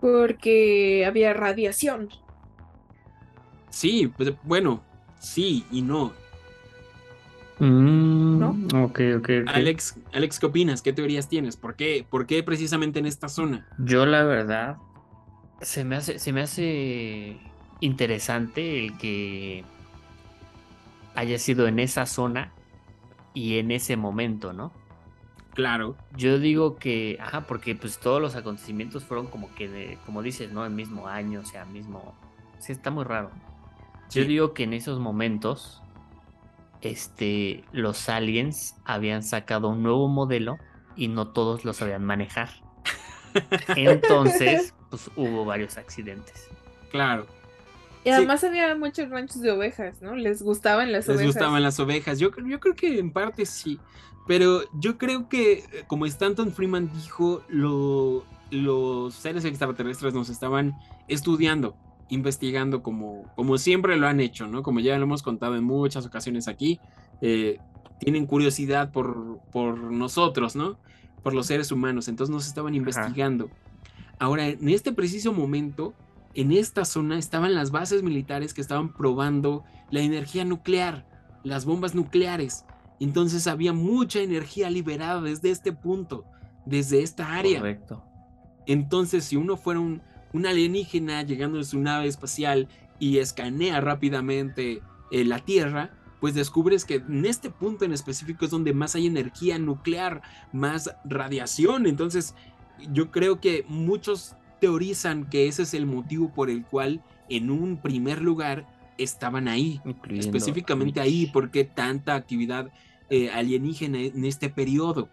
Porque 0.00 1.04
había 1.06 1.32
radiación. 1.32 2.10
Sí, 3.72 4.12
pues 4.14 4.34
bueno, 4.44 4.82
sí 5.18 5.64
y 5.72 5.80
no. 5.80 6.12
Mm, 7.58 8.38
¿No? 8.38 8.84
Ok, 8.84 9.00
ok, 9.18 9.30
Alex, 9.46 9.98
Alex, 10.12 10.38
¿qué 10.38 10.46
opinas? 10.46 10.82
¿Qué 10.82 10.92
teorías 10.92 11.28
tienes? 11.28 11.56
¿Por 11.56 11.74
qué, 11.74 12.06
¿Por 12.08 12.26
qué 12.26 12.42
precisamente 12.42 12.98
en 12.98 13.06
esta 13.06 13.28
zona? 13.28 13.66
Yo 13.78 14.04
la 14.04 14.24
verdad, 14.24 14.76
se 15.62 15.84
me 15.84 15.96
hace, 15.96 16.18
se 16.18 16.32
me 16.32 16.42
hace 16.42 17.38
interesante 17.80 18.84
el 18.84 18.98
que 18.98 19.64
haya 21.14 21.38
sido 21.38 21.66
en 21.66 21.78
esa 21.78 22.04
zona 22.04 22.52
y 23.32 23.58
en 23.58 23.70
ese 23.70 23.96
momento, 23.96 24.52
¿no? 24.52 24.70
Claro. 25.54 25.96
Yo 26.16 26.38
digo 26.38 26.76
que, 26.76 27.16
ajá, 27.20 27.42
porque 27.46 27.74
pues 27.74 27.98
todos 27.98 28.20
los 28.20 28.36
acontecimientos 28.36 29.04
fueron 29.04 29.28
como 29.28 29.54
que, 29.54 29.68
de, 29.68 29.98
como 30.04 30.22
dices, 30.22 30.52
¿no? 30.52 30.66
El 30.66 30.72
mismo 30.72 31.08
año, 31.08 31.40
o 31.40 31.44
sea, 31.44 31.64
mismo... 31.64 32.14
Sí, 32.58 32.72
está 32.72 32.90
muy 32.90 33.04
raro. 33.04 33.30
Yo 34.12 34.24
digo 34.24 34.54
que 34.54 34.64
en 34.64 34.72
esos 34.72 34.98
momentos, 34.98 35.82
este, 36.80 37.64
los 37.72 38.08
aliens 38.08 38.76
habían 38.84 39.22
sacado 39.22 39.68
un 39.68 39.82
nuevo 39.82 40.08
modelo 40.08 40.58
y 40.96 41.08
no 41.08 41.28
todos 41.28 41.64
lo 41.64 41.72
sabían 41.72 42.04
manejar. 42.04 42.50
Entonces, 43.76 44.74
pues 44.90 45.10
hubo 45.16 45.44
varios 45.44 45.78
accidentes. 45.78 46.48
Claro. 46.90 47.26
Y 48.04 48.10
además 48.10 48.42
había 48.42 48.74
muchos 48.74 49.08
ranchos 49.10 49.40
de 49.40 49.52
ovejas, 49.52 50.02
¿no? 50.02 50.16
Les 50.16 50.42
gustaban 50.42 50.90
las 50.90 51.08
ovejas. 51.08 51.24
Les 51.24 51.34
gustaban 51.34 51.62
las 51.62 51.78
ovejas. 51.78 52.18
Yo, 52.18 52.30
yo 52.44 52.58
creo 52.58 52.74
que 52.74 52.98
en 52.98 53.12
parte 53.12 53.46
sí. 53.46 53.78
Pero 54.26 54.62
yo 54.74 54.98
creo 54.98 55.28
que, 55.28 55.52
eh, 55.52 55.84
como 55.86 56.06
Stanton 56.06 56.52
Freeman 56.52 56.92
dijo, 56.92 57.42
lo, 57.48 58.24
los 58.50 59.14
seres 59.14 59.44
extraterrestres 59.44 60.14
nos 60.14 60.28
estaban 60.28 60.74
estudiando, 61.08 61.76
investigando 62.12 62.82
como, 62.82 63.24
como 63.34 63.56
siempre 63.56 63.96
lo 63.96 64.06
han 64.06 64.20
hecho, 64.20 64.46
¿no? 64.46 64.62
Como 64.62 64.80
ya 64.80 64.98
lo 64.98 65.04
hemos 65.04 65.22
contado 65.22 65.56
en 65.56 65.64
muchas 65.64 66.04
ocasiones 66.04 66.46
aquí. 66.46 66.78
Eh, 67.22 67.58
tienen 67.98 68.26
curiosidad 68.26 68.92
por, 68.92 69.40
por 69.50 69.78
nosotros, 69.78 70.54
¿no? 70.54 70.76
Por 71.22 71.32
los 71.32 71.46
seres 71.46 71.72
humanos. 71.72 72.08
Entonces 72.08 72.30
nos 72.30 72.46
estaban 72.46 72.74
investigando. 72.74 73.48
Ahora, 74.18 74.46
en 74.46 74.68
este 74.68 74.92
preciso 74.92 75.32
momento, 75.32 75.94
en 76.34 76.52
esta 76.52 76.84
zona 76.84 77.18
estaban 77.18 77.54
las 77.54 77.70
bases 77.70 78.02
militares 78.02 78.52
que 78.52 78.60
estaban 78.60 78.92
probando 78.92 79.64
la 79.90 80.00
energía 80.00 80.44
nuclear, 80.44 81.06
las 81.44 81.64
bombas 81.64 81.94
nucleares. 81.94 82.66
Entonces 83.00 83.46
había 83.46 83.72
mucha 83.72 84.20
energía 84.20 84.68
liberada 84.68 85.22
desde 85.22 85.50
este 85.50 85.72
punto, 85.72 86.26
desde 86.66 87.02
esta 87.02 87.34
área. 87.34 87.60
Correcto. 87.60 88.04
Entonces, 88.66 89.24
si 89.24 89.36
uno 89.36 89.56
fuera 89.56 89.80
un, 89.80 90.02
alienígena 90.46 91.22
llegando 91.22 91.58
en 91.58 91.64
su 91.64 91.78
nave 91.78 92.06
espacial 92.06 92.68
y 92.98 93.18
escanea 93.18 93.80
rápidamente 93.80 94.82
eh, 95.10 95.24
la 95.24 95.40
Tierra, 95.40 95.90
pues 96.20 96.34
descubres 96.34 96.84
que 96.84 96.96
en 96.96 97.26
este 97.26 97.50
punto 97.50 97.84
en 97.84 97.92
específico 97.92 98.44
es 98.44 98.50
donde 98.50 98.72
más 98.72 98.94
hay 98.94 99.06
energía 99.06 99.58
nuclear, 99.58 100.22
más 100.52 100.94
radiación. 101.04 101.86
Entonces, 101.86 102.34
yo 102.92 103.10
creo 103.10 103.40
que 103.40 103.64
muchos 103.68 104.36
teorizan 104.60 105.28
que 105.28 105.48
ese 105.48 105.64
es 105.64 105.74
el 105.74 105.86
motivo 105.86 106.32
por 106.32 106.48
el 106.48 106.64
cual 106.64 107.02
en 107.28 107.50
un 107.50 107.76
primer 107.76 108.22
lugar 108.22 108.66
estaban 108.98 109.48
ahí, 109.48 109.80
específicamente 110.10 111.00
ahí, 111.00 111.28
porque 111.32 111.64
tanta 111.64 112.14
actividad 112.14 112.70
eh, 113.10 113.30
alienígena 113.30 114.00
en 114.00 114.24
este 114.24 114.48
periodo. 114.48 115.08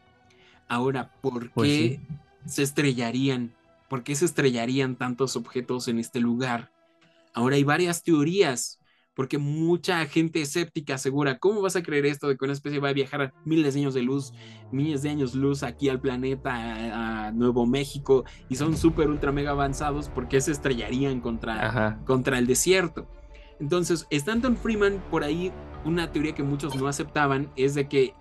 Ahora, 0.67 1.11
¿por 1.21 1.49
pues 1.49 1.69
qué 1.69 1.99
se 2.45 2.61
estrellarían? 2.61 3.51
¿Por 3.89 4.03
qué 4.03 4.15
se 4.15 4.25
estrellarían 4.25 4.95
tantos 4.95 5.35
objetos 5.35 5.87
en 5.87 5.99
este 5.99 6.19
lugar? 6.19 6.71
Ahora 7.33 7.55
hay 7.55 7.63
varias 7.63 8.03
teorías 8.03 8.79
porque 9.19 9.37
mucha 9.37 10.05
gente 10.05 10.39
escéptica 10.39 10.95
asegura, 10.95 11.39
¿cómo 11.39 11.61
vas 11.61 11.75
a 11.75 11.83
creer 11.83 12.05
esto 12.05 12.29
de 12.29 12.37
que 12.37 12.45
una 12.45 12.53
especie 12.53 12.79
va 12.79 12.87
a 12.87 12.93
viajar 12.93 13.33
miles 13.43 13.73
de 13.73 13.81
años 13.81 13.93
de 13.93 14.01
luz, 14.01 14.31
miles 14.71 15.01
de 15.01 15.09
años 15.09 15.35
luz 15.35 15.61
aquí 15.61 15.89
al 15.89 15.99
planeta, 15.99 17.25
a, 17.25 17.31
Nuevo 17.33 17.65
México, 17.65 18.23
y 18.47 18.55
son 18.55 18.77
súper, 18.77 19.09
ultra, 19.09 19.33
mega 19.33 19.51
avanzados, 19.51 20.07
porque 20.07 20.39
se 20.39 20.53
estrellarían 20.53 21.19
contra, 21.19 21.99
contra 22.05 22.39
el 22.39 22.47
desierto? 22.47 23.09
Entonces, 23.59 24.07
Stanton 24.09 24.55
Freeman, 24.55 25.03
por 25.11 25.25
ahí, 25.25 25.51
una 25.83 26.13
teoría 26.13 26.33
que 26.33 26.43
muchos 26.43 26.77
no 26.77 26.87
aceptaban 26.87 27.51
es 27.57 27.75
de 27.75 27.89
que 27.89 28.13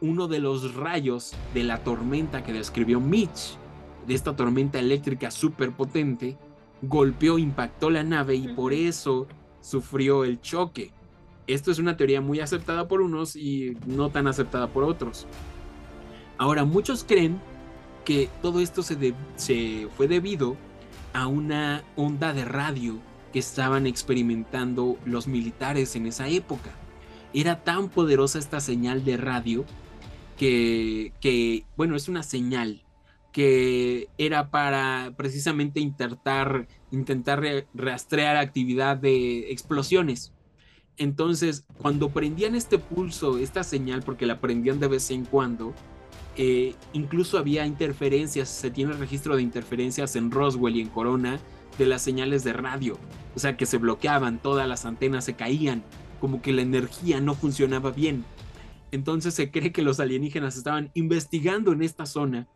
uno 0.00 0.26
de 0.26 0.38
los 0.38 0.74
rayos 0.74 1.34
de 1.52 1.64
la 1.64 1.84
tormenta 1.84 2.42
que 2.42 2.54
describió 2.54 2.98
Mitch, 2.98 3.58
de 4.06 4.14
esta 4.14 4.36
tormenta 4.36 4.78
eléctrica 4.78 5.30
súper 5.30 5.72
potente, 5.72 6.36
golpeó, 6.82 7.38
impactó 7.38 7.90
la 7.90 8.02
nave 8.02 8.36
y 8.36 8.48
por 8.48 8.72
eso 8.72 9.26
sufrió 9.60 10.24
el 10.24 10.40
choque. 10.40 10.92
Esto 11.46 11.70
es 11.70 11.78
una 11.78 11.96
teoría 11.96 12.20
muy 12.20 12.40
aceptada 12.40 12.88
por 12.88 13.00
unos 13.00 13.36
y 13.36 13.76
no 13.86 14.10
tan 14.10 14.26
aceptada 14.26 14.68
por 14.68 14.84
otros. 14.84 15.26
Ahora, 16.38 16.64
muchos 16.64 17.04
creen 17.04 17.40
que 18.04 18.28
todo 18.42 18.60
esto 18.60 18.82
se, 18.82 19.14
se 19.36 19.88
fue 19.96 20.08
debido 20.08 20.56
a 21.12 21.26
una 21.26 21.82
onda 21.96 22.32
de 22.32 22.44
radio 22.44 22.98
que 23.32 23.38
estaban 23.38 23.86
experimentando 23.86 24.98
los 25.04 25.26
militares 25.26 25.96
en 25.96 26.06
esa 26.06 26.28
época. 26.28 26.70
Era 27.32 27.64
tan 27.64 27.88
poderosa 27.88 28.38
esta 28.38 28.60
señal 28.60 29.04
de 29.04 29.16
radio 29.16 29.64
que, 30.36 31.12
que 31.20 31.64
bueno, 31.76 31.96
es 31.96 32.08
una 32.08 32.22
señal 32.22 32.82
que 33.36 34.08
era 34.16 34.50
para 34.50 35.12
precisamente 35.14 35.78
intentar, 35.78 36.66
intentar 36.90 37.66
rastrear 37.74 38.38
actividad 38.38 38.96
de 38.96 39.52
explosiones. 39.52 40.32
Entonces, 40.96 41.66
cuando 41.76 42.08
prendían 42.08 42.54
este 42.54 42.78
pulso, 42.78 43.36
esta 43.36 43.62
señal, 43.62 44.02
porque 44.02 44.24
la 44.24 44.40
prendían 44.40 44.80
de 44.80 44.88
vez 44.88 45.10
en 45.10 45.26
cuando, 45.26 45.74
eh, 46.38 46.76
incluso 46.94 47.36
había 47.36 47.66
interferencias, 47.66 48.48
se 48.48 48.70
tiene 48.70 48.94
registro 48.94 49.36
de 49.36 49.42
interferencias 49.42 50.16
en 50.16 50.30
Roswell 50.30 50.76
y 50.76 50.80
en 50.80 50.88
Corona 50.88 51.38
de 51.76 51.84
las 51.84 52.00
señales 52.00 52.42
de 52.42 52.54
radio, 52.54 52.98
o 53.34 53.38
sea 53.38 53.58
que 53.58 53.66
se 53.66 53.76
bloqueaban, 53.76 54.40
todas 54.40 54.66
las 54.66 54.86
antenas 54.86 55.26
se 55.26 55.34
caían, 55.34 55.84
como 56.22 56.40
que 56.40 56.54
la 56.54 56.62
energía 56.62 57.20
no 57.20 57.34
funcionaba 57.34 57.90
bien. 57.90 58.24
Entonces 58.92 59.34
se 59.34 59.50
cree 59.50 59.72
que 59.72 59.82
los 59.82 60.00
alienígenas 60.00 60.56
estaban 60.56 60.90
investigando 60.94 61.72
en 61.72 61.82
esta 61.82 62.06
zona 62.06 62.48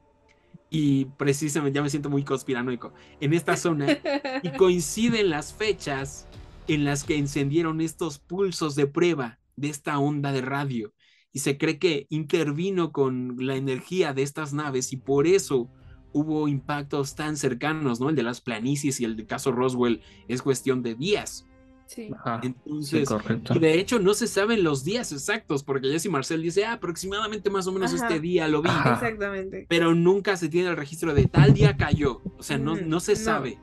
y 0.70 1.06
precisamente 1.16 1.76
ya 1.76 1.82
me 1.82 1.90
siento 1.90 2.10
muy 2.10 2.24
conspiranoico 2.24 2.92
en 3.20 3.34
esta 3.34 3.56
zona 3.56 3.98
y 4.42 4.50
coinciden 4.56 5.30
las 5.30 5.52
fechas 5.52 6.28
en 6.68 6.84
las 6.84 7.04
que 7.04 7.16
encendieron 7.16 7.80
estos 7.80 8.18
pulsos 8.18 8.76
de 8.76 8.86
prueba 8.86 9.38
de 9.56 9.68
esta 9.68 9.98
onda 9.98 10.32
de 10.32 10.42
radio 10.42 10.94
y 11.32 11.40
se 11.40 11.58
cree 11.58 11.78
que 11.78 12.06
intervino 12.08 12.92
con 12.92 13.36
la 13.38 13.56
energía 13.56 14.12
de 14.12 14.22
estas 14.22 14.52
naves 14.52 14.92
y 14.92 14.96
por 14.96 15.26
eso 15.26 15.70
hubo 16.12 16.48
impactos 16.48 17.14
tan 17.14 17.36
cercanos, 17.36 18.00
¿no? 18.00 18.08
El 18.08 18.16
de 18.16 18.22
las 18.22 18.40
planicies 18.40 19.00
y 19.00 19.04
el 19.04 19.16
de 19.16 19.26
caso 19.26 19.52
Roswell 19.52 20.00
es 20.28 20.42
cuestión 20.42 20.82
de 20.82 20.94
días. 20.94 21.46
Sí. 21.90 22.08
Entonces, 22.42 23.08
y 23.52 23.58
de 23.58 23.80
hecho 23.80 23.98
no 23.98 24.14
se 24.14 24.28
saben 24.28 24.62
los 24.62 24.84
días 24.84 25.10
exactos, 25.10 25.64
porque 25.64 25.88
Jesse 25.88 26.08
Marcel 26.08 26.40
dice, 26.40 26.64
ah, 26.64 26.74
aproximadamente 26.74 27.50
más 27.50 27.66
o 27.66 27.72
menos 27.72 27.92
este 27.92 28.20
día 28.20 28.46
lo 28.46 28.62
vi. 28.62 28.70
Exactamente. 28.70 29.66
Pero 29.68 29.92
nunca 29.92 30.36
se 30.36 30.48
tiene 30.48 30.70
el 30.70 30.76
registro 30.76 31.14
de 31.14 31.26
tal 31.26 31.52
día 31.52 31.76
cayó. 31.76 32.20
O 32.38 32.44
sea, 32.44 32.58
no, 32.58 32.76
no 32.76 33.00
se 33.00 33.16
sabe. 33.16 33.58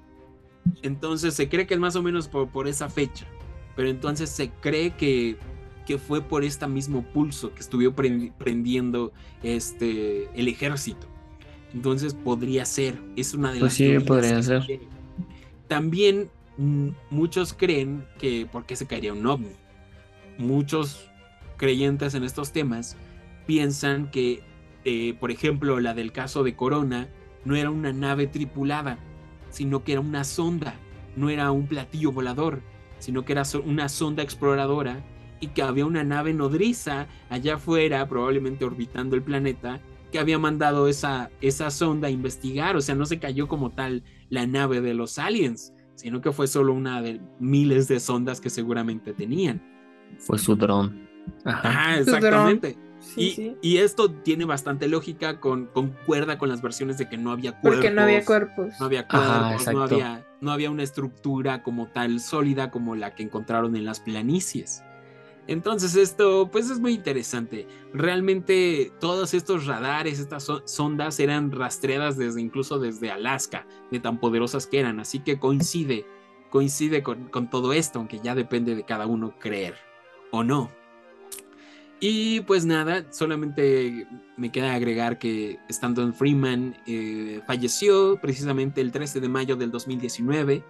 Entonces 0.82 1.36
se 1.36 1.48
cree 1.48 1.68
que 1.68 1.76
es 1.76 1.80
más 1.80 1.96
o 1.96 2.04
menos 2.04 2.28
por, 2.28 2.50
por 2.50 2.68
esa 2.68 2.90
fecha. 2.90 3.26
Pero 3.78 3.88
entonces 3.88 4.30
se 4.30 4.50
cree 4.50 4.94
que, 4.98 5.38
que 5.86 5.98
fue 5.98 6.22
por 6.22 6.44
este 6.44 6.68
mismo 6.68 7.04
pulso 7.14 7.54
que 7.54 7.62
estuvo 7.62 7.94
prendiendo 7.94 9.14
este, 9.42 10.30
el 10.38 10.50
ejército. 10.50 11.08
Entonces 11.74 12.14
podría 12.14 12.66
ser, 12.66 13.02
es 13.16 13.34
una 13.34 13.54
de 13.54 13.62
pues 13.62 13.80
las 13.80 14.02
sí, 14.02 14.06
podría 14.06 14.44
ser. 14.44 14.64
También 15.70 16.30
muchos 16.58 17.54
creen 17.54 18.06
que 18.20 18.48
porque 18.52 18.76
se 18.76 18.88
caería 18.88 19.14
un 19.14 19.26
ovni. 19.26 19.52
Muchos 20.38 21.10
creyentes 21.58 22.14
en 22.14 22.24
estos 22.24 22.52
temas 22.52 22.98
piensan 23.46 24.12
que, 24.12 24.44
eh, 24.86 25.16
por 25.20 25.32
ejemplo, 25.32 25.80
la 25.80 25.94
del 25.94 26.12
caso 26.12 26.44
de 26.44 26.56
Corona 26.56 27.10
no 27.46 27.56
era 27.56 27.70
una 27.70 27.94
nave 27.94 28.28
tripulada, 28.28 29.00
sino 29.50 29.84
que 29.84 29.94
era 29.94 30.02
una 30.02 30.24
sonda, 30.24 30.76
no 31.16 31.30
era 31.30 31.52
un 31.52 31.68
platillo 31.68 32.12
volador, 32.12 32.62
sino 33.00 33.26
que 33.26 33.34
era 33.34 33.44
una 33.64 33.90
sonda 33.90 34.24
exploradora 34.24 35.04
y 35.40 35.48
que 35.48 35.62
había 35.62 35.86
una 35.86 36.04
nave 36.04 36.34
nodriza 36.34 37.08
allá 37.30 37.56
afuera, 37.56 38.08
probablemente 38.08 38.66
orbitando 38.66 39.16
el 39.16 39.22
planeta, 39.22 39.80
que 40.12 40.20
había 40.20 40.40
mandado 40.40 40.88
esa, 40.88 41.30
esa 41.42 41.70
sonda 41.70 42.08
a 42.08 42.12
investigar, 42.12 42.76
o 42.76 42.82
sea, 42.82 42.96
no 42.96 43.06
se 43.06 43.20
cayó 43.20 43.48
como 43.48 43.72
tal 43.72 44.04
la 44.30 44.48
nave 44.48 44.82
de 44.82 44.94
los 44.94 45.20
aliens, 45.20 45.74
sino 45.98 46.22
que 46.22 46.32
fue 46.32 46.48
solo 46.48 46.74
una 46.74 47.02
de 47.02 47.20
miles 47.40 47.88
de 47.88 48.00
sondas 48.00 48.40
que 48.40 48.52
seguramente 48.52 49.14
tenían. 49.14 49.62
Fue 50.20 50.38
su 50.38 50.56
dron. 50.56 51.08
Ajá, 51.44 51.98
exactamente. 51.98 52.78
y, 53.16 53.78
esto 53.78 54.12
tiene 54.12 54.46
bastante 54.46 54.88
lógica, 54.88 55.40
con, 55.40 55.66
concuerda 55.66 56.38
con 56.38 56.50
las 56.50 56.62
versiones 56.62 57.00
de 57.00 57.10
que 57.10 57.18
no 57.18 57.32
había 57.32 57.52
cuerpos. 57.52 57.72
Porque 57.72 57.92
no 57.92 58.04
había 58.04 58.24
cuerpos. 58.24 58.74
No 58.80 58.86
había 58.86 59.08
cuerpos, 59.08 59.74
no, 59.74 59.82
había, 59.82 60.26
no 60.40 60.52
había 60.52 60.70
una 60.70 60.84
estructura 60.84 61.64
como 61.64 61.88
tal 61.88 62.20
sólida 62.20 62.70
como 62.70 62.96
la 62.96 63.16
que 63.16 63.24
encontraron 63.24 63.76
en 63.76 63.84
las 63.84 64.00
planicies. 64.00 64.84
Entonces 65.48 65.96
esto 65.96 66.50
pues 66.52 66.70
es 66.70 66.80
muy 66.80 66.94
interesante. 66.94 67.68
Realmente 67.94 68.92
todos 69.00 69.34
estos 69.34 69.66
radares, 69.66 70.20
estas 70.20 70.52
sondas 70.66 71.20
eran 71.20 71.52
rastreadas 71.52 72.18
desde 72.18 72.42
incluso 72.42 72.80
desde 72.80 73.12
Alaska, 73.12 73.66
de 73.90 74.00
tan 74.00 74.20
poderosas 74.20 74.68
que 74.68 74.80
eran. 74.80 75.00
Así 75.00 75.20
que 75.20 75.40
coincide, 75.40 76.06
coincide 76.50 77.02
con, 77.02 77.50
todo 77.50 77.72
esto, 77.72 78.00
aunque 78.00 78.20
ya 78.20 78.36
depende 78.36 78.76
de 78.76 78.84
cada 78.84 79.08
uno 79.08 79.34
creer 79.40 79.76
o 80.32 80.44
no. 80.44 80.70
Y 82.00 82.42
pues 82.42 82.66
nada, 82.66 83.12
solamente 83.12 84.06
me 84.36 84.52
queda 84.52 84.76
agregar 84.76 85.18
que 85.18 85.58
Stanton 85.70 86.14
Freeman 86.14 86.78
eh, 86.86 87.42
falleció 87.48 88.20
precisamente 88.22 88.82
el 88.82 88.92
13 88.92 89.20
de 89.20 89.30
mayo 89.30 89.56
del 89.56 89.72
2019 89.72 90.64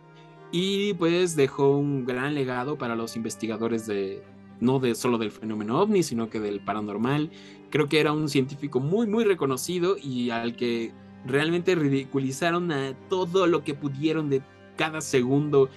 y 0.53 0.93
pues 0.93 1.35
dejó 1.35 1.77
un 1.77 2.05
gran 2.05 2.33
legado 2.33 2.77
para 2.77 2.95
los 2.95 3.17
investigadores 3.17 3.85
de 3.85 4.23
no 4.59 4.79
de 4.79 4.95
solo 4.95 5.17
del 5.17 5.31
fenómeno 5.31 5.79
ovni, 5.79 6.03
sino 6.03 6.29
que 6.29 6.39
del 6.39 6.59
paranormal. 6.59 7.29
Creo 7.69 7.87
que 7.87 7.99
era 7.99 8.13
un 8.13 8.29
científico 8.29 8.79
muy 8.79 9.07
muy 9.07 9.23
reconocido 9.23 9.97
y 9.97 10.29
al 10.29 10.55
que 10.55 10.91
realmente 11.25 11.75
ridiculizaron 11.75 12.71
a 12.71 12.93
todo 13.09 13.47
lo 13.47 13.63
que 13.63 13.73
pudieron 13.73 14.29
de 14.29 14.41
cada 14.77 15.01
segundo 15.01 15.69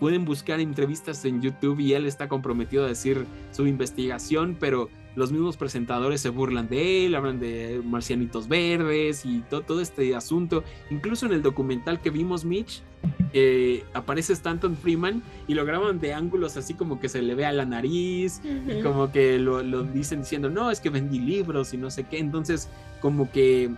pueden 0.00 0.24
buscar 0.24 0.60
entrevistas 0.60 1.24
en 1.24 1.40
YouTube 1.40 1.80
y 1.80 1.94
él 1.94 2.06
está 2.06 2.28
comprometido 2.28 2.84
a 2.84 2.88
decir 2.88 3.24
su 3.52 3.66
investigación, 3.66 4.56
pero 4.58 4.88
los 5.16 5.32
mismos 5.32 5.56
presentadores 5.56 6.20
se 6.20 6.28
burlan 6.28 6.68
de 6.68 7.06
él, 7.06 7.14
hablan 7.14 7.40
de 7.40 7.80
marcianitos 7.82 8.46
verdes 8.46 9.24
y 9.24 9.40
todo, 9.40 9.80
este 9.80 10.14
asunto. 10.14 10.62
Incluso 10.90 11.26
en 11.26 11.32
el 11.32 11.42
documental 11.42 12.00
que 12.00 12.10
vimos, 12.10 12.44
Mitch, 12.44 12.82
eh, 13.32 13.82
aparece 13.94 14.34
Stanton 14.34 14.76
Freeman 14.76 15.22
y 15.48 15.54
lo 15.54 15.64
graban 15.64 15.98
de 16.00 16.12
ángulos 16.12 16.56
así 16.56 16.74
como 16.74 17.00
que 17.00 17.08
se 17.08 17.22
le 17.22 17.34
ve 17.34 17.46
a 17.46 17.52
la 17.52 17.64
nariz 17.64 18.40
y 18.44 18.82
como 18.82 19.10
que 19.10 19.38
lo, 19.38 19.62
lo 19.62 19.82
dicen 19.82 20.20
diciendo, 20.20 20.50
no, 20.50 20.70
es 20.70 20.80
que 20.80 20.90
vendí 20.90 21.18
libros 21.18 21.72
y 21.72 21.78
no 21.78 21.90
sé 21.90 22.04
qué. 22.04 22.18
Entonces, 22.18 22.68
como 23.00 23.30
que 23.32 23.70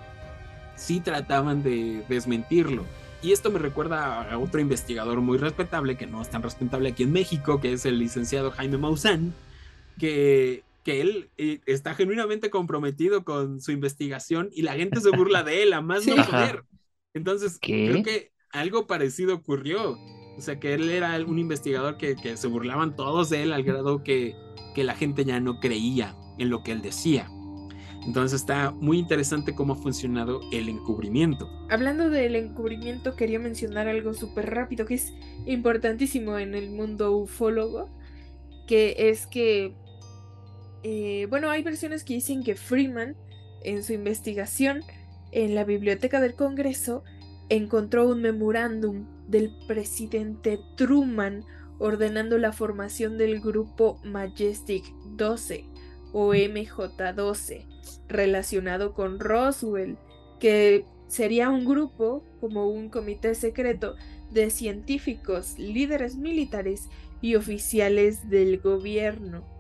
sí 0.75 1.01
trataban 1.01 1.63
de 1.63 2.05
desmentirlo. 2.09 2.85
Y 3.23 3.33
esto 3.33 3.51
me 3.51 3.59
recuerda 3.59 4.31
a 4.31 4.39
otro 4.39 4.61
investigador 4.61 5.21
muy 5.21 5.39
respetable, 5.39 5.97
que 5.97 6.07
no 6.07 6.23
es 6.23 6.31
tan 6.31 6.43
respetable 6.43 6.91
aquí 6.91 7.03
en 7.03 7.13
México, 7.13 7.61
que 7.61 7.73
es 7.73 7.85
el 7.85 7.99
licenciado 7.99 8.53
Jaime 8.53 8.79
Maussan, 8.79 9.35
que, 9.99 10.63
que 10.89 11.03
él 11.03 11.31
eh, 11.37 11.61
está 11.67 11.95
genuinamente 11.95 12.49
comprometido 12.49 13.23
con 13.23 13.61
su 13.61 13.73
investigación 13.73 14.49
y 14.55 14.63
la 14.63 14.73
gente 14.73 15.03
se 15.03 15.11
burla 15.11 15.43
de 15.43 15.63
él, 15.63 15.75
a 15.75 15.83
más 15.83 16.07
no 16.07 16.17
poder. 16.17 16.65
Entonces, 17.13 17.59
creo 17.61 18.03
que 18.03 18.33
algo 18.53 18.87
parecido 18.87 19.35
ocurrió. 19.35 19.99
O 20.39 20.41
sea, 20.41 20.59
que 20.59 20.73
él 20.73 20.89
era 20.89 21.15
un 21.23 21.39
investigador 21.39 21.99
que, 21.99 22.17
que 22.17 22.39
se 22.39 22.47
burlaban 22.47 22.97
todos 22.97 23.29
de 23.29 23.43
él 23.43 23.53
al 23.53 23.65
grado 23.65 24.03
que, 24.03 24.35
que 24.75 24.83
la 24.83 24.95
gente 24.95 25.27
ya 25.27 25.41
no 25.41 25.61
creía 25.61 26.17
en 26.39 26.49
lo 26.49 26.63
que 26.63 26.73
él 26.73 26.81
decía. 26.81 27.29
Entonces 28.07 28.41
está 28.41 28.71
muy 28.71 28.99
interesante 28.99 29.55
cómo 29.55 29.75
ha 29.75 29.77
funcionado 29.77 30.41
el 30.53 30.71
encubrimiento. 30.71 31.51
Hablando 31.69 32.09
del 32.09 32.35
encubrimiento, 32.35 33.15
quería 33.15 33.39
mencionar 33.39 33.89
algo 33.89 34.15
súper 34.15 34.49
rápido 34.55 34.87
que 34.87 34.95
es 34.95 35.13
importantísimo 35.45 36.39
en 36.39 36.55
el 36.55 36.71
mundo 36.71 37.13
ufólogo, 37.13 37.91
que 38.67 38.95
es 39.11 39.27
que, 39.27 39.75
eh, 40.83 41.27
bueno, 41.29 41.51
hay 41.51 41.63
versiones 41.63 42.05
que 42.05 42.15
dicen 42.15 42.43
que 42.43 42.55
Freeman, 42.55 43.17
en 43.63 43.83
su 43.83 43.93
investigación 43.93 44.83
en 45.33 45.55
la 45.55 45.65
biblioteca 45.65 46.21
del 46.21 46.35
Congreso, 46.35 47.05
encontró 47.49 48.09
un 48.09 48.23
memorándum 48.23 49.07
del 49.27 49.55
presidente 49.67 50.61
Truman 50.77 51.45
ordenando 51.79 52.39
la 52.39 52.53
formación 52.53 53.19
del 53.19 53.41
grupo 53.41 54.01
Majestic 54.05 54.85
12 55.17 55.65
o 56.13 56.35
MJ12 56.35 57.67
relacionado 58.09 58.95
con 58.95 59.21
Roswell, 59.21 59.99
que 60.41 60.85
sería 61.07 61.51
un 61.51 61.65
grupo, 61.65 62.25
como 62.41 62.69
un 62.69 62.89
comité 62.89 63.35
secreto, 63.35 63.97
de 64.31 64.51
científicos, 64.51 65.59
líderes 65.59 66.17
militares 66.17 66.89
y 67.21 67.35
oficiales 67.35 68.29
del 68.29 68.59
gobierno. 68.61 69.58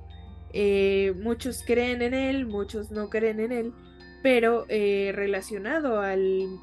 Eh, 0.53 1.15
muchos 1.17 1.63
creen 1.63 2.03
en 2.03 2.15
él, 2.15 2.47
muchos 2.47 2.91
no 2.91 3.11
creen 3.11 3.41
en 3.41 3.53
él, 3.53 3.73
pero 4.23 4.67
eh, 4.69 5.13
relacionado 5.15 6.01
al, 6.01 6.59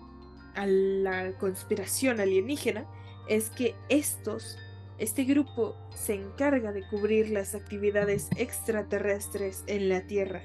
a 0.55 0.65
la 0.65 1.33
conspiración 1.37 2.19
alienígena 2.19 2.85
es 3.27 3.49
que 3.49 3.75
estos, 3.89 4.57
este 4.97 5.23
grupo 5.23 5.75
se 5.95 6.15
encarga 6.15 6.71
de 6.71 6.87
cubrir 6.87 7.29
las 7.29 7.55
actividades 7.55 8.29
extraterrestres 8.37 9.63
en 9.67 9.89
la 9.89 10.01
Tierra 10.01 10.43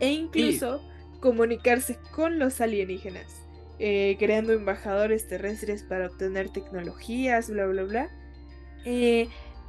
e 0.00 0.12
incluso 0.12 0.82
comunicarse 1.20 1.98
con 2.14 2.38
los 2.38 2.60
alienígenas, 2.60 3.26
eh, 3.78 4.16
creando 4.18 4.52
embajadores 4.52 5.26
terrestres 5.28 5.82
para 5.82 6.06
obtener 6.06 6.50
tecnologías, 6.50 7.50
bla, 7.50 7.66
bla, 7.66 7.82
bla. 7.84 8.10
Eh, 8.84 9.28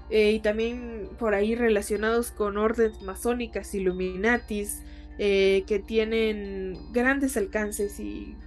eh, 0.09 0.31
y 0.31 0.39
también 0.39 1.09
por 1.17 1.33
ahí 1.33 1.55
relacionados 1.55 2.31
con 2.31 2.57
órdenes 2.57 3.01
masónicas, 3.01 3.73
Illuminatis, 3.73 4.83
que 5.17 5.83
tienen 5.85 6.77
grandes 6.93 7.35
alcances 7.35 7.99
y... 7.99 8.37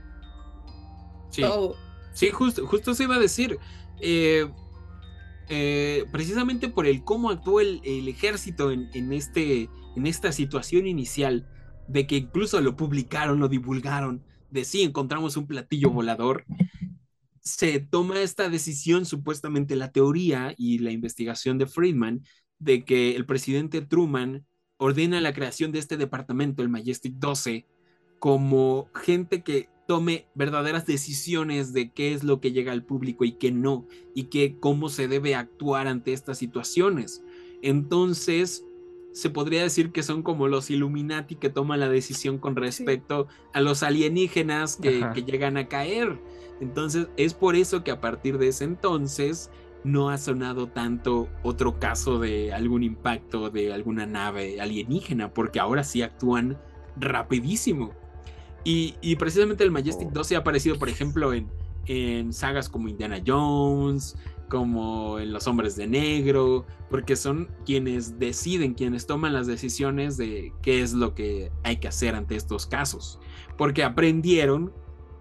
Sí, 1.28 1.42
sí 2.14 2.30
justo, 2.30 2.66
justo 2.66 2.94
se 2.94 3.04
iba 3.04 3.16
a 3.16 3.20
decir. 3.20 3.58
precisamente 6.10 6.68
por 6.70 6.86
el 6.86 7.04
cómo 7.04 7.30
actuó 7.30 7.60
el, 7.60 8.08
ejército 8.08 8.70
en, 8.70 8.88
en, 8.94 9.12
este, 9.12 9.68
en 9.96 10.06
esta 10.06 10.32
situación 10.32 10.86
inicial, 10.86 11.46
de 11.88 12.06
que 12.06 12.16
incluso 12.16 12.60
lo 12.60 12.74
publicaron, 12.76 13.38
lo 13.38 13.48
divulgaron, 13.48 14.22
de 14.50 14.64
si 14.64 14.82
encontramos 14.82 15.36
un 15.36 15.46
platillo 15.46 15.90
volador, 15.90 16.44
se 17.42 17.80
toma 17.80 18.22
esta 18.22 18.48
decisión, 18.48 19.04
supuestamente 19.04 19.76
la 19.76 19.92
teoría 19.92 20.54
y 20.56 20.78
la 20.78 20.92
investigación 20.92 21.58
de 21.58 21.66
Friedman, 21.66 22.22
de 22.58 22.84
que 22.84 23.16
el 23.16 23.26
presidente 23.26 23.80
Truman 23.82 24.46
ordena 24.76 25.20
la 25.20 25.32
creación 25.32 25.72
de 25.72 25.80
este 25.80 25.96
departamento, 25.96 26.62
el 26.62 26.68
Majestic 26.68 27.14
12, 27.14 27.66
como 28.18 28.88
gente 28.94 29.42
que 29.42 29.68
tome 29.88 30.26
verdaderas 30.34 30.86
decisiones 30.86 31.72
de 31.72 31.90
qué 31.90 32.14
es 32.14 32.22
lo 32.22 32.40
que 32.40 32.52
llega 32.52 32.72
al 32.72 32.84
público 32.84 33.24
y 33.24 33.32
qué 33.32 33.50
no, 33.50 33.86
y 34.14 34.24
que 34.24 34.58
cómo 34.58 34.88
se 34.88 35.08
debe 35.08 35.34
actuar 35.34 35.88
ante 35.88 36.12
estas 36.12 36.38
situaciones. 36.38 37.22
Entonces, 37.62 38.64
se 39.12 39.30
podría 39.30 39.62
decir 39.62 39.92
que 39.92 40.02
son 40.02 40.22
como 40.22 40.48
los 40.48 40.70
Illuminati 40.70 41.36
que 41.36 41.50
toman 41.50 41.80
la 41.80 41.88
decisión 41.88 42.38
con 42.38 42.56
respecto 42.56 43.26
a 43.52 43.60
los 43.60 43.82
alienígenas 43.82 44.76
que, 44.76 45.04
llegan 45.26 45.56
a 45.56 45.68
caer. 45.68 46.18
Entonces 46.62 47.08
es 47.16 47.34
por 47.34 47.56
eso 47.56 47.82
que 47.82 47.90
a 47.90 48.00
partir 48.00 48.38
de 48.38 48.46
ese 48.46 48.62
entonces 48.62 49.50
no 49.82 50.10
ha 50.10 50.16
sonado 50.16 50.68
tanto 50.68 51.28
otro 51.42 51.80
caso 51.80 52.20
de 52.20 52.52
algún 52.52 52.84
impacto 52.84 53.50
de 53.50 53.72
alguna 53.72 54.06
nave 54.06 54.60
alienígena, 54.60 55.34
porque 55.34 55.58
ahora 55.58 55.82
sí 55.82 56.02
actúan 56.02 56.56
rapidísimo. 56.96 57.90
Y, 58.64 59.16
precisamente 59.16 59.64
el 59.64 59.72
Majestic 59.72 60.10
12 60.10 60.36
ha 60.36 60.38
aparecido, 60.38 60.78
por 60.78 60.88
ejemplo, 60.88 61.32
en, 61.32 61.50
en 61.86 62.32
sagas 62.32 62.68
como 62.68 62.88
Indiana 62.88 63.20
Jones, 63.26 64.16
como 64.48 65.18
en 65.18 65.32
Los 65.32 65.48
Hombres 65.48 65.74
de 65.74 65.88
Negro, 65.88 66.64
porque 66.88 67.16
son 67.16 67.48
quienes 67.66 68.20
deciden, 68.20 68.74
quienes 68.74 69.06
toman 69.08 69.32
las 69.32 69.48
decisiones 69.48 70.16
de 70.16 70.52
qué 70.62 70.80
es 70.80 70.92
lo 70.92 71.12
que 71.16 71.50
hay 71.64 71.78
que 71.78 71.88
hacer 71.88 72.14
ante 72.14 72.36
estos 72.36 72.66
casos, 72.66 73.18
porque 73.58 73.82
aprendieron 73.82 74.72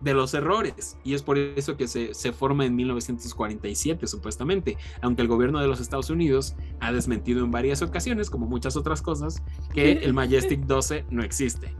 de 0.02 0.14
los 0.14 0.34
errores 0.34 0.97
y 1.04 1.14
es 1.14 1.24
por 1.24 1.38
eso 1.38 1.78
que 1.78 1.88
se, 1.88 2.14
se, 2.14 2.32
forma 2.34 2.66
en 2.66 2.76
1947 2.76 4.08
supuestamente, 4.08 4.78
aunque 5.02 5.22
el 5.22 5.28
gobierno 5.28 5.60
de 5.60 5.68
los 5.68 5.80
Estados 5.80 6.10
Unidos 6.10 6.56
ha 6.80 6.91
desmentido 6.91 7.43
en 7.43 7.52
varias 7.52 7.82
ocasiones, 7.82 8.30
como 8.30 8.48
muchas 8.48 8.76
otras 8.76 9.02
cosas, 9.02 9.44
que 9.73 9.91
el 9.91 10.14
Majestic 10.14 10.61
12 10.61 11.06
no 11.10 11.23
existe. 11.23 11.76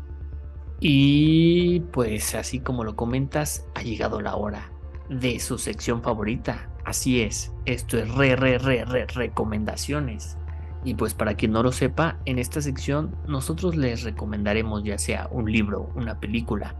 Y 0.80 1.82
pues 1.92 2.36
así 2.36 2.60
como 2.60 2.84
lo 2.84 2.96
comentas, 2.96 3.66
ha 3.76 3.82
llegado 3.82 4.22
la 4.22 4.36
hora 4.36 4.72
de 5.10 5.40
su 5.40 5.58
sección 5.58 6.02
favorita, 6.02 6.72
Así 6.84 7.22
es, 7.22 7.54
esto 7.66 7.98
es 7.98 8.14
re, 8.16 8.36
re, 8.36 8.58
re, 8.58 8.86
re, 8.86 9.06
recomendaciones. 9.06 10.38
Y 10.84 10.96
pues 10.96 11.14
para 11.14 11.36
quien 11.36 11.52
no 11.52 11.62
lo 11.62 11.72
sepa, 11.72 12.18
en 12.26 12.40
esta 12.40 12.62
sección 12.62 13.16
nosotros 13.28 13.76
les 13.76 14.04
recomendaremos 14.04 14.84
ya 14.84 14.98
sea 14.98 15.28
un 15.32 15.52
libro, 15.52 15.92
una 15.96 16.20
película, 16.20 16.76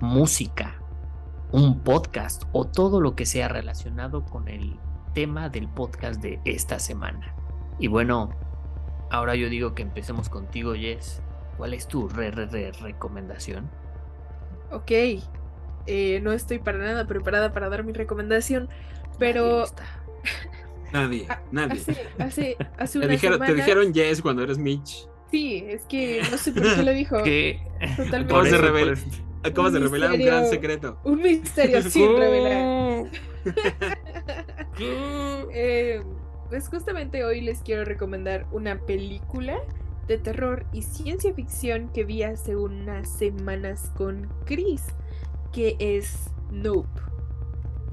música, 0.00 0.81
un 1.52 1.80
podcast 1.80 2.44
o 2.52 2.66
todo 2.66 3.00
lo 3.00 3.14
que 3.14 3.26
sea 3.26 3.48
relacionado 3.48 4.24
con 4.24 4.48
el 4.48 4.78
tema 5.14 5.50
del 5.50 5.68
podcast 5.68 6.20
de 6.22 6.40
esta 6.44 6.78
semana. 6.78 7.34
Y 7.78 7.88
bueno, 7.88 8.30
ahora 9.10 9.34
yo 9.36 9.48
digo 9.48 9.74
que 9.74 9.82
empecemos 9.82 10.28
contigo, 10.28 10.74
Jess. 10.74 11.22
¿Cuál 11.58 11.74
es 11.74 11.86
tu 11.86 12.08
re, 12.08 12.30
re, 12.30 12.46
re 12.46 12.72
recomendación? 12.72 13.70
Ok, 14.70 14.90
eh, 15.86 16.20
no 16.22 16.32
estoy 16.32 16.58
para 16.58 16.78
nada 16.78 17.06
preparada 17.06 17.52
para 17.52 17.68
dar 17.68 17.84
mi 17.84 17.92
recomendación, 17.92 18.68
pero. 19.18 19.64
Nadie, 20.92 21.26
nadie. 21.50 21.80
Hace, 22.18 22.56
hace, 22.78 23.00
te, 23.00 23.08
dijeron, 23.08 23.40
te 23.40 23.54
dijeron 23.54 23.94
yes 23.94 24.20
cuando 24.20 24.42
eres 24.42 24.58
Mitch. 24.58 25.08
Sí, 25.30 25.64
es 25.66 25.84
que 25.84 26.22
no 26.30 26.36
sé 26.36 26.52
por 26.52 26.62
qué 26.62 26.82
lo 26.82 26.92
dijo. 26.92 27.22
¿Qué? 27.24 27.62
Totalmente. 27.96 29.00
Acabas, 29.44 29.72
de, 29.72 29.80
revelar 29.80 30.12
un 30.12 30.20
gran 30.20 30.46
secreto. 30.46 30.98
Un 31.04 31.22
misterio 31.22 31.82
sin 31.82 32.12
revelar. 32.16 33.10
eh, 35.52 36.00
pues 36.48 36.68
justamente 36.68 37.24
hoy 37.24 37.40
les 37.40 37.60
quiero 37.60 37.84
recomendar 37.84 38.46
una 38.52 38.78
película 38.78 39.58
de 40.06 40.18
terror 40.18 40.66
y 40.72 40.82
ciencia 40.82 41.32
ficción 41.34 41.90
que 41.92 42.04
vi 42.04 42.22
hace 42.22 42.56
unas 42.56 43.10
semanas 43.10 43.90
con 43.96 44.28
Chris, 44.44 44.82
que 45.52 45.76
es 45.78 46.30
Nope. 46.50 46.88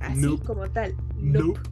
Así 0.01 0.21
Nope. 0.21 0.45
como 0.45 0.69
tal. 0.69 0.95
Nope. 1.15 1.59
Nope. 1.59 1.69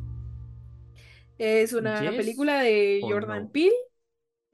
Es 1.38 1.74
una 1.74 2.02
Yes 2.02 2.16
película 2.16 2.62
de 2.62 3.00
Jordan 3.04 3.44
no. 3.44 3.52
Peele. 3.52 3.76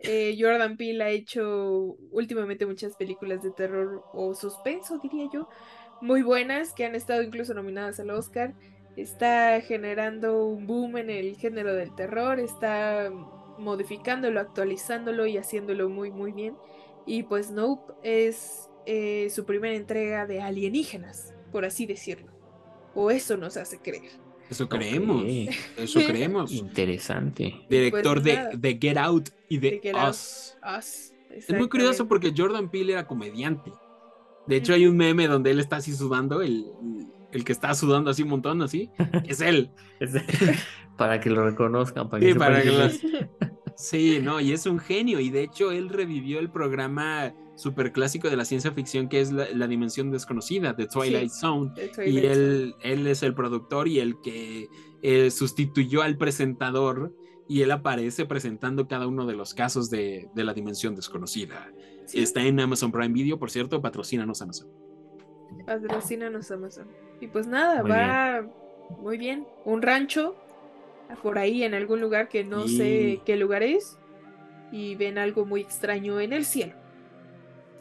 Eh, 0.03 0.35
Jordan 0.37 0.75
Peele 0.75 1.03
ha 1.03 1.09
hecho 1.09 1.97
últimamente 2.11 2.65
muchas 2.65 2.95
películas 2.97 3.41
de 3.41 3.51
terror 3.51 4.03
o 4.13 4.35
suspenso, 4.35 4.99
diría 4.99 5.29
yo, 5.31 5.47
muy 6.01 6.21
buenas 6.23 6.73
que 6.73 6.85
han 6.85 6.93
estado 6.93 7.23
incluso 7.23 7.53
nominadas 7.53 7.99
al 8.01 8.11
Oscar. 8.11 8.53
Está 8.97 9.61
generando 9.61 10.45
un 10.45 10.67
boom 10.67 10.97
en 10.97 11.09
el 11.09 11.37
género 11.37 11.73
del 11.73 11.95
terror, 11.95 12.39
está 12.39 13.09
modificándolo, 13.57 14.41
actualizándolo 14.41 15.25
y 15.25 15.37
haciéndolo 15.37 15.89
muy 15.89 16.11
muy 16.11 16.33
bien. 16.33 16.57
Y 17.05 17.23
pues 17.23 17.49
Nope 17.51 17.93
es 18.03 18.69
eh, 18.85 19.29
su 19.29 19.45
primera 19.45 19.75
entrega 19.75 20.27
de 20.27 20.41
alienígenas, 20.41 21.33
por 21.51 21.65
así 21.65 21.85
decirlo. 21.85 22.33
O 22.93 23.09
eso 23.09 23.37
nos 23.37 23.57
hace 23.57 23.79
creer. 23.79 24.22
Eso 24.53 24.69
creemos. 24.69 25.23
Eso 25.77 25.99
creemos. 26.07 26.51
Interesante. 26.51 27.65
Director 27.69 28.21
Pues 28.21 28.23
de, 28.23 28.57
de 28.57 28.77
Get 28.79 28.97
Out 28.97 29.29
y 29.49 29.57
de, 29.57 29.81
De 29.83 29.91
Out. 29.91 30.09
Us. 30.09 30.55
Us, 30.77 31.13
Es 31.29 31.49
muy 31.49 31.67
curioso 31.67 32.07
porque 32.07 32.33
Jordan 32.35 32.69
Peele 32.69 32.93
era 32.93 33.07
comediante. 33.07 33.71
De 34.47 34.57
hecho, 34.57 34.73
hay 34.73 34.85
un 34.85 34.97
meme 34.97 35.27
donde 35.27 35.51
él 35.51 35.59
está 35.59 35.77
así 35.77 35.93
sudando, 35.93 36.41
el, 36.41 36.65
el 37.31 37.43
que 37.43 37.51
está 37.51 37.73
sudando 37.73 38.11
así 38.11 38.23
un 38.23 38.29
montón, 38.29 38.61
así, 38.61 38.89
es 39.27 39.41
él. 39.41 39.71
para 40.97 41.19
que 41.19 41.29
lo 41.29 41.45
reconozcan, 41.45 42.09
para 42.09 42.21
que 42.21 42.33
Sí, 42.33 42.37
para 42.37 42.61
que. 42.61 43.29
Sí, 43.75 44.19
no, 44.21 44.39
y 44.39 44.51
es 44.51 44.65
un 44.65 44.79
genio. 44.79 45.19
Y 45.19 45.29
de 45.29 45.43
hecho, 45.43 45.71
él 45.71 45.89
revivió 45.89 46.39
el 46.39 46.49
programa 46.49 47.33
super 47.55 47.91
clásico 47.91 48.29
de 48.29 48.35
la 48.37 48.45
ciencia 48.45 48.71
ficción 48.71 49.07
que 49.09 49.21
es 49.21 49.31
la, 49.31 49.47
la 49.53 49.67
dimensión 49.67 50.09
desconocida, 50.11 50.73
de 50.73 50.87
Twilight 50.87 51.29
Zone. 51.31 51.71
Y 51.77 51.93
Zone. 51.93 52.27
él, 52.31 52.75
él 52.81 53.07
es 53.07 53.21
el 53.23 53.33
productor 53.35 53.87
y 53.87 53.99
el 53.99 54.19
que 54.21 54.67
eh, 55.01 55.29
sustituyó 55.31 56.01
al 56.01 56.17
presentador. 56.17 57.13
Y 57.47 57.61
él 57.61 57.71
aparece 57.71 58.25
presentando 58.25 58.87
cada 58.87 59.05
uno 59.05 59.25
de 59.25 59.33
los 59.35 59.53
casos 59.53 59.89
de, 59.89 60.29
de 60.33 60.43
la 60.45 60.53
dimensión 60.53 60.95
desconocida. 60.95 61.69
Sí, 62.05 62.23
Está 62.23 62.41
en 62.41 62.57
Amazon 62.59 62.89
Prime 62.91 63.09
Video, 63.13 63.37
por 63.37 63.51
cierto, 63.51 63.81
patrocínanos 63.81 64.41
Amazon. 64.41 64.69
patrocínanos 65.65 66.49
Amazon. 66.51 66.87
Y 67.21 67.27
pues 67.27 67.47
nada, 67.47 67.81
Muy 67.81 67.91
va 67.91 68.47
muy 69.01 69.17
bien. 69.17 69.45
Un 69.65 69.81
rancho 69.81 70.35
por 71.21 71.37
ahí 71.37 71.63
en 71.63 71.73
algún 71.73 72.01
lugar 72.01 72.29
que 72.29 72.43
no 72.43 72.65
Y- 72.65 72.77
sé 72.77 73.21
qué 73.25 73.35
lugar 73.35 73.61
es. 73.63 73.97
Y 74.71 74.95
ven 74.95 75.17
algo 75.17 75.45
muy 75.45 75.61
extraño 75.61 76.19
en 76.19 76.33
el 76.33 76.45
cielo. 76.45 76.73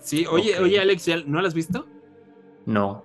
Sí, 0.03 0.27
oye, 0.27 0.59
oye, 0.59 0.79
Alex, 0.81 1.05
¿ya- 1.07 1.23
¿no 1.25 1.41
lo 1.41 1.47
has 1.49 1.55
visto? 1.55 1.87
No. 2.65 3.05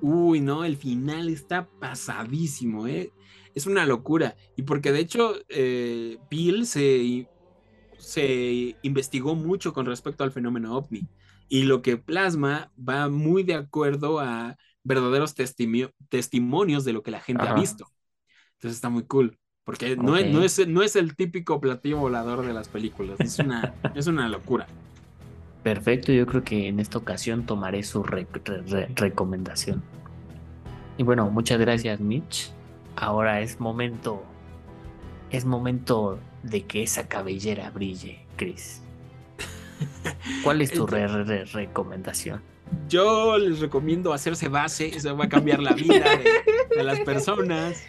Uy, 0.00 0.40
no, 0.40 0.64
el 0.64 0.76
final 0.76 1.28
está 1.28 1.70
pasadísimo, 1.78 2.86
¿eh? 2.88 3.14
Es 3.54 3.66
una 3.66 3.86
locura. 3.86 4.36
Y 4.56 4.62
porque 4.62 4.90
de 4.92 5.00
hecho, 5.00 5.34
eh, 5.48 6.18
Bill 6.28 6.66
se, 6.66 7.28
se 7.98 8.78
investigó 8.82 9.34
mucho 9.36 9.72
con 9.72 9.86
respecto 9.86 10.24
al 10.24 10.32
fenómeno 10.32 10.76
ovni. 10.76 11.08
Y 11.48 11.64
lo 11.64 11.82
que 11.82 11.96
plasma 11.98 12.72
va 12.78 13.08
muy 13.08 13.42
de 13.44 13.54
acuerdo 13.54 14.20
a 14.20 14.56
verdaderos 14.84 15.34
testimonios 16.08 16.84
de 16.84 16.92
lo 16.92 17.02
que 17.02 17.10
la 17.10 17.20
gente 17.20 17.48
ha 17.48 17.52
visto. 17.52 17.88
Entonces 18.54 18.76
está 18.76 18.88
muy 18.90 19.06
cool. 19.06 19.38
Porque 19.64 19.96
no, 19.96 20.16
es, 20.16 20.26
no, 20.28 20.42
es, 20.42 20.66
no 20.68 20.82
es 20.82 20.96
el 20.96 21.16
típico 21.16 21.60
platillo 21.60 21.98
volador 21.98 22.44
de 22.44 22.54
las 22.54 22.68
películas. 22.68 23.22
Es 23.22 23.38
una, 23.38 23.76
es 23.94 24.06
una 24.08 24.28
locura. 24.28 24.72
Perfecto, 25.62 26.12
yo 26.12 26.26
creo 26.26 26.42
que 26.42 26.66
en 26.68 26.80
esta 26.80 26.98
ocasión 26.98 27.46
tomaré 27.46 27.82
su 27.82 28.02
re- 28.02 28.26
re- 28.44 28.62
re- 28.62 28.88
recomendación. 28.96 29.82
Y 30.98 31.04
bueno, 31.04 31.30
muchas 31.30 31.58
gracias 31.60 32.00
Mitch. 32.00 32.50
Ahora 32.96 33.40
es 33.40 33.60
momento, 33.60 34.22
es 35.30 35.44
momento 35.44 36.18
de 36.42 36.62
que 36.64 36.82
esa 36.82 37.08
cabellera 37.08 37.70
brille, 37.70 38.20
Chris. 38.36 38.82
¿Cuál 40.44 40.62
es 40.62 40.72
tu 40.72 40.86
re- 40.86 41.06
re- 41.06 41.24
re- 41.24 41.44
recomendación? 41.44 42.40
Yo 42.88 43.38
les 43.38 43.60
recomiendo 43.60 44.12
hacerse 44.12 44.48
base, 44.48 44.88
eso 44.96 45.16
va 45.16 45.26
a 45.26 45.28
cambiar 45.28 45.60
la 45.60 45.72
vida 45.74 46.04
de, 46.16 46.76
de 46.76 46.82
las 46.82 47.00
personas. 47.00 47.82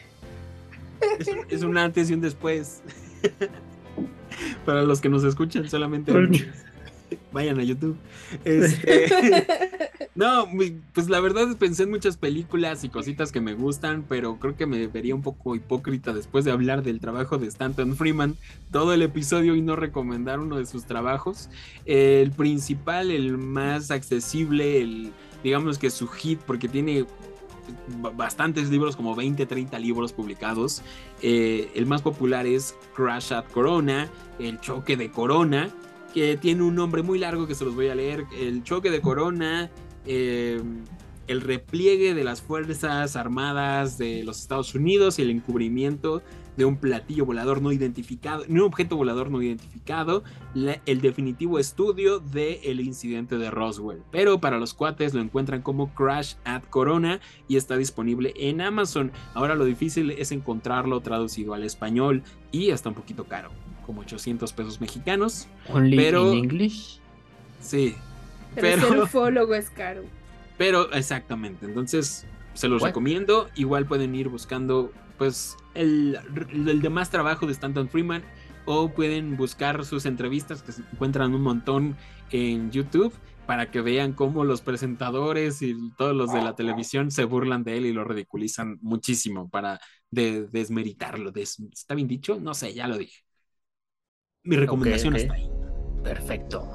Es, 1.20 1.30
es 1.50 1.64
un 1.64 1.78
antes 1.78 2.10
y 2.10 2.14
un 2.14 2.22
después. 2.22 2.84
Para 4.66 4.84
los 4.84 5.02
que 5.02 5.10
nos 5.10 5.24
escuchan 5.24 5.68
solamente 5.70 6.12
vayan 7.31 7.60
a 7.60 7.64
YouTube. 7.64 7.98
Este, 8.44 9.07
no, 10.15 10.48
pues 10.94 11.10
la 11.10 11.19
verdad 11.19 11.49
es 11.49 11.56
pensé 11.56 11.84
en 11.84 11.90
muchas 11.91 12.18
películas 12.18 12.84
y 12.84 12.90
cositas 12.90 13.31
que 13.31 13.41
me 13.41 13.53
gustan, 13.53 14.06
pero 14.07 14.38
creo 14.40 14.56
que 14.56 14.65
me 14.65 14.88
vería 14.88 15.15
un 15.15 15.22
poco 15.22 15.56
hipócrita 15.56 16.14
después 16.14 16.45
de 16.45 16.52
hablar 16.52 16.84
del 16.84 16.99
trabajo 16.99 17.38
de 17.38 17.48
Stanton 17.48 17.95
Freeman 17.95 18.35
todo 18.72 18.94
el 18.94 19.02
episodio 19.02 19.56
y 19.56 19.61
no 19.61 19.76
recomendar 19.76 20.40
uno 20.40 20.57
de 20.57 20.65
sus 20.65 20.85
trabajos. 20.85 21.49
El 21.85 22.31
principal, 22.31 23.11
el 23.11 23.38
más 23.38 23.91
accesible, 23.91 24.81
el 24.81 25.11
digamos 25.44 25.77
que 25.77 25.90
su 25.90 26.07
hit, 26.07 26.40
porque 26.40 26.68
tiene 26.69 27.06
ba- 28.02 28.11
bastantes 28.11 28.69
libros, 28.69 28.95
como 28.95 29.14
20, 29.15 29.45
30 29.45 29.77
libros 29.80 30.14
publicados. 30.14 30.81
Eh, 31.22 31.69
el 31.76 31.85
más 31.85 32.02
popular 32.02 32.45
es 32.48 32.76
Crash 32.95 33.34
at 33.34 33.45
Corona, 33.52 34.07
el 34.40 34.60
choque 34.61 34.95
de 34.95 35.11
Corona, 35.11 35.69
que 36.14 36.38
tiene 36.38 36.64
un 36.64 36.76
nombre 36.76 37.02
muy 37.02 37.19
largo 37.19 37.48
que 37.48 37.56
se 37.56 37.65
los 37.65 37.76
voy 37.76 37.88
a 37.88 37.95
leer. 37.95 38.26
El 38.40 38.64
choque 38.64 38.91
de 38.91 39.02
Corona, 39.02 39.72
eh, 40.06 40.61
el 41.27 41.41
repliegue 41.41 42.14
de 42.14 42.23
las 42.23 42.41
Fuerzas 42.41 43.15
Armadas 43.15 43.98
de 43.98 44.23
los 44.23 44.40
Estados 44.40 44.76
Unidos 44.76 45.19
y 45.19 45.23
el 45.23 45.30
encubrimiento 45.30 46.22
de 46.57 46.65
un 46.65 46.77
platillo 46.77 47.26
volador 47.26 47.61
no 47.61 47.72
identificado, 47.72 48.44
un 48.48 48.60
objeto 48.60 48.95
volador 48.95 49.31
no 49.31 49.41
identificado, 49.41 50.23
el 50.53 51.02
definitivo 51.02 51.57
estudio 51.57 52.19
del 52.19 52.80
incidente 52.80 53.38
de 53.38 53.49
Roswell. 53.49 54.03
Pero 54.11 54.40
para 54.40 54.60
los 54.60 54.73
cuates 54.73 55.14
lo 55.14 55.22
encuentran 55.22 55.61
como 55.61 55.94
Crash 55.95 56.35
at 56.45 56.64
Corona 56.69 57.19
y 57.48 57.56
está 57.56 57.76
disponible 57.76 58.34
en 58.38 58.61
Amazon. 58.61 59.11
Ahora 59.34 59.56
lo 59.56 59.65
difícil 59.65 60.11
es 60.11 60.31
encontrarlo 60.31 60.99
traducido 61.02 61.53
al 61.53 61.64
español 61.64 62.22
y 62.52 62.69
está 62.69 62.90
un 62.90 62.95
poquito 62.95 63.23
caro, 63.26 63.49
como 63.85 64.01
800 64.01 64.51
pesos 64.53 64.81
mexicanos. 64.81 65.47
Only 65.69 65.97
Pero- 65.97 66.34
in 66.34 66.43
English. 66.45 66.99
Sí, 67.60 67.95
Pero, 68.55 68.68
Pero- 68.81 68.88
ser 68.89 68.99
ufólogo 69.03 69.55
es 69.55 69.69
caro. 69.69 70.03
Pero 70.57 70.91
exactamente, 70.93 71.65
entonces 71.65 72.26
se 72.53 72.68
los 72.68 72.81
recomiendo. 72.81 73.49
Igual 73.55 73.85
pueden 73.88 74.14
ir 74.15 74.30
buscando 74.30 74.91
pues 75.18 75.55
el, 75.73 76.19
el 76.53 76.81
demás 76.81 77.10
trabajo 77.10 77.45
de 77.45 77.53
Stanton 77.53 77.88
Freeman 77.89 78.23
o 78.65 78.89
pueden 78.89 79.35
buscar 79.38 79.84
sus 79.85 80.05
entrevistas 80.05 80.61
que 80.64 80.72
se 80.72 80.81
encuentran 80.93 81.34
un 81.34 81.41
montón 81.41 81.95
en 82.31 82.72
YouTube 82.72 83.14
para 83.45 83.72
que 83.72 83.81
vean 83.81 84.14
cómo 84.14 84.43
los 84.45 84.61
presentadores 84.61 85.61
y 85.61 85.76
todos 85.97 86.15
los 86.15 86.31
de 86.31 86.41
la 86.41 86.55
televisión 86.55 87.11
se 87.11 87.26
burlan 87.26 87.64
de 87.64 87.77
él 87.77 87.85
y 87.88 87.91
lo 87.91 88.03
ridiculizan 88.05 88.77
muchísimo 88.81 89.49
para 89.49 89.80
de- 90.11 90.47
desmeritarlo. 90.47 91.31
Des- 91.31 91.60
¿Está 91.72 91.93
bien 91.95 92.07
dicho? 92.07 92.39
No 92.39 92.53
sé, 92.53 92.73
ya 92.73 92.88
lo 92.88 92.97
dije. 92.97 93.22
Mi 94.45 94.57
recomendación 94.57 95.15
está 95.15 95.36
ahí. 95.36 95.49
Perfecto. 96.03 96.68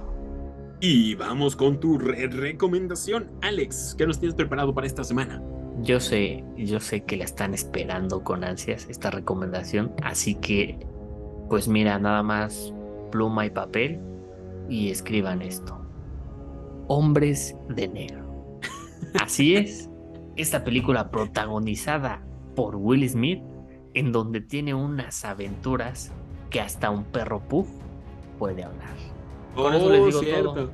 Y 0.81 1.15
vamos 1.17 1.55
con 1.55 1.79
tu 1.81 1.99
re- 1.99 2.29
recomendación, 2.29 3.31
Alex. 3.43 3.95
¿Qué 3.99 4.07
nos 4.07 4.19
tienes 4.19 4.35
preparado 4.35 4.75
para 4.75 4.87
esta 4.87 5.05
semana? 5.05 5.43
Yo 5.83 6.01
sé, 6.01 6.45
yo 6.57 6.81
sé 6.81 7.05
que 7.05 7.17
la 7.19 7.25
están 7.25 7.53
esperando 7.53 8.25
con 8.25 8.43
ansias 8.43 8.87
esta 8.89 9.11
recomendación, 9.11 9.93
así 10.03 10.35
que, 10.35 10.79
pues 11.49 11.69
mira, 11.69 11.99
nada 11.99 12.23
más 12.23 12.73
pluma 13.13 13.45
y 13.47 13.51
papel 13.51 14.01
y 14.69 14.91
escriban 14.91 15.43
esto. 15.43 15.79
Hombres 16.89 17.55
de 17.69 17.87
negro. 17.87 18.61
Así 19.21 19.55
es, 19.55 19.91
esta 20.37 20.65
película 20.65 21.11
protagonizada 21.11 22.25
por 22.57 22.77
Will 22.77 23.09
Smith, 23.09 23.43
en 23.95 24.11
donde 24.11 24.41
tiene 24.41 24.75
unas 24.75 25.25
aventuras 25.25 26.13
que 26.51 26.61
hasta 26.61 26.91
un 26.91 27.05
perro 27.05 27.41
puff 27.41 27.69
puede 28.39 28.65
hablar. 28.65 28.95
Con 29.55 29.75
eso 29.75 29.91
les 29.91 30.05
digo 30.07 30.21
todo. 30.23 30.71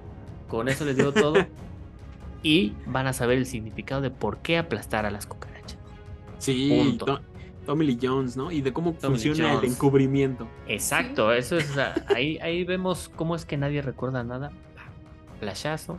Con 0.48 0.68
eso 0.68 0.84
les 0.84 0.96
digo 0.96 1.12
todo. 1.12 1.34
Y 2.46 2.74
van 2.84 3.06
a 3.06 3.14
saber 3.14 3.38
el 3.38 3.46
significado 3.46 4.02
de 4.02 4.10
por 4.10 4.36
qué 4.38 4.58
aplastar 4.58 5.06
a 5.06 5.10
las 5.10 5.24
cucarachas. 5.26 5.78
Sí, 6.36 6.68
Punto. 6.78 7.06
To- 7.06 7.20
Tommy 7.64 7.86
Lee 7.86 7.98
Jones, 8.02 8.36
¿no? 8.36 8.52
Y 8.52 8.60
de 8.60 8.70
cómo 8.70 8.92
Tommy 8.92 9.14
funciona 9.14 9.54
el 9.54 9.64
encubrimiento. 9.64 10.46
Exacto, 10.68 11.32
eso 11.32 11.56
es. 11.56 11.70
o 11.70 11.72
sea, 11.72 11.94
ahí, 12.14 12.36
ahí 12.42 12.64
vemos 12.64 13.08
cómo 13.16 13.34
es 13.34 13.46
que 13.46 13.56
nadie 13.56 13.80
recuerda 13.80 14.22
nada. 14.24 14.52
Flashazo. 15.40 15.96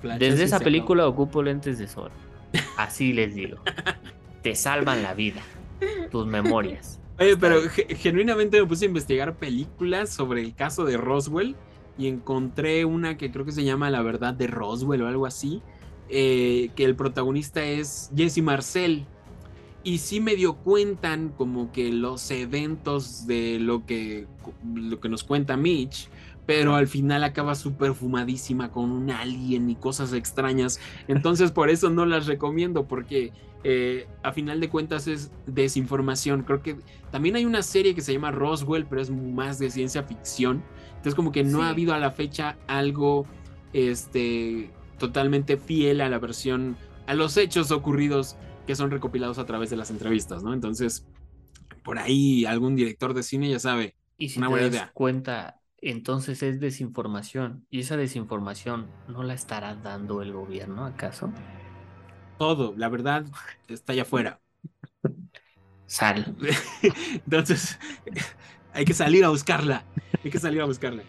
Flash, 0.00 0.18
Desde 0.18 0.44
esa 0.44 0.58
película 0.58 1.06
ocupo 1.06 1.42
lentes 1.42 1.78
de 1.78 1.86
sol. 1.86 2.10
Así 2.78 3.12
les 3.12 3.34
digo. 3.34 3.58
Te 4.40 4.54
salvan 4.54 5.02
la 5.02 5.12
vida. 5.12 5.42
Tus 6.10 6.26
memorias. 6.26 6.98
Oye, 7.18 7.36
pero 7.36 7.60
ge- 7.68 7.94
genuinamente 7.94 8.60
me 8.60 8.66
puse 8.66 8.86
a 8.86 8.88
investigar 8.88 9.36
películas 9.38 10.10
sobre 10.10 10.40
el 10.42 10.54
caso 10.54 10.84
de 10.84 10.96
Roswell 10.96 11.54
y 11.96 12.08
encontré 12.08 12.84
una 12.84 13.16
que 13.16 13.30
creo 13.30 13.44
que 13.44 13.52
se 13.52 13.64
llama 13.64 13.90
La 13.90 14.02
verdad 14.02 14.34
de 14.34 14.48
Roswell 14.48 15.02
o 15.02 15.06
algo 15.08 15.26
así, 15.26 15.62
eh, 16.08 16.70
que 16.74 16.84
el 16.84 16.96
protagonista 16.96 17.62
es 17.64 18.10
Jesse 18.16 18.42
Marcel. 18.42 19.06
Y 19.84 19.98
sí 19.98 20.18
me 20.20 20.34
dio 20.34 20.54
cuentan 20.54 21.28
como 21.28 21.70
que 21.70 21.92
los 21.92 22.30
eventos 22.30 23.26
de 23.26 23.58
lo 23.60 23.84
que, 23.86 24.26
lo 24.74 24.98
que 24.98 25.08
nos 25.10 25.24
cuenta 25.24 25.56
Mitch, 25.58 26.08
pero 26.46 26.74
al 26.74 26.88
final 26.88 27.22
acaba 27.22 27.54
súper 27.54 27.94
fumadísima 27.94 28.72
con 28.72 28.90
un 28.90 29.10
alien 29.10 29.68
y 29.70 29.76
cosas 29.76 30.14
extrañas. 30.14 30.80
Entonces 31.06 31.52
por 31.52 31.68
eso 31.68 31.90
no 31.90 32.06
las 32.06 32.26
recomiendo, 32.26 32.86
porque 32.88 33.32
eh, 33.64 34.06
a 34.22 34.32
final 34.32 34.60
de 34.60 34.68
cuentas 34.68 35.08
es 35.08 35.32
desinformación. 35.46 36.42
Creo 36.42 36.62
que 36.62 36.76
también 37.10 37.36
hay 37.36 37.46
una 37.46 37.62
serie 37.62 37.94
que 37.94 38.02
se 38.02 38.12
llama 38.12 38.30
Roswell, 38.30 38.86
pero 38.86 39.00
es 39.00 39.10
más 39.10 39.58
de 39.58 39.70
ciencia 39.70 40.02
ficción. 40.02 40.62
Entonces 40.90 41.14
como 41.14 41.32
que 41.32 41.44
no 41.44 41.62
ha 41.62 41.70
habido 41.70 41.94
a 41.94 41.98
la 41.98 42.10
fecha 42.10 42.56
algo 42.66 43.26
este, 43.72 44.70
totalmente 44.98 45.56
fiel 45.56 46.02
a 46.02 46.08
la 46.08 46.18
versión, 46.18 46.76
a 47.06 47.14
los 47.14 47.36
hechos 47.36 47.70
ocurridos 47.70 48.36
que 48.66 48.76
son 48.76 48.90
recopilados 48.90 49.38
a 49.38 49.46
través 49.46 49.70
de 49.70 49.76
las 49.76 49.90
entrevistas, 49.90 50.42
¿no? 50.42 50.54
Entonces, 50.54 51.06
por 51.82 51.98
ahí 51.98 52.44
algún 52.46 52.76
director 52.76 53.12
de 53.14 53.22
cine 53.22 53.50
ya 53.50 53.58
sabe. 53.58 53.94
Y 54.16 54.30
si 54.30 54.38
una 54.38 54.48
te 54.54 54.70
das 54.70 54.90
cuenta, 54.92 55.60
entonces 55.78 56.42
es 56.42 56.60
desinformación. 56.60 57.66
¿Y 57.70 57.80
esa 57.80 57.96
desinformación 57.96 58.86
no 59.08 59.22
la 59.22 59.34
estará 59.34 59.74
dando 59.74 60.22
el 60.22 60.32
gobierno, 60.32 60.86
acaso? 60.86 61.32
Todo, 62.44 62.74
la 62.76 62.90
verdad, 62.90 63.24
está 63.68 63.94
allá 63.94 64.02
afuera. 64.02 64.38
Sal. 65.86 66.36
entonces, 67.24 67.78
hay 68.74 68.84
que 68.84 68.92
salir 68.92 69.24
a 69.24 69.30
buscarla. 69.30 69.82
Hay 70.22 70.30
que 70.30 70.38
salir 70.38 70.60
a 70.60 70.66
buscarla. 70.66 71.04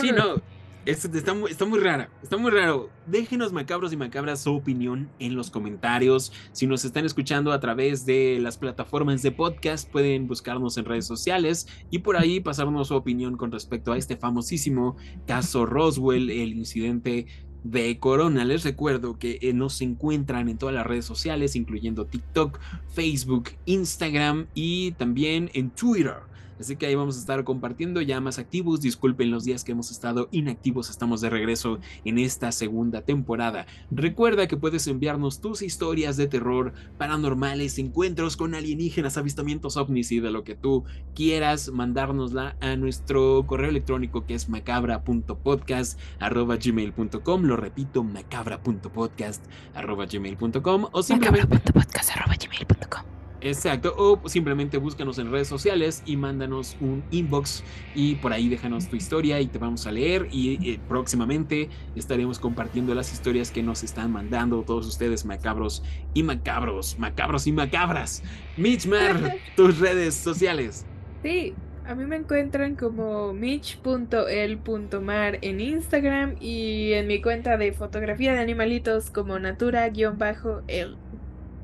Sí, 0.00 0.12
no, 0.12 0.40
está, 0.86 1.08
está, 1.50 1.64
muy 1.66 1.80
rara, 1.80 2.08
está 2.22 2.38
muy 2.38 2.50
raro. 2.50 2.88
Déjenos 3.06 3.52
macabros 3.52 3.92
y 3.92 3.98
macabras 3.98 4.42
su 4.42 4.54
opinión 4.54 5.10
en 5.18 5.34
los 5.34 5.50
comentarios. 5.50 6.32
Si 6.52 6.66
nos 6.66 6.86
están 6.86 7.04
escuchando 7.04 7.52
a 7.52 7.60
través 7.60 8.06
de 8.06 8.38
las 8.40 8.56
plataformas 8.56 9.20
de 9.20 9.30
podcast, 9.30 9.90
pueden 9.90 10.26
buscarnos 10.26 10.78
en 10.78 10.86
redes 10.86 11.06
sociales 11.06 11.66
y 11.90 11.98
por 11.98 12.16
ahí 12.16 12.40
pasarnos 12.40 12.88
su 12.88 12.94
opinión 12.94 13.36
con 13.36 13.52
respecto 13.52 13.92
a 13.92 13.98
este 13.98 14.16
famosísimo 14.16 14.96
caso 15.26 15.66
Roswell, 15.66 16.30
el 16.30 16.54
incidente 16.54 17.26
de 17.64 17.98
Corona. 17.98 18.44
Les 18.44 18.64
recuerdo 18.64 19.18
que 19.18 19.38
eh, 19.42 19.52
nos 19.52 19.80
encuentran 19.80 20.48
en 20.48 20.58
todas 20.58 20.74
las 20.74 20.86
redes 20.86 21.04
sociales, 21.04 21.56
incluyendo 21.56 22.06
TikTok, 22.06 22.58
Facebook, 22.92 23.50
Instagram 23.66 24.46
y 24.54 24.92
también 24.92 25.50
en 25.54 25.70
Twitter. 25.70 26.16
Así 26.58 26.76
que 26.76 26.86
ahí 26.86 26.94
vamos 26.94 27.16
a 27.16 27.20
estar 27.20 27.44
compartiendo 27.44 28.00
ya 28.00 28.20
más 28.20 28.38
activos. 28.38 28.80
Disculpen 28.80 29.30
los 29.30 29.44
días 29.44 29.64
que 29.64 29.72
hemos 29.72 29.90
estado 29.90 30.28
inactivos. 30.30 30.90
Estamos 30.90 31.20
de 31.20 31.30
regreso 31.30 31.78
en 32.04 32.18
esta 32.18 32.52
segunda 32.52 33.02
temporada. 33.02 33.66
Recuerda 33.90 34.46
que 34.46 34.56
puedes 34.56 34.86
enviarnos 34.86 35.40
tus 35.40 35.62
historias 35.62 36.16
de 36.16 36.26
terror, 36.26 36.72
paranormales, 36.96 37.78
encuentros 37.78 38.36
con 38.36 38.54
alienígenas, 38.54 39.16
avistamientos 39.16 39.76
ovnis 39.76 40.12
y 40.12 40.20
de 40.20 40.30
lo 40.30 40.44
que 40.44 40.54
tú 40.54 40.84
quieras, 41.14 41.70
mandárnosla 41.70 42.56
a 42.60 42.76
nuestro 42.76 43.44
correo 43.46 43.70
electrónico 43.70 44.26
que 44.26 44.34
es 44.34 44.48
macabra.podcast.gmail.com. 44.48 47.42
Lo 47.42 47.56
repito, 47.56 48.04
macabra.podcast.gmail.com 48.04 50.86
o 50.92 51.02
simplemente... 51.02 51.48
macabra.podcast.gmail.com 51.48 53.17
Exacto, 53.40 53.94
o 53.96 54.28
simplemente 54.28 54.78
búscanos 54.78 55.16
en 55.18 55.30
redes 55.30 55.46
sociales 55.46 56.02
y 56.04 56.16
mándanos 56.16 56.76
un 56.80 57.04
inbox 57.12 57.62
y 57.94 58.16
por 58.16 58.32
ahí 58.32 58.48
déjanos 58.48 58.88
tu 58.88 58.96
historia 58.96 59.40
y 59.40 59.46
te 59.46 59.58
vamos 59.58 59.86
a 59.86 59.92
leer 59.92 60.26
y 60.32 60.72
eh, 60.72 60.80
próximamente 60.88 61.68
estaremos 61.94 62.40
compartiendo 62.40 62.96
las 62.96 63.12
historias 63.12 63.52
que 63.52 63.62
nos 63.62 63.84
están 63.84 64.10
mandando 64.10 64.62
todos 64.62 64.88
ustedes 64.88 65.24
macabros 65.24 65.84
y 66.14 66.24
macabros, 66.24 66.98
macabros 66.98 67.46
y 67.46 67.52
macabras. 67.52 68.24
Mitchmar, 68.56 69.36
tus 69.56 69.78
redes 69.78 70.14
sociales. 70.14 70.84
Sí, 71.22 71.54
a 71.86 71.94
mí 71.94 72.06
me 72.06 72.16
encuentran 72.16 72.74
como 72.74 73.32
mitch.el.mar 73.32 75.38
en 75.42 75.60
Instagram 75.60 76.34
y 76.40 76.92
en 76.92 77.06
mi 77.06 77.22
cuenta 77.22 77.56
de 77.56 77.72
fotografía 77.72 78.32
de 78.32 78.40
animalitos 78.40 79.10
como 79.10 79.38
natura-el. 79.38 80.96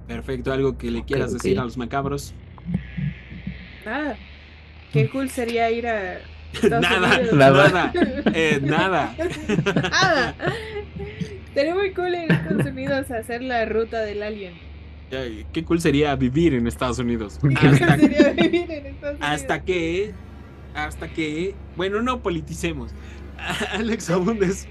Perfecto, 0.07 0.53
algo 0.53 0.77
que 0.77 0.91
le 0.91 1.05
quieras 1.05 1.33
decir 1.33 1.59
a 1.59 1.65
los 1.65 1.77
macabros. 1.77 2.35
Nada. 3.85 4.17
Qué 4.93 5.09
cool 5.09 5.29
sería 5.31 5.71
ir 5.71 5.87
a. 5.87 6.19
nada, 6.71 7.21
nada, 7.33 7.93
eh, 8.33 8.61
nada, 8.63 9.17
nada. 9.91 10.35
Sería 11.53 11.75
muy 11.75 11.93
cool 11.93 12.15
en 12.15 12.31
Estados 12.31 12.67
Unidos 12.67 13.11
hacer 13.11 13.43
la 13.43 13.65
ruta 13.65 14.01
del 14.01 14.23
alien. 14.23 14.55
Qué 15.53 15.65
cool 15.65 15.81
sería 15.81 16.15
vivir 16.17 16.55
en 16.55 16.67
Estados 16.67 16.99
Unidos. 16.99 17.39
Hasta, 17.57 17.99
sería 17.99 18.31
vivir 18.31 18.71
en 18.71 18.87
Estados 18.87 19.17
Unidos. 19.17 19.19
hasta 19.21 19.63
que, 19.63 20.13
hasta 20.75 21.09
que, 21.09 21.55
bueno, 21.77 22.03
no 22.03 22.21
politicemos. 22.21 22.93
Alex 23.73 24.11
Abundes, 24.11 24.67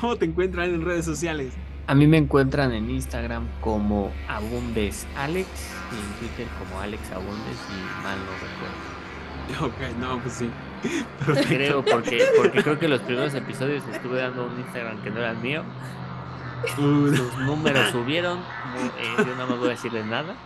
¿cómo 0.00 0.16
te 0.16 0.26
encuentran 0.26 0.74
en 0.74 0.84
redes 0.84 1.04
sociales? 1.04 1.54
A 1.90 1.94
mí 1.96 2.06
me 2.06 2.18
encuentran 2.18 2.72
en 2.72 2.88
Instagram 2.88 3.48
como 3.60 4.12
Abundes 4.28 5.08
Alex 5.16 5.48
y 5.90 5.96
en 5.96 6.20
Twitter 6.20 6.46
como 6.60 6.80
Alex 6.80 7.10
Abundes 7.10 7.58
y 7.68 8.04
mal 8.04 8.16
no 8.16 8.30
recuerdo. 9.58 9.66
Ok, 9.66 9.98
no, 9.98 10.22
pues 10.22 10.34
sí. 10.34 10.50
Creo, 11.48 11.84
porque, 11.84 12.24
porque 12.36 12.62
creo 12.62 12.78
que 12.78 12.86
los 12.86 13.00
primeros 13.00 13.34
episodios 13.34 13.82
estuve 13.92 14.20
dando 14.20 14.46
un 14.46 14.60
Instagram 14.60 15.02
que 15.02 15.10
no 15.10 15.18
era 15.18 15.32
el 15.32 15.38
mío. 15.38 15.64
Sus 16.76 17.36
números 17.38 17.90
subieron. 17.90 18.38
Eh, 18.38 19.24
yo 19.26 19.34
no 19.34 19.48
me 19.48 19.56
voy 19.56 19.66
a 19.66 19.70
decirles 19.70 20.06
nada. 20.06 20.36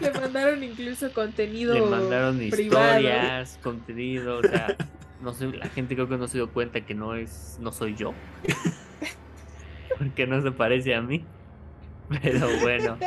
Le 0.00 0.12
mandaron 0.12 0.62
incluso 0.62 1.12
contenido. 1.12 1.74
Le 1.74 1.82
mandaron 1.82 2.40
historias, 2.40 3.58
contenido. 3.64 4.38
O 4.38 4.42
sea, 4.42 4.76
no 5.22 5.32
sé, 5.32 5.48
la 5.48 5.68
gente 5.70 5.96
creo 5.96 6.08
que 6.08 6.18
no 6.18 6.28
se 6.28 6.38
dio 6.38 6.48
cuenta 6.50 6.82
que 6.82 6.94
no 6.94 7.16
es, 7.16 7.58
no 7.60 7.72
soy 7.72 7.96
yo 7.96 8.14
porque 9.98 10.26
no 10.26 10.42
se 10.42 10.52
parece 10.52 10.94
a 10.94 11.02
mí. 11.02 11.24
Pero 12.22 12.48
bueno. 12.60 12.98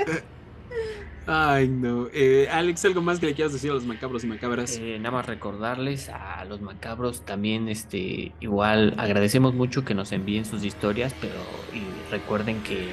Ay, 1.27 1.67
no. 1.67 2.07
Eh, 2.13 2.47
Alex, 2.51 2.85
¿algo 2.85 3.01
más 3.01 3.19
que 3.19 3.25
le 3.25 3.33
quieras 3.33 3.51
decir 3.51 3.71
a 3.71 3.73
los 3.73 3.85
macabros 3.85 4.23
y 4.23 4.27
macabras? 4.27 4.77
Eh, 4.77 4.97
nada 4.99 5.11
más 5.11 5.25
recordarles 5.25 6.09
a 6.09 6.45
los 6.45 6.61
macabros 6.61 7.25
también, 7.25 7.67
este, 7.67 8.31
igual 8.39 8.93
agradecemos 8.97 9.55
mucho 9.55 9.83
que 9.83 9.95
nos 9.95 10.11
envíen 10.11 10.45
sus 10.45 10.63
historias, 10.63 11.15
pero 11.19 11.33
y 11.73 12.11
recuerden 12.11 12.61
que 12.61 12.89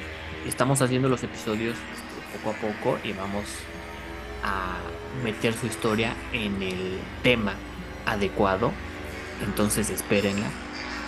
estamos 0.47 0.81
haciendo 0.81 1.09
los 1.09 1.23
episodios 1.23 1.75
este, 1.75 2.39
poco 2.39 2.49
a 2.49 2.73
poco 2.73 2.99
y 3.07 3.13
vamos 3.13 3.45
a 4.43 4.77
meter 5.23 5.53
su 5.53 5.67
historia 5.67 6.15
en 6.33 6.61
el 6.63 6.97
tema 7.21 7.53
adecuado. 8.07 8.71
Entonces 9.43 9.91
espérenla, 9.91 10.47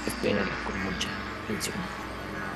espérenla 0.05 0.53
con 0.63 0.83
mucha 0.83 1.09
atención. 1.43 2.04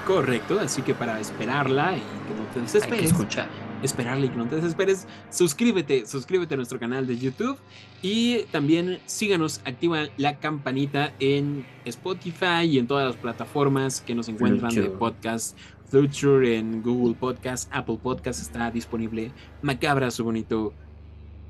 Correcto, 0.09 0.59
así 0.59 0.81
que 0.81 0.95
para 0.95 1.19
esperarla 1.19 1.95
y 1.95 1.99
que 1.99 2.33
no 2.33 2.47
te 2.51 2.61
desesperes. 2.61 2.93
Hay 2.93 2.99
que 2.99 3.05
escuchar. 3.05 3.47
Esperarla 3.83 4.25
y 4.25 4.29
que 4.29 4.37
no 4.37 4.47
te 4.47 4.55
desesperes, 4.55 5.07
suscríbete, 5.29 6.07
suscríbete 6.07 6.55
a 6.55 6.57
nuestro 6.57 6.79
canal 6.79 7.05
de 7.05 7.15
YouTube 7.15 7.59
y 8.01 8.39
también 8.51 8.97
síganos, 9.05 9.61
activa 9.65 10.07
la 10.17 10.39
campanita 10.39 11.13
en 11.19 11.63
Spotify 11.85 12.63
y 12.63 12.79
en 12.79 12.87
todas 12.87 13.05
las 13.05 13.17
plataformas 13.17 14.01
que 14.01 14.15
nos 14.15 14.27
encuentran 14.29 14.73
de 14.73 14.89
podcast. 14.89 15.55
Future 15.91 16.57
en 16.57 16.81
Google 16.81 17.13
Podcast, 17.13 17.69
Apple 17.71 17.99
Podcast 18.01 18.41
está 18.41 18.71
disponible. 18.71 19.31
Macabra 19.61 20.09
su 20.09 20.23
bonito 20.23 20.73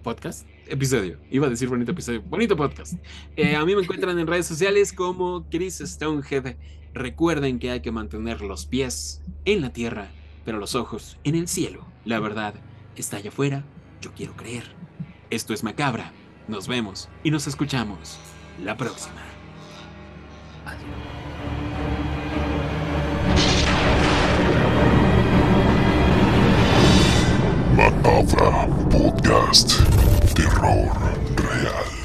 podcast, 0.04 0.46
episodio. 0.68 1.18
Iba 1.32 1.48
a 1.48 1.50
decir 1.50 1.70
bonito 1.70 1.92
episodio, 1.92 2.22
bonito 2.24 2.58
podcast. 2.58 2.96
Eh, 3.38 3.56
a 3.56 3.64
mí 3.64 3.74
me 3.74 3.84
encuentran 3.84 4.20
en 4.20 4.28
redes 4.28 4.48
sociales 4.48 4.92
como 4.92 5.46
Chris 5.50 5.80
Stonehead 5.80 6.58
Recuerden 6.94 7.60
que 7.60 7.72
hay 7.72 7.82
que 7.82 7.92
mantener 7.92 8.42
los 8.42 8.66
pies 8.66 9.22
en 9.46 9.62
la 9.62 9.72
tierra, 9.72 10.10
pero 10.46 10.58
los 10.58 10.76
ojos 10.76 11.18
en 11.24 11.36
el 11.36 11.48
cielo. 11.48 11.86
La 12.06 12.20
verdad 12.20 12.56
está 12.96 13.18
allá 13.18 13.30
afuera. 13.30 13.64
Yo 14.02 14.14
quiero 14.14 14.36
creer. 14.36 14.64
Esto 15.30 15.54
es 15.54 15.64
Macabra. 15.64 16.12
Nos 16.48 16.68
vemos 16.68 17.10
y 17.24 17.32
nos 17.32 17.46
escuchamos 17.48 18.18
la 18.64 18.76
próxima. 18.76 19.22
Adiós. 20.66 21.10
Macabra 27.76 28.68
Podcast. 28.90 29.80
Terror 30.34 30.90
real. 31.36 31.99